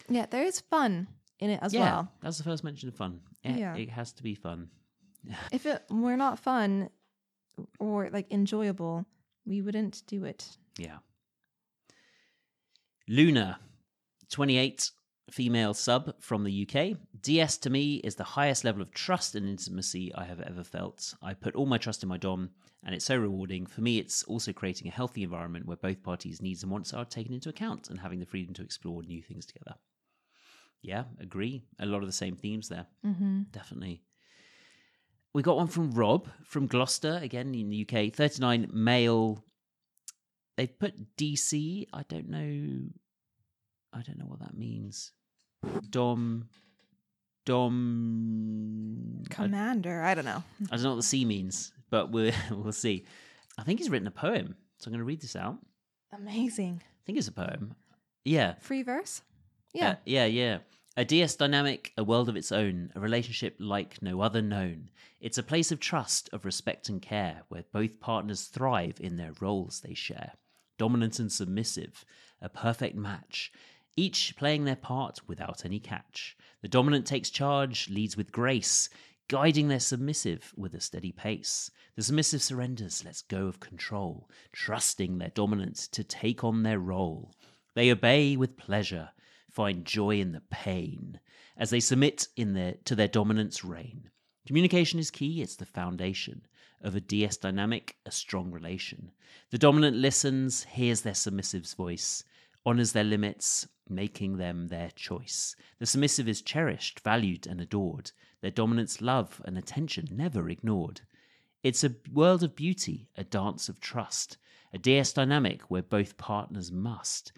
Yeah, 0.09 0.27
there 0.31 0.45
is 0.45 0.61
fun 0.61 1.09
in 1.40 1.51
it 1.51 1.59
as 1.62 1.75
yeah, 1.75 1.81
well. 1.81 2.12
that's 2.23 2.38
the 2.38 2.45
first 2.45 2.62
mention 2.62 2.88
of 2.88 2.95
fun. 2.95 3.21
It, 3.42 3.57
Yeah. 3.57 3.75
it 3.75 3.90
has 3.90 4.12
to 4.14 4.23
be 4.23 4.35
fun. 4.35 4.71
If 5.53 5.66
it 5.66 5.83
were 5.90 6.16
not 6.16 6.38
fun 6.38 6.90
or 7.81 8.09
like 8.11 8.31
enjoyable, 8.33 9.05
we 9.45 9.62
wouldn't 9.62 10.03
do 10.07 10.25
it. 10.25 10.57
Yeah. 10.79 10.99
Luna, 13.09 13.59
28, 14.31 14.90
female 15.31 15.75
sub 15.75 16.15
from 16.21 16.45
the 16.45 16.69
UK. 16.69 16.97
DS 17.21 17.57
to 17.59 17.71
me 17.71 17.97
is 17.97 18.15
the 18.15 18.25
highest 18.25 18.65
level 18.65 18.81
of 18.83 18.93
trust 18.93 19.35
and 19.35 19.49
intimacy 19.49 20.15
I 20.15 20.25
have 20.25 20.41
ever 20.41 20.62
felt. 20.62 21.15
I 21.23 21.35
put 21.35 21.55
all 21.55 21.67
my 21.67 21.79
trust 21.79 22.03
in 22.03 22.09
my 22.09 22.17
Dom, 22.17 22.51
and 22.85 22.95
it's 22.95 23.05
so 23.05 23.17
rewarding. 23.17 23.67
For 23.67 23.81
me, 23.81 23.99
it's 23.99 24.23
also 24.25 24.53
creating 24.53 24.89
a 24.89 24.93
healthy 24.95 25.23
environment 25.23 25.67
where 25.67 25.77
both 25.77 26.03
parties' 26.03 26.43
needs 26.43 26.62
and 26.62 26.71
wants 26.71 26.93
are 26.93 27.05
taken 27.05 27.35
into 27.35 27.49
account 27.49 27.91
and 27.91 28.01
having 28.01 28.21
the 28.21 28.27
freedom 28.27 28.55
to 28.55 28.62
explore 28.62 29.03
new 29.03 29.23
things 29.23 29.47
together. 29.47 29.75
Yeah, 30.83 31.05
agree. 31.21 31.62
A 31.81 31.87
lot 31.87 32.03
of 32.03 32.07
the 32.07 32.12
same 32.12 32.37
themes 32.37 32.69
there. 32.69 32.87
Mm-hmm. 33.05 33.43
Definitely. 33.51 34.03
We 35.35 35.43
got 35.43 35.57
one 35.57 35.67
from 35.67 35.91
Rob 35.91 36.29
from 36.45 36.67
Gloucester, 36.67 37.19
again 37.21 37.55
in 37.55 37.69
the 37.69 37.87
UK. 37.87 38.12
39 38.15 38.71
male. 38.73 39.45
They've 40.57 40.79
put 40.79 41.17
DC. 41.17 41.87
I 41.93 42.05
don't 42.09 42.29
know. 42.29 42.89
I 43.92 44.03
don't 44.03 44.18
know 44.18 44.27
what 44.27 44.40
that 44.40 44.57
means. 44.57 45.12
Dom. 45.90 46.49
Dom. 47.46 49.22
Commander, 49.31 50.03
I 50.03 50.14
don't 50.14 50.25
know. 50.25 50.42
I 50.70 50.77
don't 50.77 50.83
know 50.85 50.90
what 50.90 50.96
the 50.96 51.03
C 51.03 51.25
means, 51.25 51.72
but 51.90 52.11
we'll, 52.11 52.33
we'll 52.51 52.72
see. 52.72 53.05
I 53.59 53.62
think 53.62 53.79
he's 53.81 53.90
written 53.90 54.09
a 54.09 54.12
poem. 54.12 54.57
So 54.79 54.88
I'm 54.88 54.92
going 54.92 54.99
to 55.01 55.05
read 55.05 55.22
this 55.22 55.37
out. 55.37 55.59
Amazing. 56.12 56.83
I 56.85 57.01
think 57.07 57.18
it's 57.18 57.29
a 57.29 57.33
poem. 57.33 57.75
Yeah. 58.25 58.55
Free 58.61 58.83
verse? 58.83 59.22
Uh, 59.75 59.79
Yeah. 59.79 59.94
yeah, 60.05 60.27
yeah. 60.27 60.59
A 60.99 61.05
DS 61.05 61.37
dynamic, 61.37 61.92
a 61.99 62.05
world 62.05 62.29
of 62.29 62.37
its 62.37 62.53
own, 62.53 62.90
a 62.94 63.01
relationship 63.01 63.57
like 63.59 64.01
no 64.03 64.20
other 64.22 64.40
known. 64.42 64.90
It's 65.20 65.38
a 65.38 65.42
place 65.42 65.70
of 65.72 65.81
trust, 65.81 66.29
of 66.33 66.44
respect 66.44 66.88
and 66.88 67.01
care, 67.03 67.42
where 67.49 67.64
both 67.72 68.01
partners 68.01 68.44
thrive 68.44 68.96
in 69.01 69.16
their 69.16 69.33
roles 69.40 69.81
they 69.81 69.94
share. 69.94 70.33
dominant 70.79 71.18
and 71.18 71.33
submissive, 71.33 72.05
a 72.42 72.49
perfect 72.51 72.94
match, 72.96 73.51
each 73.96 74.37
playing 74.37 74.64
their 74.64 74.76
part 74.76 75.20
without 75.26 75.64
any 75.64 75.80
catch. 75.80 76.37
The 76.62 76.68
dominant 76.68 77.06
takes 77.06 77.30
charge, 77.30 77.88
leads 77.88 78.16
with 78.16 78.30
grace, 78.30 78.88
guiding 79.28 79.68
their 79.68 79.80
submissive 79.80 80.52
with 80.56 80.74
a 80.74 80.80
steady 80.80 81.12
pace. 81.12 81.70
The 81.96 82.02
submissive 82.02 82.42
surrenders, 82.42 83.04
lets 83.04 83.22
go 83.22 83.46
of 83.46 83.59
control, 83.59 84.30
trusting 84.52 85.18
their 85.18 85.30
dominant 85.30 85.76
to 85.92 86.04
take 86.04 86.44
on 86.44 86.62
their 86.62 86.78
role. 86.78 87.35
They 87.74 87.90
obey 87.90 88.37
with 88.37 88.56
pleasure, 88.56 89.11
find 89.50 89.85
joy 89.85 90.20
in 90.20 90.32
the 90.32 90.42
pain, 90.50 91.20
as 91.56 91.70
they 91.70 91.80
submit 91.80 92.28
in 92.37 92.54
their, 92.54 92.74
to 92.85 92.94
their 92.94 93.09
dominant's 93.09 93.64
reign. 93.64 94.11
Communication 94.46 94.98
is 95.00 95.11
key, 95.11 95.42
it's 95.42 95.56
the 95.56 95.66
foundation 95.66 96.42
of 96.82 96.94
a 96.94 97.00
DS 97.00 97.38
dynamic, 97.38 97.96
a 98.04 98.11
strong 98.11 98.50
relation. 98.50 99.11
The 99.50 99.59
dominant 99.59 99.96
listens, 99.96 100.64
hears 100.64 101.00
their 101.00 101.14
submissive's 101.14 101.74
voice, 101.74 102.22
honors 102.64 102.92
their 102.92 103.04
limits, 103.04 103.66
making 103.88 104.37
them 104.37 104.68
their 104.68 104.90
choice. 104.90 105.57
The 105.79 105.87
submissive 105.87 106.29
is 106.29 106.42
cherished, 106.42 107.01
valued, 107.01 107.46
and 107.46 107.61
adored, 107.61 108.12
their 108.40 108.51
dominant's 108.51 109.01
love 109.01 109.40
and 109.44 109.57
attention 109.57 110.09
never 110.11 110.49
ignored. 110.49 111.01
It's 111.62 111.83
a 111.83 111.94
world 112.12 112.42
of 112.42 112.55
beauty, 112.55 113.09
a 113.16 113.25
dance 113.25 113.68
of 113.68 113.81
trust, 113.81 114.37
a 114.72 114.79
DS 114.79 115.12
dynamic 115.12 115.62
where 115.62 115.83
both 115.83 116.16
partners 116.16 116.70
must. 116.70 117.33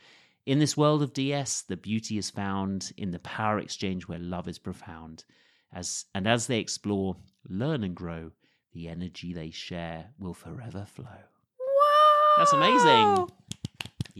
In 0.44 0.58
this 0.58 0.76
world 0.76 1.02
of 1.02 1.12
DS, 1.12 1.62
the 1.62 1.76
beauty 1.76 2.18
is 2.18 2.30
found 2.30 2.92
in 2.96 3.10
the 3.10 3.18
power 3.18 3.58
exchange 3.58 4.08
where 4.08 4.18
love 4.18 4.48
is 4.48 4.58
profound. 4.58 5.24
As, 5.72 6.06
and 6.14 6.26
as 6.26 6.46
they 6.46 6.58
explore, 6.58 7.16
learn, 7.48 7.84
and 7.84 7.94
grow, 7.94 8.32
the 8.72 8.88
energy 8.88 9.32
they 9.32 9.50
share 9.50 10.06
will 10.18 10.34
forever 10.34 10.86
flow. 10.86 11.06
Wow. 11.06 12.36
That's 12.38 12.52
amazing. 12.52 13.28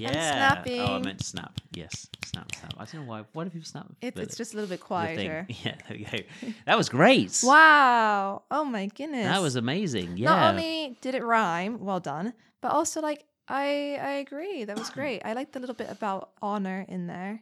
Yeah. 0.03 0.13
snapping. 0.33 0.81
Oh, 0.81 0.97
I 0.97 0.99
meant 1.01 1.19
to 1.21 1.25
snap. 1.25 1.61
Yes. 1.73 2.09
Snap, 2.25 2.53
snap. 2.55 2.75
I 2.79 2.85
don't 2.85 3.03
know 3.03 3.11
why. 3.11 3.25
Why 3.33 3.45
do 3.45 3.51
people 3.51 3.67
snap? 3.67 3.87
It, 4.01 4.17
it's 4.19 4.37
just 4.37 4.53
a 4.53 4.57
little 4.57 4.69
bit 4.69 4.81
quieter. 4.81 5.47
Yeah, 5.65 5.75
there 5.89 5.97
we 5.99 6.05
go. 6.05 6.53
That 6.67 6.77
was 6.77 6.89
great. 6.89 7.41
Wow. 7.45 8.43
Oh 8.51 8.65
my 8.65 8.87
goodness. 8.87 9.27
That 9.27 9.43
was 9.43 9.57
amazing. 9.57 10.17
Yeah. 10.17 10.31
Not 10.31 10.51
only 10.55 10.97
did 11.01 11.15
it 11.15 11.25
rhyme, 11.25 11.85
well 11.85 12.01
done, 12.01 12.33
but 12.61 12.73
also 12.73 13.01
like 13.01 13.25
I 13.49 13.99
I 14.01 14.11
agree. 14.25 14.65
That 14.65 14.79
was 14.79 14.91
great. 14.99 15.23
I 15.25 15.33
liked 15.33 15.53
the 15.53 15.61
little 15.61 15.75
bit 15.75 15.91
about 15.91 16.31
honor 16.43 16.85
in 16.89 17.07
there 17.07 17.41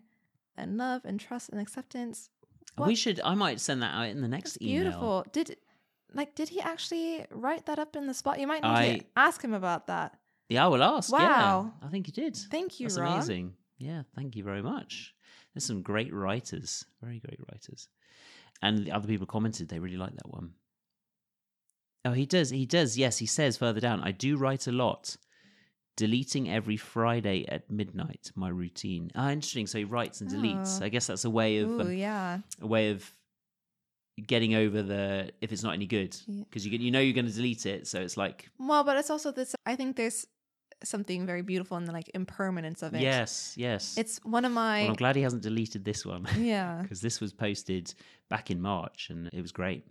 and 0.57 0.79
love 0.79 1.03
and 1.05 1.19
trust 1.21 1.51
and 1.51 1.61
acceptance. 1.61 2.31
we 2.79 2.95
should. 2.95 3.21
I 3.25 3.35
might 3.35 3.61
send 3.61 3.83
that 3.83 3.95
out 3.95 4.09
in 4.09 4.21
the 4.23 4.29
next 4.29 4.55
That's 4.55 4.63
email. 4.63 4.83
beautiful. 4.83 5.25
Did 5.33 5.57
like 6.15 6.35
did 6.35 6.49
he 6.49 6.61
actually 6.61 7.27
write 7.31 7.67
that 7.67 7.79
up 7.79 7.97
in 7.97 8.07
the 8.07 8.15
spot? 8.15 8.39
You 8.41 8.47
might 8.47 8.63
need 8.63 8.69
I- 8.69 8.99
to 8.99 9.05
ask 9.17 9.43
him 9.43 9.53
about 9.55 9.89
that. 9.89 10.17
Yeah, 10.49 10.65
I 10.65 10.69
will 10.69 10.83
ask. 10.83 11.13
Wow. 11.13 11.73
Yeah, 11.81 11.87
I 11.87 11.91
think 11.91 12.07
you 12.07 12.13
did. 12.13 12.37
Thank 12.37 12.79
you, 12.81 12.87
That's 12.87 12.99
Ron. 12.99 13.13
amazing. 13.15 13.55
Yeah, 13.79 14.03
thank 14.15 14.37
you 14.37 14.45
very 14.45 14.63
much. 14.63 15.15
There's 15.55 15.65
some 15.65 15.83
great 15.83 16.13
writers, 16.13 16.85
very 17.03 17.19
great 17.19 17.41
writers, 17.51 17.89
and 18.63 18.87
the 18.87 18.93
other 18.93 19.09
people 19.09 19.27
commented 19.27 19.69
they 19.69 19.79
really 19.79 19.97
like 19.97 20.15
that 20.15 20.31
one. 20.31 20.51
Oh, 22.05 22.13
he 22.13 22.27
does. 22.27 22.51
He 22.51 22.67
does. 22.67 22.97
Yes, 22.97 23.19
he 23.19 23.27
says 23.27 23.57
further 23.57 23.81
down. 23.81 24.01
I 24.03 24.13
do 24.13 24.37
write 24.37 24.67
a 24.67 24.73
lot. 24.73 25.17
Deleting 25.97 26.51
every 26.51 26.77
Friday 26.77 27.47
at 27.49 27.71
midnight, 27.71 28.31
my 28.35 28.49
routine. 28.51 29.11
Ah, 29.15 29.31
interesting. 29.31 29.67
So 29.67 29.79
he 29.79 29.85
writes 29.85 30.21
and 30.21 30.31
deletes. 30.31 30.81
Oh. 30.81 30.85
I 30.85 30.89
guess 30.91 31.07
that's 31.07 31.25
a 31.25 31.31
way 31.31 31.59
of 31.59 31.71
Ooh, 31.71 31.81
um, 31.81 31.93
yeah. 31.93 32.41
a 32.61 32.67
way 32.67 32.91
of 32.91 33.11
getting 34.27 34.55
over 34.55 34.83
the 34.83 35.31
if 35.41 35.53
it's 35.53 35.63
not 35.63 35.73
any 35.73 35.87
good 35.87 36.15
because 36.27 36.65
you 36.65 36.71
get 36.71 36.81
you 36.83 36.91
know 36.91 37.01
you're 37.01 37.15
going 37.15 37.27
to 37.27 37.33
delete 37.33 37.65
it. 37.65 37.87
So 37.87 37.99
it's 37.99 38.19
like 38.19 38.51
Well, 38.59 38.85
but 38.85 38.99
it's 38.99 39.09
also 39.09 39.33
this. 39.33 39.55
I 39.65 39.75
think 39.75 39.97
there's 39.97 40.27
something 40.85 41.27
very 41.27 41.43
beautiful 41.43 41.77
in 41.77 41.85
the 41.85 41.93
like 41.93 42.11
impermanence 42.15 42.83
of 42.83 42.95
it. 42.95 43.01
yes, 43.01 43.55
yes. 43.57 43.97
It's 43.97 44.19
one 44.25 44.45
of 44.45 44.53
my. 44.53 44.83
well, 44.83 44.91
I'm 44.91 44.97
glad 44.97 45.17
he 45.17 45.23
hasn't 45.23 45.43
deleted 45.43 45.85
this 45.85 46.05
one. 46.05 46.27
yeah. 46.39 46.81
because 46.83 47.01
this 47.01 47.21
was 47.21 47.33
posted 47.33 47.93
back 48.29 48.51
in 48.51 48.61
March 48.61 49.09
and 49.11 49.29
it 49.33 49.43
was 49.43 49.53
great. 49.53 49.85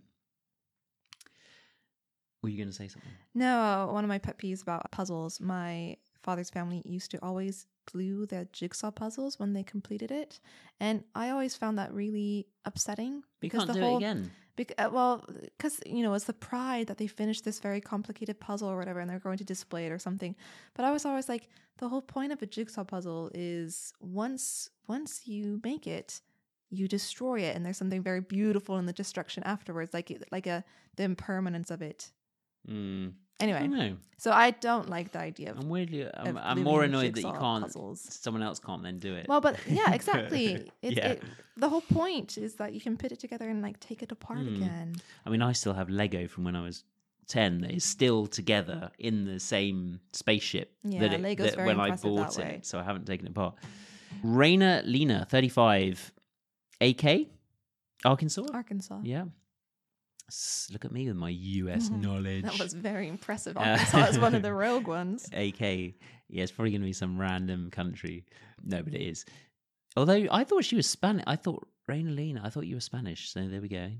Were 2.42 2.50
you 2.50 2.58
going 2.58 2.68
to 2.68 2.74
say 2.74 2.88
something? 2.88 3.10
No, 3.34 3.90
one 3.92 4.04
of 4.04 4.08
my 4.08 4.18
pet 4.18 4.38
peeves 4.38 4.62
about 4.62 4.88
puzzles. 4.92 5.40
My 5.40 5.96
father's 6.26 6.50
family 6.50 6.82
used 6.84 7.10
to 7.12 7.18
always 7.22 7.66
glue 7.90 8.26
their 8.26 8.46
jigsaw 8.52 8.90
puzzles 8.90 9.38
when 9.38 9.52
they 9.54 9.62
completed 9.62 10.10
it, 10.10 10.40
and 10.80 11.04
I 11.14 11.30
always 11.30 11.54
found 11.56 11.78
that 11.78 11.94
really 11.94 12.46
upsetting 12.64 13.22
because 13.40 13.66
the 13.66 13.80
whole 13.80 13.96
again. 13.98 14.30
Bec- 14.56 14.74
uh, 14.78 14.88
well, 14.90 15.24
because 15.58 15.80
you 15.86 16.02
know, 16.02 16.14
it's 16.14 16.24
the 16.24 16.32
pride 16.32 16.86
that 16.88 16.96
they 16.96 17.06
finished 17.06 17.44
this 17.44 17.60
very 17.60 17.80
complicated 17.80 18.40
puzzle 18.40 18.68
or 18.70 18.76
whatever, 18.76 19.00
and 19.00 19.08
they're 19.08 19.18
going 19.28 19.38
to 19.38 19.44
display 19.44 19.86
it 19.86 19.92
or 19.92 19.98
something. 19.98 20.34
But 20.74 20.84
I 20.86 20.90
was 20.92 21.04
always 21.04 21.28
like, 21.28 21.48
the 21.78 21.88
whole 21.88 22.02
point 22.02 22.32
of 22.32 22.40
a 22.42 22.46
jigsaw 22.46 22.84
puzzle 22.84 23.30
is 23.34 23.92
once 24.00 24.70
once 24.88 25.26
you 25.26 25.60
make 25.62 25.86
it, 25.86 26.22
you 26.70 26.88
destroy 26.88 27.40
it, 27.40 27.54
and 27.54 27.64
there's 27.64 27.76
something 27.76 28.02
very 28.02 28.20
beautiful 28.20 28.78
in 28.78 28.86
the 28.86 28.92
destruction 28.92 29.42
afterwards, 29.44 29.92
like 29.92 30.10
like 30.32 30.46
a 30.46 30.64
the 30.96 31.04
impermanence 31.04 31.70
of 31.70 31.82
it. 31.82 32.10
Mm, 32.68 33.12
Anyway, 33.38 33.66
know. 33.66 33.96
so 34.16 34.30
I 34.32 34.52
don't 34.52 34.88
like 34.88 35.12
the 35.12 35.18
idea 35.18 35.50
of 35.50 35.58
I'm 35.58 35.68
weirdly. 35.68 36.08
I'm, 36.12 36.36
of 36.38 36.42
I'm 36.42 36.62
more 36.62 36.84
annoyed 36.84 37.14
that 37.14 37.20
you 37.20 37.32
can't. 37.32 37.64
puzzles. 37.64 38.00
Someone 38.00 38.42
else 38.42 38.58
can't 38.58 38.82
then 38.82 38.98
do 38.98 39.14
it. 39.14 39.28
Well, 39.28 39.42
but 39.42 39.58
yeah, 39.68 39.92
exactly. 39.98 40.70
It's, 40.80 40.96
Yeah. 40.96 41.08
it, 41.12 41.22
the 41.56 41.68
whole 41.68 41.82
point 41.82 42.38
is 42.38 42.54
that 42.54 42.72
you 42.72 42.80
can 42.80 42.96
put 42.96 43.12
it 43.12 43.20
together 43.20 43.48
and 43.48 43.60
like 43.60 43.78
take 43.78 44.02
it 44.02 44.10
apart 44.12 44.38
Hmm. 44.38 44.56
again. 44.62 44.94
I 45.26 45.30
mean, 45.30 45.42
I 45.42 45.52
still 45.52 45.74
have 45.74 45.90
Lego 45.90 46.26
from 46.28 46.44
when 46.44 46.56
I 46.56 46.62
was 46.62 46.84
ten 47.28 47.60
that 47.60 47.72
is 47.72 47.84
still 47.84 48.26
together 48.26 48.90
in 48.98 49.24
the 49.26 49.38
same 49.38 50.00
spaceship 50.12 50.72
Yeah, 50.82 51.00
that, 51.00 51.12
it, 51.12 51.20
Lego's 51.20 51.54
that 51.54 51.66
when 51.66 51.78
I 51.78 51.94
bought 51.96 52.38
it. 52.38 52.64
So 52.64 52.78
I 52.78 52.84
haven't 52.84 53.04
taken 53.06 53.26
it 53.26 53.30
apart. 53.30 53.56
Raina 54.24 54.82
Lena, 54.86 55.26
35, 55.28 56.12
AK, 56.80 57.26
Arkansas. 58.04 58.46
Arkansas. 58.54 59.00
Yeah. 59.02 59.24
Look 60.72 60.84
at 60.84 60.92
me 60.92 61.06
with 61.06 61.16
my 61.16 61.30
US 61.30 61.88
knowledge. 61.90 62.44
That 62.44 62.58
was 62.58 62.72
very 62.72 63.08
impressive. 63.08 63.56
Uh, 63.56 63.60
Arkansas 63.60 64.06
is 64.06 64.18
one 64.18 64.34
of 64.34 64.42
the 64.42 64.52
rogue 64.52 64.88
ones. 64.88 65.28
AK. 65.32 65.60
Yeah, 65.60 66.42
it's 66.42 66.52
probably 66.52 66.72
going 66.72 66.80
to 66.80 66.86
be 66.86 66.92
some 66.92 67.18
random 67.18 67.70
country. 67.70 68.24
No, 68.64 68.82
but 68.82 68.94
it 68.94 69.02
is. 69.02 69.24
Although 69.96 70.26
I 70.30 70.44
thought 70.44 70.64
she 70.64 70.76
was 70.76 70.88
Spanish. 70.88 71.24
I 71.26 71.36
thought 71.36 71.66
Reina 71.86 72.10
Lena. 72.10 72.42
I 72.44 72.50
thought 72.50 72.66
you 72.66 72.74
were 72.76 72.80
Spanish. 72.80 73.30
So 73.30 73.46
there 73.46 73.60
we 73.60 73.68
go. 73.68 73.90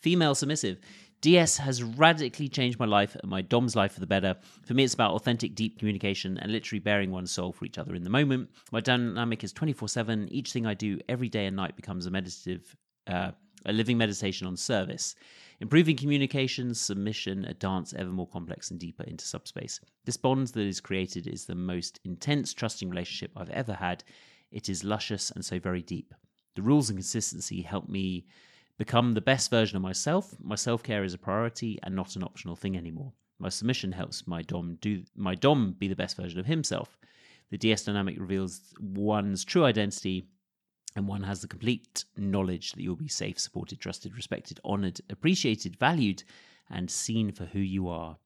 Female 0.00 0.34
submissive. 0.34 0.78
DS 1.20 1.58
has 1.58 1.82
radically 1.82 2.48
changed 2.48 2.78
my 2.78 2.86
life 2.86 3.14
and 3.20 3.30
my 3.30 3.42
Dom's 3.42 3.76
life 3.76 3.92
for 3.92 4.00
the 4.00 4.06
better. 4.06 4.36
For 4.64 4.72
me, 4.72 4.84
it's 4.84 4.94
about 4.94 5.12
authentic, 5.12 5.54
deep 5.54 5.78
communication 5.78 6.38
and 6.38 6.50
literally 6.50 6.80
bearing 6.80 7.10
one's 7.10 7.30
soul 7.30 7.52
for 7.52 7.66
each 7.66 7.76
other 7.76 7.94
in 7.94 8.04
the 8.04 8.10
moment. 8.10 8.48
My 8.72 8.80
dynamic 8.80 9.44
is 9.44 9.52
24 9.52 9.88
7. 9.88 10.28
Each 10.30 10.52
thing 10.52 10.66
I 10.66 10.74
do 10.74 10.98
every 11.08 11.28
day 11.28 11.46
and 11.46 11.56
night 11.56 11.76
becomes 11.76 12.06
a 12.06 12.10
meditative, 12.10 12.74
uh, 13.06 13.32
a 13.66 13.72
living 13.72 13.98
meditation 13.98 14.46
on 14.46 14.56
service. 14.56 15.14
Improving 15.60 15.96
communication, 15.96 16.74
submission, 16.74 17.44
a 17.44 17.54
dance 17.54 17.92
ever 17.92 18.10
more 18.10 18.26
complex 18.26 18.70
and 18.70 18.80
deeper 18.80 19.04
into 19.04 19.24
subspace. 19.24 19.80
This 20.04 20.16
bond 20.16 20.48
that 20.48 20.66
is 20.66 20.80
created 20.80 21.26
is 21.26 21.44
the 21.44 21.54
most 21.54 22.00
intense, 22.04 22.54
trusting 22.54 22.88
relationship 22.88 23.32
I've 23.36 23.50
ever 23.50 23.74
had. 23.74 24.02
It 24.50 24.68
is 24.68 24.84
luscious 24.84 25.30
and 25.30 25.44
so 25.44 25.58
very 25.58 25.82
deep. 25.82 26.14
The 26.56 26.62
rules 26.62 26.90
and 26.90 26.98
consistency 26.98 27.62
help 27.62 27.88
me 27.88 28.26
become 28.78 29.12
the 29.12 29.20
best 29.20 29.50
version 29.50 29.76
of 29.76 29.82
myself. 29.82 30.34
My 30.40 30.54
self 30.54 30.82
care 30.82 31.04
is 31.04 31.14
a 31.14 31.18
priority 31.18 31.78
and 31.82 31.94
not 31.94 32.16
an 32.16 32.24
optional 32.24 32.56
thing 32.56 32.76
anymore. 32.76 33.12
My 33.38 33.48
submission 33.48 33.92
helps 33.92 34.26
my 34.26 34.42
dom 34.42 34.78
do 34.80 35.02
my 35.14 35.34
dom 35.34 35.76
be 35.78 35.88
the 35.88 35.94
best 35.94 36.16
version 36.16 36.40
of 36.40 36.46
himself. 36.46 36.98
The 37.50 37.58
DS 37.58 37.84
dynamic 37.84 38.18
reveals 38.18 38.60
one's 38.80 39.44
true 39.44 39.64
identity 39.64 40.28
and 40.96 41.06
one 41.06 41.22
has 41.22 41.40
the 41.40 41.48
complete 41.48 42.04
knowledge 42.16 42.72
that 42.72 42.82
you'll 42.82 42.96
be 42.96 43.08
safe, 43.08 43.38
supported, 43.38 43.80
trusted, 43.80 44.16
respected, 44.16 44.58
honored, 44.64 45.00
appreciated, 45.10 45.76
valued, 45.76 46.24
and 46.68 46.90
seen 46.90 47.30
for 47.32 47.44
who 47.46 47.60
you 47.60 47.88
are. 47.88 48.16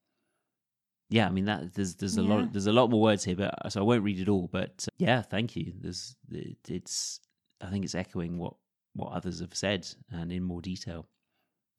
Yeah, 1.10 1.26
I 1.26 1.30
mean 1.30 1.44
that 1.44 1.74
there's 1.74 1.94
there's 1.96 2.16
a 2.16 2.22
Yeah. 2.22 2.34
lot 2.34 2.52
there's 2.52 2.66
a 2.66 2.72
lot 2.72 2.90
more 2.90 3.00
words 3.00 3.24
here, 3.24 3.36
but 3.36 3.54
so 3.70 3.80
I 3.80 3.84
won't 3.84 4.02
read 4.02 4.18
it 4.18 4.28
all. 4.28 4.48
But 4.50 4.86
uh, 4.88 4.94
yeah, 4.98 5.22
thank 5.22 5.54
you. 5.54 5.72
There's 5.80 6.16
it, 6.30 6.56
it's 6.68 7.20
I 7.60 7.70
think 7.70 7.84
it's 7.84 7.94
echoing 7.94 8.38
what 8.38 8.54
what 8.94 9.12
others 9.12 9.40
have 9.40 9.54
said 9.54 9.86
and 10.10 10.32
in 10.32 10.42
more 10.42 10.62
detail. 10.62 11.06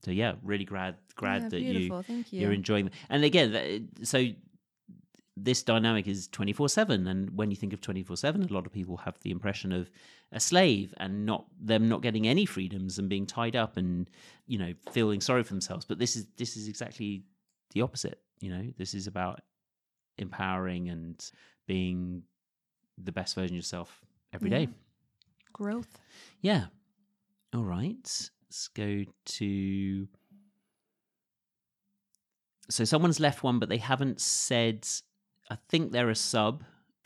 So 0.04 0.12
yeah, 0.12 0.34
really 0.43 0.65
glad 0.65 0.95
glad 1.15 1.43
Yeah, 1.43 1.50
that 1.50 1.62
you. 1.62 1.80
You. 1.80 2.04
you're 2.32 2.54
enjoying. 2.54 2.91
And 3.10 3.24
again, 3.24 3.89
so 4.04 4.24
this 5.38 5.63
dynamic 5.63 6.08
is 6.08 6.27
24 6.29 6.69
7 6.69 7.08
and 7.08 7.29
when 7.38 7.52
you 7.52 7.58
think 7.58 7.73
of 7.73 7.81
24 7.81 8.15
7 8.15 8.44
a 8.44 8.54
lot 8.54 8.65
of 8.65 8.71
people 8.71 8.98
have 8.98 9.19
the 9.21 9.31
impression 9.31 9.71
of 9.71 9.90
a 10.31 10.40
slave 10.40 10.94
and 10.98 11.25
not 11.25 11.46
them 11.60 11.90
not 11.90 12.02
getting 12.02 12.27
any 12.27 12.46
freedoms 12.46 12.98
and 12.98 13.10
being 13.10 13.25
tied 13.25 13.56
up 13.56 13.75
and 13.75 14.10
you 14.48 14.58
know 14.58 14.73
feeling 14.92 15.19
sorry 15.19 15.44
for 15.44 15.54
themselves 15.54 15.86
but 15.86 16.00
this 16.00 16.15
is 16.15 16.27
this 16.38 16.56
is 16.56 16.67
exactly 16.67 17.23
the 17.73 17.81
opposite 17.81 18.21
you 18.40 18.50
know 18.50 18.71
this 18.77 18.94
is 18.94 19.08
about 19.08 19.42
empowering 20.17 20.90
and 20.90 21.31
being 21.67 22.23
the 22.98 23.12
best 23.12 23.36
version 23.36 23.56
of 23.56 23.58
yourself 23.58 24.06
every 24.31 24.50
day. 24.50 24.62
Yeah. 24.62 24.67
Growth. 25.52 26.00
yeah 26.42 26.65
all 27.54 27.63
right 27.63 28.29
let's 28.48 28.67
go 28.69 29.04
to 29.25 30.08
so 32.69 32.83
someone's 32.83 33.19
left 33.21 33.44
one 33.44 33.60
but 33.60 33.69
they 33.69 33.77
haven't 33.77 34.19
said 34.19 34.86
i 35.50 35.58
think 35.69 35.91
they're 35.91 36.10
a 36.10 36.15
sub 36.15 36.63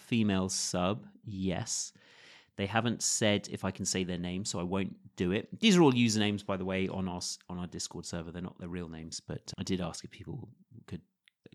female 0.10 0.50
sub. 0.50 1.06
Yes. 1.24 1.94
They 2.58 2.66
haven't 2.66 3.04
said 3.04 3.48
if 3.52 3.64
I 3.64 3.72
can 3.72 3.86
say 3.86 4.04
their 4.04 4.18
name, 4.18 4.44
so 4.44 4.60
I 4.60 4.64
won't 4.64 4.96
do 5.16 5.32
it. 5.32 5.48
These 5.60 5.78
are 5.78 5.84
all 5.84 5.94
usernames, 5.94 6.46
by 6.46 6.58
the 6.58 6.66
way, 6.66 6.90
on 6.90 7.08
our 7.08 7.22
on 7.50 7.60
our 7.60 7.68
Discord 7.68 8.06
server. 8.06 8.32
They're 8.32 8.42
not 8.42 8.60
their 8.60 8.68
real 8.68 8.90
names, 8.90 9.20
but 9.20 9.54
I 9.58 9.64
did 9.64 9.80
ask 9.80 10.04
if 10.04 10.12
people 10.12 10.50
could 10.88 11.02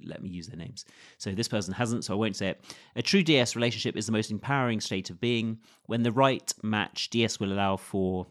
let 0.02 0.22
me 0.22 0.30
use 0.30 0.46
their 0.46 0.56
names. 0.56 0.84
So 1.18 1.32
this 1.32 1.48
person 1.48 1.74
hasn't, 1.74 2.04
so 2.04 2.14
I 2.14 2.16
won't 2.16 2.36
say 2.36 2.48
it. 2.48 2.64
A 2.96 3.02
true 3.02 3.22
DS 3.22 3.54
relationship 3.54 3.96
is 3.96 4.06
the 4.06 4.12
most 4.12 4.30
empowering 4.30 4.80
state 4.80 5.10
of 5.10 5.20
being. 5.20 5.58
When 5.86 6.02
the 6.02 6.12
right 6.12 6.52
match, 6.62 7.10
DS 7.10 7.38
will 7.38 7.52
allow 7.52 7.76
for 7.76 8.26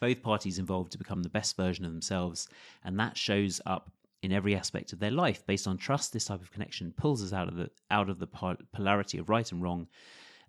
both 0.00 0.22
parties 0.22 0.58
involved 0.58 0.92
to 0.92 0.98
become 0.98 1.22
the 1.22 1.28
best 1.28 1.56
version 1.56 1.84
of 1.84 1.92
themselves, 1.92 2.48
and 2.84 2.98
that 2.98 3.18
shows 3.18 3.60
up 3.66 3.90
in 4.22 4.32
every 4.32 4.54
aspect 4.54 4.92
of 4.92 4.98
their 4.98 5.10
life 5.10 5.46
based 5.46 5.66
on 5.66 5.78
trust. 5.78 6.12
This 6.12 6.26
type 6.26 6.42
of 6.42 6.52
connection 6.52 6.92
pulls 6.96 7.22
us 7.22 7.32
out 7.32 7.48
of 7.48 7.56
the 7.56 7.70
out 7.90 8.10
of 8.10 8.18
the 8.18 8.26
polarity 8.72 9.18
of 9.18 9.28
right 9.28 9.50
and 9.50 9.62
wrong 9.62 9.88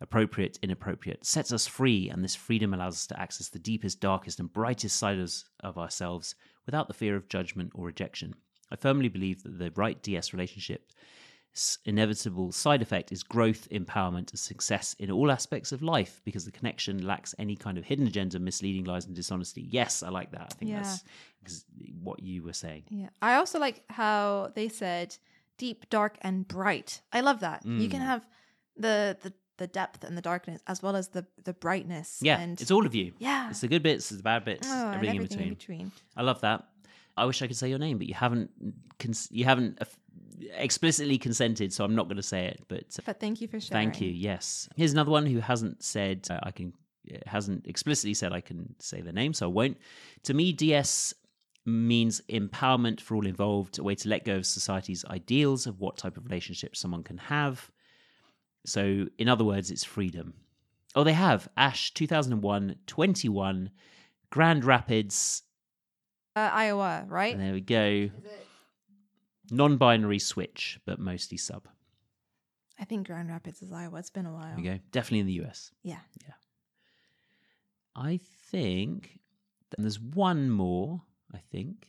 appropriate, 0.01 0.57
inappropriate, 0.63 1.23
sets 1.25 1.53
us 1.53 1.67
free, 1.67 2.09
and 2.09 2.23
this 2.23 2.35
freedom 2.35 2.73
allows 2.73 2.95
us 2.95 3.07
to 3.07 3.19
access 3.19 3.49
the 3.49 3.59
deepest, 3.59 4.01
darkest, 4.01 4.39
and 4.39 4.51
brightest 4.51 4.95
sides 4.95 5.45
of 5.59 5.77
ourselves 5.77 6.33
without 6.65 6.87
the 6.87 6.93
fear 6.93 7.15
of 7.15 7.29
judgment 7.29 7.71
or 7.75 7.85
rejection. 7.85 8.33
I 8.71 8.77
firmly 8.77 9.09
believe 9.09 9.43
that 9.43 9.59
the 9.59 9.71
right 9.75 10.01
DS 10.01 10.33
relationship 10.33 10.91
inevitable 11.85 12.51
side 12.51 12.81
effect 12.81 13.11
is 13.11 13.23
growth, 13.23 13.67
empowerment, 13.71 14.31
and 14.31 14.39
success 14.39 14.95
in 14.99 15.11
all 15.11 15.31
aspects 15.31 15.71
of 15.71 15.81
life 15.81 16.21
because 16.23 16.45
the 16.45 16.51
connection 16.51 17.05
lacks 17.05 17.35
any 17.37 17.55
kind 17.55 17.77
of 17.77 17.83
hidden 17.83 18.07
agenda, 18.07 18.39
misleading 18.39 18.85
lies, 18.85 19.05
and 19.05 19.15
dishonesty. 19.15 19.67
Yes, 19.69 20.01
I 20.03 20.09
like 20.09 20.31
that. 20.31 20.47
I 20.51 20.55
think 20.55 20.71
Yeah. 20.71 20.81
that's 20.81 21.03
what 22.01 22.21
you 22.23 22.43
were 22.43 22.53
saying. 22.53 22.83
Yeah. 22.89 23.09
I 23.21 23.35
also 23.35 23.59
like 23.59 23.83
how 23.89 24.51
they 24.55 24.69
said 24.69 25.17
deep, 25.57 25.89
dark, 25.89 26.17
and 26.21 26.47
bright. 26.47 27.01
I 27.11 27.21
love 27.21 27.39
that. 27.41 27.65
You 27.65 27.89
can 27.89 28.01
Mm. 28.01 28.05
have 28.05 28.25
the 28.77 29.17
the 29.21 29.33
the 29.57 29.67
depth 29.67 30.03
and 30.03 30.17
the 30.17 30.21
darkness 30.23 30.59
as 30.65 30.81
well 30.81 30.95
as 30.95 31.09
the 31.09 31.25
the 31.43 31.53
brightness. 31.53 32.19
Yeah, 32.21 32.39
and 32.39 32.59
it's 32.59 32.71
all 32.71 32.85
of 32.85 32.95
you. 32.95 33.13
yeah, 33.19 33.49
It's 33.49 33.61
the 33.61 33.67
good 33.67 33.83
bits, 33.83 34.09
it's 34.11 34.17
the 34.17 34.23
bad 34.23 34.43
bits, 34.43 34.67
Oh, 34.67 34.91
everything, 34.91 35.17
everything 35.17 35.39
in 35.49 35.53
between. 35.53 35.79
in 35.81 35.89
between. 35.89 35.91
I 36.17 36.23
love 36.23 36.41
that. 36.41 36.67
I 37.15 37.25
wish 37.25 37.41
I 37.43 37.47
could 37.47 37.57
say 37.57 37.69
your 37.69 37.77
name, 37.77 37.97
but 37.99 38.07
you 38.07 38.15
haven't 38.15 38.49
you 39.29 39.45
haven't 39.45 39.79
uh, 39.81 39.85
explicitly 40.53 41.17
consented, 41.17 41.73
so 41.73 41.83
I'm 41.83 41.95
not 41.95 42.07
going 42.07 42.17
to 42.17 42.23
say 42.23 42.45
it. 42.45 42.61
But 42.67 42.97
But 43.05 43.19
thank 43.19 43.41
you 43.41 43.47
for 43.47 43.59
sharing. 43.59 43.91
thank 43.91 44.01
you. 44.01 44.09
Yes. 44.09 44.69
Here's 44.75 44.93
another 44.93 45.11
one 45.11 45.25
who 45.25 45.39
hasn't 45.39 45.83
said 45.83 46.27
uh, 46.29 46.39
I 46.43 46.51
can 46.51 46.73
uh, 47.13 47.17
hasn't 47.25 47.67
explicitly 47.67 48.13
said 48.13 48.33
I 48.33 48.41
can 48.41 48.75
say 48.79 49.01
their 49.01 49.13
name, 49.13 49.33
so 49.33 49.47
I 49.47 49.51
won't. 49.51 49.77
To 50.23 50.33
me, 50.33 50.53
DS 50.53 51.13
means 51.65 52.21
empowerment 52.29 52.99
for 52.99 53.15
all 53.15 53.25
involved, 53.27 53.79
a 53.79 53.83
way 53.83 53.95
to 53.95 54.09
let 54.09 54.25
go 54.25 54.37
of 54.37 54.45
society's 54.45 55.05
ideals 55.05 55.67
of 55.67 55.79
what 55.79 55.97
type 55.97 56.17
of 56.17 56.25
relationship 56.25 56.75
someone 56.75 57.03
can 57.03 57.17
have. 57.17 57.69
So, 58.65 59.07
in 59.17 59.27
other 59.27 59.43
words, 59.43 59.71
it's 59.71 59.83
freedom. 59.83 60.33
Oh, 60.95 61.03
they 61.03 61.13
have 61.13 61.47
Ash 61.57 61.93
2001 61.93 62.75
21 62.87 63.71
Grand 64.29 64.65
Rapids. 64.65 65.43
Uh, 66.35 66.49
Iowa, 66.51 67.05
right? 67.07 67.33
And 67.33 67.43
there 67.43 67.53
we 67.53 67.61
go. 67.61 68.09
Non 69.51 69.77
binary 69.77 70.19
switch, 70.19 70.79
but 70.85 70.97
mostly 70.97 71.37
sub. 71.37 71.67
I 72.79 72.85
think 72.85 73.05
Grand 73.05 73.29
Rapids 73.29 73.61
is 73.61 73.71
Iowa. 73.71 73.99
It's 73.99 74.09
been 74.09 74.25
a 74.25 74.33
while. 74.33 74.55
There 74.55 74.57
we 74.57 74.63
go. 74.63 74.79
Definitely 74.91 75.19
in 75.19 75.27
the 75.27 75.45
US. 75.45 75.71
Yeah. 75.83 75.99
Yeah. 76.25 76.33
I 77.95 78.19
think 78.49 79.19
and 79.77 79.85
there's 79.85 79.99
one 79.99 80.49
more, 80.49 81.01
I 81.33 81.39
think. 81.51 81.87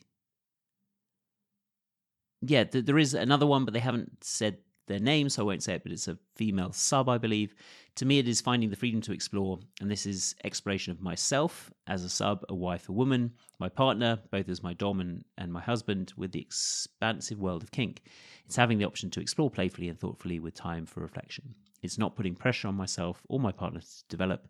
Yeah, 2.40 2.64
th- 2.64 2.84
there 2.84 2.98
is 2.98 3.14
another 3.14 3.46
one, 3.46 3.64
but 3.64 3.74
they 3.74 3.80
haven't 3.80 4.22
said 4.22 4.58
their 4.86 4.98
name, 4.98 5.28
so 5.28 5.42
I 5.42 5.46
won't 5.46 5.62
say 5.62 5.74
it, 5.74 5.82
but 5.82 5.92
it's 5.92 6.08
a 6.08 6.18
female 6.34 6.72
sub, 6.72 7.08
I 7.08 7.18
believe. 7.18 7.54
To 7.97 8.07
me, 8.07 8.18
it 8.18 8.26
is 8.26 8.40
finding 8.40 8.70
the 8.70 8.76
freedom 8.76 9.03
to 9.03 9.12
explore, 9.12 9.59
and 9.80 9.90
this 9.90 10.07
is 10.07 10.34
exploration 10.45 10.93
of 10.93 11.03
myself 11.03 11.70
as 11.86 12.05
a 12.05 12.09
sub, 12.09 12.43
a 12.49 12.55
wife, 12.55 12.88
a 12.88 12.93
woman, 12.93 13.32
my 13.59 13.68
partner, 13.68 14.18
both 14.30 14.49
as 14.49 14.62
my 14.62 14.72
dom 14.72 15.01
and, 15.01 15.24
and 15.36 15.53
my 15.53 15.61
husband, 15.61 16.14
with 16.16 16.32
the 16.32 16.40
expansive 16.40 17.38
world 17.38 17.62
of 17.62 17.70
kink. 17.70 18.03
It's 18.47 18.57
having 18.57 18.78
the 18.78 18.86
option 18.86 19.11
to 19.11 19.20
explore 19.20 19.51
playfully 19.51 19.90
and 19.90 20.01
thoughtfully 20.01 20.40
with 20.40 20.55
time 20.55 20.86
for 20.86 21.01
reflection. 21.01 21.55
It's 21.82 21.99
not 21.99 22.16
putting 22.16 22.34
pressure 22.34 22.68
on 22.68 22.76
myself 22.76 23.22
or 23.28 23.38
my 23.38 23.53
partner 23.53 23.80
to 23.80 24.05
develop, 24.09 24.49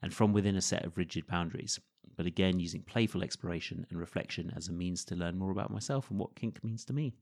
and 0.00 0.14
from 0.14 0.32
within 0.32 0.56
a 0.56 0.62
set 0.62 0.86
of 0.86 0.96
rigid 0.96 1.26
boundaries. 1.26 1.78
But 2.16 2.24
again, 2.24 2.58
using 2.58 2.82
playful 2.82 3.22
exploration 3.22 3.86
and 3.90 3.98
reflection 3.98 4.52
as 4.56 4.68
a 4.68 4.72
means 4.72 5.04
to 5.06 5.16
learn 5.16 5.38
more 5.38 5.50
about 5.50 5.70
myself 5.70 6.10
and 6.10 6.18
what 6.18 6.34
kink 6.34 6.64
means 6.64 6.86
to 6.86 6.94
me. 6.94 7.12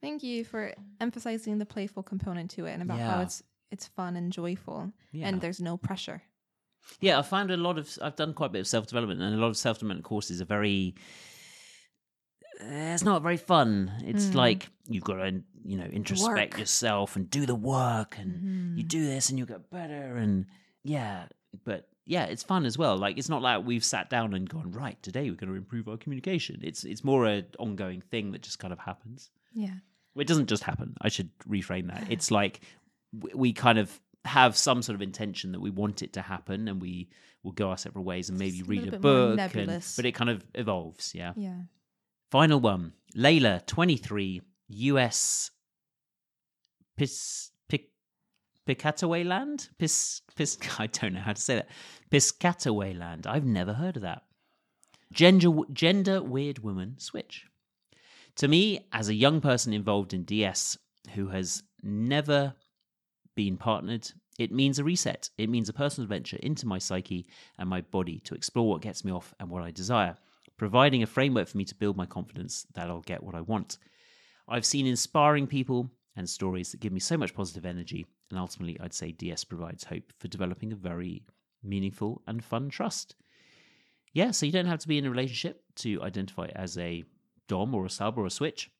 Thank 0.00 0.22
you 0.22 0.44
for 0.44 0.72
emphasizing 1.00 1.58
the 1.58 1.66
playful 1.66 2.02
component 2.02 2.50
to 2.52 2.66
it 2.66 2.72
and 2.72 2.82
about 2.82 3.00
how 3.00 3.20
it's 3.22 3.42
it's 3.70 3.86
fun 3.86 4.16
and 4.16 4.32
joyful 4.32 4.92
Yeah. 5.12 5.28
and 5.28 5.40
there's 5.40 5.60
no 5.60 5.76
pressure. 5.76 6.22
Yeah, 7.00 7.18
I 7.18 7.22
found 7.22 7.50
a 7.50 7.56
lot 7.56 7.78
of. 7.78 7.96
I've 8.02 8.16
done 8.16 8.34
quite 8.34 8.46
a 8.46 8.50
bit 8.50 8.60
of 8.60 8.66
self 8.66 8.86
development, 8.86 9.22
and 9.22 9.34
a 9.34 9.38
lot 9.38 9.48
of 9.48 9.56
self 9.56 9.78
development 9.78 10.04
courses 10.04 10.40
are 10.42 10.44
very. 10.44 10.94
eh, 12.60 12.94
It's 12.94 13.02
not 13.04 13.22
very 13.22 13.36
fun. 13.36 13.90
It's 14.04 14.26
Mm. 14.26 14.34
like 14.34 14.68
you've 14.86 15.04
got 15.04 15.16
to, 15.16 15.42
you 15.64 15.76
know, 15.76 15.86
introspect 15.86 16.52
Work. 16.54 16.58
yourself 16.58 17.16
and 17.16 17.28
do 17.30 17.46
the 17.46 17.54
work, 17.54 18.18
and 18.18 18.76
you 18.78 18.84
Mhm. 18.84 18.88
do 18.88 19.04
this 19.04 19.30
and 19.30 19.38
you 19.38 19.46
get 19.46 19.70
better, 19.70 20.16
and 20.16 20.46
yeah, 20.82 21.28
but 21.64 21.88
yeah, 22.06 22.24
it's 22.24 22.42
fun 22.42 22.66
as 22.66 22.76
well. 22.76 22.96
Like 22.98 23.16
it's 23.16 23.28
not 23.30 23.40
like 23.42 23.64
we've 23.64 23.84
sat 23.84 24.10
down 24.10 24.34
and 24.34 24.48
gone 24.48 24.70
right 24.72 25.02
today. 25.02 25.30
We're 25.30 25.36
going 25.36 25.48
to 25.50 25.56
improve 25.56 25.88
our 25.88 25.96
communication. 25.96 26.60
It's 26.62 26.84
it's 26.84 27.02
more 27.02 27.26
a 27.26 27.44
ongoing 27.58 28.02
thing 28.02 28.32
that 28.32 28.42
just 28.42 28.58
kind 28.58 28.72
of 28.72 28.78
happens. 28.80 29.30
Yeah. 29.54 29.78
It 30.16 30.26
doesn't 30.28 30.48
just 30.48 30.62
happen. 30.64 30.96
I 31.00 31.08
should 31.08 31.30
reframe 31.40 31.88
that. 31.88 32.10
It's 32.10 32.30
like 32.30 32.60
we 33.34 33.52
kind 33.52 33.78
of 33.78 34.00
have 34.24 34.56
some 34.56 34.82
sort 34.82 34.94
of 34.94 35.02
intention 35.02 35.52
that 35.52 35.60
we 35.60 35.70
want 35.70 36.02
it 36.02 36.14
to 36.14 36.22
happen, 36.22 36.68
and 36.68 36.80
we 36.80 37.08
will 37.42 37.52
go 37.52 37.70
our 37.70 37.78
separate 37.78 38.02
ways 38.02 38.28
and 38.28 38.38
maybe 38.38 38.60
a 38.60 38.64
read 38.64 38.94
a 38.94 38.98
book. 38.98 39.38
And, 39.54 39.84
but 39.96 40.06
it 40.06 40.12
kind 40.12 40.30
of 40.30 40.44
evolves. 40.54 41.14
Yeah. 41.14 41.32
Yeah. 41.36 41.58
Final 42.30 42.60
one. 42.60 42.92
Layla, 43.16 43.64
twenty 43.66 43.96
three, 43.96 44.42
U.S. 44.68 45.50
Pis 46.96 47.50
Pic 47.68 47.90
land. 49.26 49.68
Pis 49.78 50.22
Pis. 50.34 50.58
I 50.78 50.86
don't 50.86 51.14
know 51.14 51.20
how 51.20 51.32
to 51.32 51.40
say 51.40 51.56
that. 51.56 51.68
Piscataway 52.10 52.98
land. 52.98 53.26
I've 53.26 53.44
never 53.44 53.74
heard 53.74 53.96
of 53.96 54.02
that. 54.02 54.22
Gender 55.12 55.50
gender 55.72 56.22
weird 56.22 56.60
woman 56.60 56.96
switch. 56.98 57.46
To 58.36 58.48
me, 58.48 58.86
as 58.92 59.08
a 59.08 59.14
young 59.14 59.40
person 59.40 59.72
involved 59.72 60.12
in 60.12 60.24
DS 60.24 60.76
who 61.14 61.28
has 61.28 61.62
never 61.82 62.54
been 63.34 63.56
partnered, 63.56 64.10
it 64.38 64.52
means 64.52 64.78
a 64.78 64.84
reset. 64.84 65.30
It 65.38 65.48
means 65.48 65.68
a 65.68 65.72
personal 65.72 66.04
adventure 66.04 66.38
into 66.42 66.66
my 66.66 66.78
psyche 66.78 67.26
and 67.58 67.68
my 67.68 67.82
body 67.82 68.20
to 68.24 68.34
explore 68.34 68.68
what 68.68 68.82
gets 68.82 69.04
me 69.04 69.12
off 69.12 69.34
and 69.38 69.48
what 69.48 69.62
I 69.62 69.70
desire, 69.70 70.16
providing 70.56 71.02
a 71.02 71.06
framework 71.06 71.48
for 71.48 71.56
me 71.56 71.64
to 71.64 71.74
build 71.74 71.96
my 71.96 72.06
confidence 72.06 72.66
that 72.74 72.88
I'll 72.88 73.00
get 73.00 73.22
what 73.22 73.34
I 73.34 73.40
want. 73.40 73.78
I've 74.48 74.66
seen 74.66 74.86
inspiring 74.86 75.46
people 75.46 75.90
and 76.16 76.28
stories 76.28 76.70
that 76.70 76.80
give 76.80 76.92
me 76.92 77.00
so 77.00 77.16
much 77.16 77.34
positive 77.34 77.64
energy, 77.64 78.06
and 78.30 78.38
ultimately, 78.38 78.78
I'd 78.80 78.94
say 78.94 79.12
DS 79.12 79.44
provides 79.44 79.84
hope 79.84 80.12
for 80.18 80.28
developing 80.28 80.72
a 80.72 80.76
very 80.76 81.24
meaningful 81.62 82.22
and 82.26 82.44
fun 82.44 82.68
trust. 82.68 83.16
Yeah, 84.12 84.30
so 84.30 84.46
you 84.46 84.52
don't 84.52 84.66
have 84.66 84.78
to 84.80 84.88
be 84.88 84.98
in 84.98 85.06
a 85.06 85.10
relationship 85.10 85.62
to 85.76 86.02
identify 86.02 86.48
as 86.54 86.78
a 86.78 87.04
Dom 87.48 87.74
or 87.74 87.84
a 87.84 87.90
sub 87.90 88.16
or 88.16 88.26
a 88.26 88.30
switch. 88.30 88.70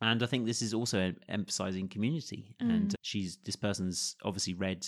And 0.00 0.22
I 0.22 0.26
think 0.26 0.46
this 0.46 0.62
is 0.62 0.74
also 0.74 0.98
em- 0.98 1.16
emphasizing 1.28 1.88
community. 1.88 2.54
And 2.60 2.90
mm. 2.90 2.94
she's 3.02 3.38
this 3.44 3.56
person's 3.56 4.16
obviously 4.24 4.54
read 4.54 4.86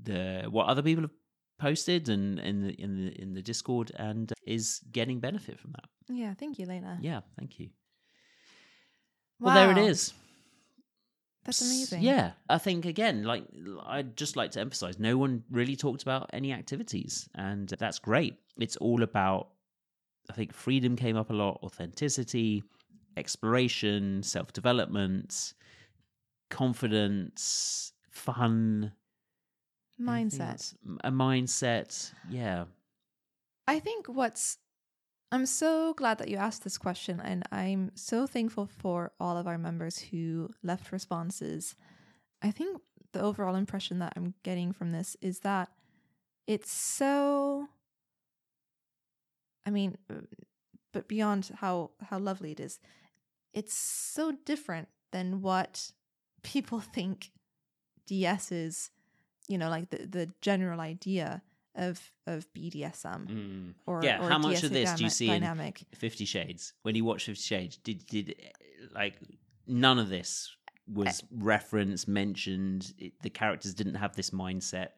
the 0.00 0.44
what 0.50 0.66
other 0.66 0.82
people 0.82 1.02
have 1.04 1.10
posted 1.58 2.08
and 2.08 2.38
in 2.38 2.62
the 2.62 2.72
in 2.80 2.96
the 2.96 3.22
in 3.22 3.34
the 3.34 3.42
Discord 3.42 3.92
and 3.96 4.32
is 4.46 4.80
getting 4.90 5.20
benefit 5.20 5.58
from 5.58 5.72
that. 5.72 5.84
Yeah. 6.08 6.34
Thank 6.34 6.58
you, 6.58 6.66
Lena. 6.66 6.98
Yeah, 7.00 7.20
thank 7.38 7.60
you. 7.60 7.70
Well, 9.38 9.54
there 9.54 9.70
it 9.70 9.78
is. 9.78 10.12
That's 11.44 11.62
amazing. 11.62 12.02
Yeah, 12.02 12.32
I 12.48 12.58
think 12.58 12.84
again, 12.84 13.24
like 13.24 13.44
I'd 13.86 14.16
just 14.16 14.36
like 14.36 14.50
to 14.52 14.60
emphasize, 14.60 14.98
no 14.98 15.16
one 15.16 15.42
really 15.50 15.74
talked 15.74 16.02
about 16.02 16.28
any 16.32 16.52
activities, 16.52 17.28
and 17.34 17.68
that's 17.68 17.98
great. 17.98 18.36
It's 18.58 18.76
all 18.76 19.02
about, 19.02 19.48
I 20.28 20.34
think, 20.34 20.52
freedom 20.52 20.96
came 20.96 21.16
up 21.16 21.30
a 21.30 21.32
lot, 21.32 21.60
authenticity, 21.62 22.62
exploration, 23.16 24.22
self 24.22 24.52
development, 24.52 25.54
confidence, 26.50 27.92
fun, 28.10 28.92
Mindset. 30.00 30.74
a 31.04 31.10
mindset. 31.10 32.12
Yeah, 32.28 32.64
I 33.66 33.78
think 33.78 34.06
what's 34.06 34.58
I'm 35.32 35.46
so 35.46 35.94
glad 35.94 36.18
that 36.18 36.28
you 36.28 36.36
asked 36.36 36.64
this 36.64 36.78
question 36.78 37.20
and 37.20 37.44
I'm 37.52 37.92
so 37.94 38.26
thankful 38.26 38.66
for 38.66 39.12
all 39.20 39.36
of 39.36 39.46
our 39.46 39.58
members 39.58 39.98
who 39.98 40.50
left 40.62 40.90
responses. 40.90 41.76
I 42.42 42.50
think 42.50 42.80
the 43.12 43.20
overall 43.20 43.54
impression 43.54 44.00
that 44.00 44.12
I'm 44.16 44.34
getting 44.42 44.72
from 44.72 44.90
this 44.90 45.16
is 45.20 45.40
that 45.40 45.68
it's 46.46 46.72
so 46.72 47.68
I 49.64 49.70
mean 49.70 49.96
but 50.92 51.08
beyond 51.08 51.50
how 51.60 51.90
how 52.10 52.18
lovely 52.18 52.52
it 52.52 52.60
is, 52.60 52.78
it's 53.52 53.74
so 53.74 54.32
different 54.44 54.88
than 55.12 55.40
what 55.42 55.92
people 56.42 56.80
think 56.80 57.30
DS 58.06 58.52
is 58.52 58.90
you 59.48 59.58
know, 59.58 59.68
like 59.68 59.90
the, 59.90 60.06
the 60.06 60.32
general 60.40 60.80
idea 60.80 61.42
of 61.74 62.12
of 62.26 62.46
BDSM 62.54 63.26
Mm. 63.28 63.74
or 63.86 64.00
Yeah, 64.04 64.24
or 64.24 64.28
how 64.28 64.38
much 64.38 64.62
of 64.62 64.70
this 64.70 64.92
do 64.94 65.04
you 65.04 65.10
dynamic- 65.10 65.12
see 65.12 65.26
in- 65.26 65.40
dynamic? 65.40 65.82
Fifty 65.94 66.24
Shades. 66.24 66.72
When 66.82 66.94
you 66.94 67.04
watch 67.04 67.24
Fifty 67.26 67.42
Shades, 67.42 67.76
did 67.78 68.06
did 68.06 68.34
like 68.94 69.14
none 69.66 69.98
of 69.98 70.08
this 70.08 70.54
was 70.86 71.22
referenced, 71.32 72.06
mentioned? 72.08 72.92
It, 72.98 73.12
the 73.22 73.30
characters 73.30 73.74
didn't 73.74 73.94
have 73.96 74.14
this 74.16 74.30
mindset. 74.30 74.88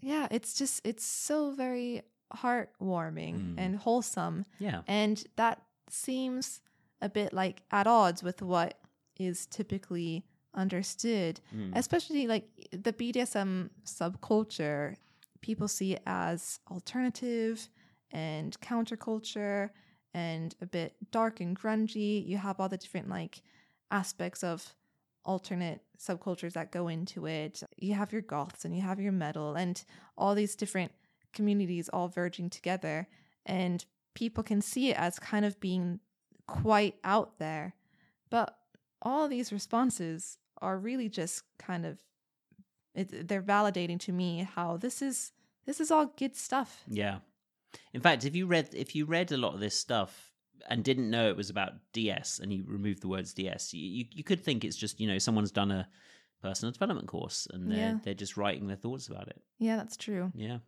Yeah, 0.00 0.26
it's 0.30 0.54
just 0.54 0.80
it's 0.84 1.04
so 1.04 1.52
very 1.52 2.02
heartwarming 2.32 3.34
Mm. 3.54 3.54
and 3.58 3.76
wholesome. 3.76 4.44
Yeah, 4.58 4.82
And 4.86 5.22
that 5.36 5.62
seems 5.88 6.60
a 7.00 7.08
bit 7.08 7.32
like 7.32 7.62
at 7.70 7.86
odds 7.86 8.22
with 8.22 8.40
what 8.42 8.78
is 9.18 9.46
typically 9.46 10.24
understood, 10.54 11.40
Mm. 11.52 11.72
especially 11.76 12.26
like 12.26 12.48
the 12.70 12.92
BDSM 12.92 13.70
subculture. 13.84 14.96
People 15.40 15.68
see 15.68 15.92
it 15.94 16.02
as 16.06 16.60
alternative 16.70 17.68
and 18.10 18.58
counterculture 18.60 19.70
and 20.14 20.54
a 20.60 20.66
bit 20.66 20.96
dark 21.10 21.40
and 21.40 21.58
grungy. 21.58 22.24
You 22.26 22.38
have 22.38 22.60
all 22.60 22.68
the 22.68 22.78
different 22.78 23.08
like 23.08 23.42
aspects 23.90 24.42
of 24.44 24.74
alternate 25.24 25.82
subcultures 25.98 26.52
that 26.52 26.70
go 26.70 26.86
into 26.88 27.26
it. 27.26 27.62
You 27.76 27.94
have 27.94 28.12
your 28.12 28.22
goths 28.22 28.64
and 28.64 28.74
you 28.76 28.82
have 28.82 29.00
your 29.00 29.12
metal 29.12 29.54
and 29.54 29.82
all 30.16 30.34
these 30.34 30.54
different 30.54 30.92
communities 31.34 31.88
all 31.90 32.08
verging 32.08 32.48
together 32.50 33.08
and 33.46 33.84
people 34.14 34.42
can 34.44 34.60
see 34.62 34.90
it 34.90 34.96
as 34.96 35.18
kind 35.18 35.44
of 35.44 35.58
being 35.60 36.00
quite 36.46 36.96
out 37.04 37.38
there. 37.38 37.74
But 38.30 38.56
all 39.02 39.28
these 39.28 39.52
responses 39.52 40.38
are 40.62 40.78
really 40.78 41.08
just 41.08 41.42
kind 41.58 41.84
of 41.84 41.98
it, 42.94 43.28
they're 43.28 43.42
validating 43.42 43.98
to 44.00 44.12
me 44.12 44.48
how 44.54 44.76
this 44.76 45.02
is 45.02 45.32
this 45.66 45.80
is 45.80 45.90
all 45.90 46.06
good 46.16 46.36
stuff. 46.36 46.82
yeah. 46.88 47.18
In 47.92 48.00
fact, 48.00 48.24
if 48.24 48.36
you 48.36 48.46
read 48.46 48.68
if 48.72 48.94
you 48.94 49.04
read 49.04 49.32
a 49.32 49.36
lot 49.36 49.54
of 49.54 49.60
this 49.60 49.78
stuff 49.78 50.30
and 50.70 50.84
didn't 50.84 51.10
know 51.10 51.28
it 51.28 51.36
was 51.36 51.50
about 51.50 51.72
DS, 51.92 52.38
and 52.38 52.52
you 52.52 52.64
removed 52.66 53.02
the 53.02 53.08
words 53.08 53.34
DS, 53.34 53.74
you 53.74 54.04
you, 54.12 54.22
could 54.22 54.40
think 54.44 54.64
it's 54.64 54.76
just 54.76 55.00
you 55.00 55.08
know 55.08 55.18
someone's 55.18 55.50
done 55.50 55.72
a 55.72 55.88
personal 56.40 56.70
development 56.72 57.08
course 57.08 57.48
and 57.52 57.70
they're 57.70 57.78
Yeah. 57.78 57.98
they're 58.04 58.14
just 58.14 58.36
writing 58.36 58.68
their 58.68 58.76
thoughts 58.76 59.08
about 59.08 59.26
it. 59.28 59.42
Yeah, 59.58 59.76
that's 59.76 59.96
true. 59.96 60.30
Yeah. 60.36 60.58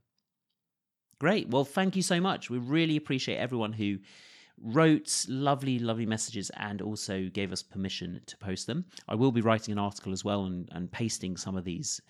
Great. 1.18 1.48
Well, 1.48 1.64
thank 1.64 1.96
you 1.96 2.02
so 2.02 2.20
much. 2.20 2.50
We 2.50 2.58
really 2.58 2.96
appreciate 2.96 3.36
everyone 3.36 3.72
who 3.72 3.98
wrote 4.60 5.24
lovely, 5.28 5.78
lovely 5.78 6.06
messages 6.06 6.50
and 6.56 6.82
also 6.82 7.28
gave 7.32 7.52
us 7.52 7.62
permission 7.62 8.20
to 8.26 8.36
post 8.38 8.66
them. 8.66 8.84
I 9.08 9.14
will 9.14 9.32
be 9.32 9.40
writing 9.40 9.72
an 9.72 9.78
article 9.78 10.12
as 10.12 10.24
well 10.24 10.44
and, 10.44 10.68
and 10.72 10.90
pasting 10.90 11.36
some 11.36 11.56
of 11.56 11.64
these 11.64 12.00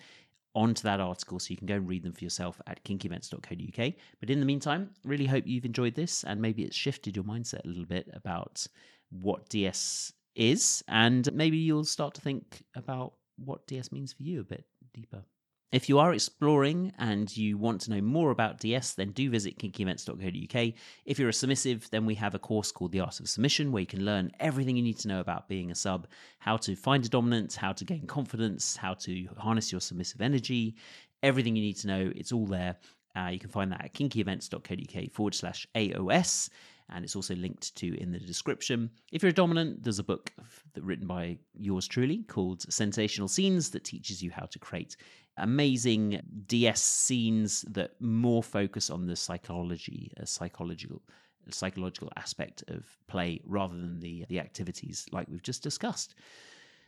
onto 0.55 0.81
that 0.83 0.99
article 0.99 1.39
so 1.39 1.51
you 1.51 1.57
can 1.57 1.67
go 1.67 1.75
and 1.75 1.87
read 1.87 2.03
them 2.03 2.13
for 2.13 2.23
yourself 2.23 2.59
at 2.67 2.83
kinkyevents.co.uk. 2.83 3.93
But 4.19 4.29
in 4.29 4.39
the 4.39 4.45
meantime, 4.45 4.89
really 5.03 5.25
hope 5.25 5.45
you've 5.45 5.65
enjoyed 5.65 5.93
this 5.93 6.23
and 6.23 6.41
maybe 6.41 6.63
it's 6.63 6.75
shifted 6.75 7.15
your 7.15 7.25
mindset 7.25 7.63
a 7.63 7.67
little 7.67 7.85
bit 7.85 8.09
about 8.13 8.65
what 9.09 9.47
DS 9.49 10.13
is 10.35 10.83
and 10.87 11.31
maybe 11.33 11.57
you'll 11.57 11.85
start 11.85 12.13
to 12.15 12.21
think 12.21 12.63
about 12.75 13.13
what 13.37 13.67
DS 13.67 13.91
means 13.91 14.13
for 14.13 14.23
you 14.23 14.41
a 14.41 14.43
bit 14.43 14.65
deeper. 14.93 15.23
If 15.69 15.89
you 15.89 15.99
are 15.99 16.13
exploring 16.13 16.93
and 16.97 17.35
you 17.35 17.57
want 17.57 17.81
to 17.81 17.91
know 17.91 17.99
more 17.99 18.31
about 18.31 18.59
DS, 18.59 18.93
then 18.93 19.11
do 19.11 19.29
visit 19.29 19.59
kinkyevents.co.uk. 19.59 20.73
If 21.05 21.19
you're 21.19 21.27
a 21.27 21.33
submissive, 21.33 21.89
then 21.89 22.05
we 22.05 22.15
have 22.15 22.33
a 22.33 22.39
course 22.39 22.71
called 22.71 22.93
The 22.93 23.01
Art 23.01 23.19
of 23.19 23.27
Submission 23.27 23.73
where 23.73 23.81
you 23.81 23.87
can 23.87 24.05
learn 24.05 24.31
everything 24.39 24.77
you 24.77 24.83
need 24.83 24.99
to 24.99 25.09
know 25.09 25.19
about 25.19 25.49
being 25.49 25.69
a 25.69 25.75
sub, 25.75 26.07
how 26.39 26.55
to 26.55 26.73
find 26.73 27.05
a 27.05 27.09
dominant, 27.09 27.53
how 27.55 27.73
to 27.73 27.83
gain 27.83 28.07
confidence, 28.07 28.77
how 28.77 28.93
to 28.93 29.27
harness 29.37 29.69
your 29.69 29.81
submissive 29.81 30.21
energy, 30.21 30.77
everything 31.21 31.57
you 31.57 31.63
need 31.63 31.77
to 31.77 31.87
know. 31.87 32.13
It's 32.15 32.31
all 32.31 32.45
there. 32.45 32.77
Uh, 33.17 33.27
you 33.27 33.39
can 33.39 33.49
find 33.49 33.69
that 33.73 33.83
at 33.83 33.93
kinkyevents.co.uk 33.93 35.11
forward 35.11 35.35
slash 35.35 35.67
AOS 35.75 36.49
and 36.89 37.03
it's 37.03 37.15
also 37.15 37.35
linked 37.35 37.75
to 37.75 37.99
in 37.99 38.11
the 38.11 38.19
description. 38.19 38.89
If 39.11 39.21
you're 39.21 39.31
a 39.31 39.33
dominant, 39.33 39.83
there's 39.83 39.99
a 39.99 40.03
book 40.03 40.31
written 40.79 41.07
by 41.07 41.37
yours 41.53 41.87
truly 41.87 42.23
called 42.23 42.61
Sensational 42.71 43.27
Scenes 43.27 43.69
that 43.71 43.83
teaches 43.83 44.23
you 44.23 44.31
how 44.31 44.45
to 44.45 44.59
create 44.59 44.95
amazing 45.37 46.21
DS 46.47 46.81
scenes 46.81 47.61
that 47.69 47.91
more 48.01 48.43
focus 48.43 48.89
on 48.89 49.07
the 49.07 49.15
psychology, 49.15 50.11
a 50.17 50.25
psychological 50.25 51.01
psychological 51.49 52.11
aspect 52.17 52.61
of 52.67 52.85
play 53.07 53.39
rather 53.45 53.73
than 53.73 53.99
the 53.99 54.25
the 54.27 54.39
activities 54.39 55.05
like 55.11 55.27
we've 55.29 55.43
just 55.43 55.63
discussed. 55.63 56.15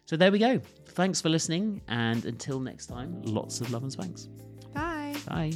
So 0.05 0.17
there 0.17 0.31
we 0.31 0.39
go. 0.39 0.59
Thanks 0.87 1.21
for 1.21 1.29
listening 1.29 1.81
and 1.87 2.25
until 2.25 2.59
next 2.59 2.87
time, 2.87 3.21
lots 3.23 3.61
of 3.61 3.71
love 3.71 3.83
and 3.83 3.91
spanks. 3.91 4.27
Bye. 4.73 5.15
Bye. 5.27 5.53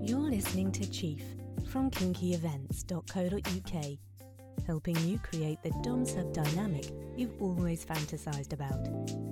You're 0.00 0.20
listening 0.20 0.70
to 0.72 0.90
Chief 0.90 1.22
from 1.68 1.90
kinkyevents.co.uk, 1.90 4.64
helping 4.66 4.96
you 4.98 5.18
create 5.18 5.62
the 5.62 5.70
Dom 5.82 6.06
sub 6.06 6.32
dynamic 6.32 6.86
you've 7.16 7.40
always 7.40 7.84
fantasized 7.84 8.52
about. 8.52 9.29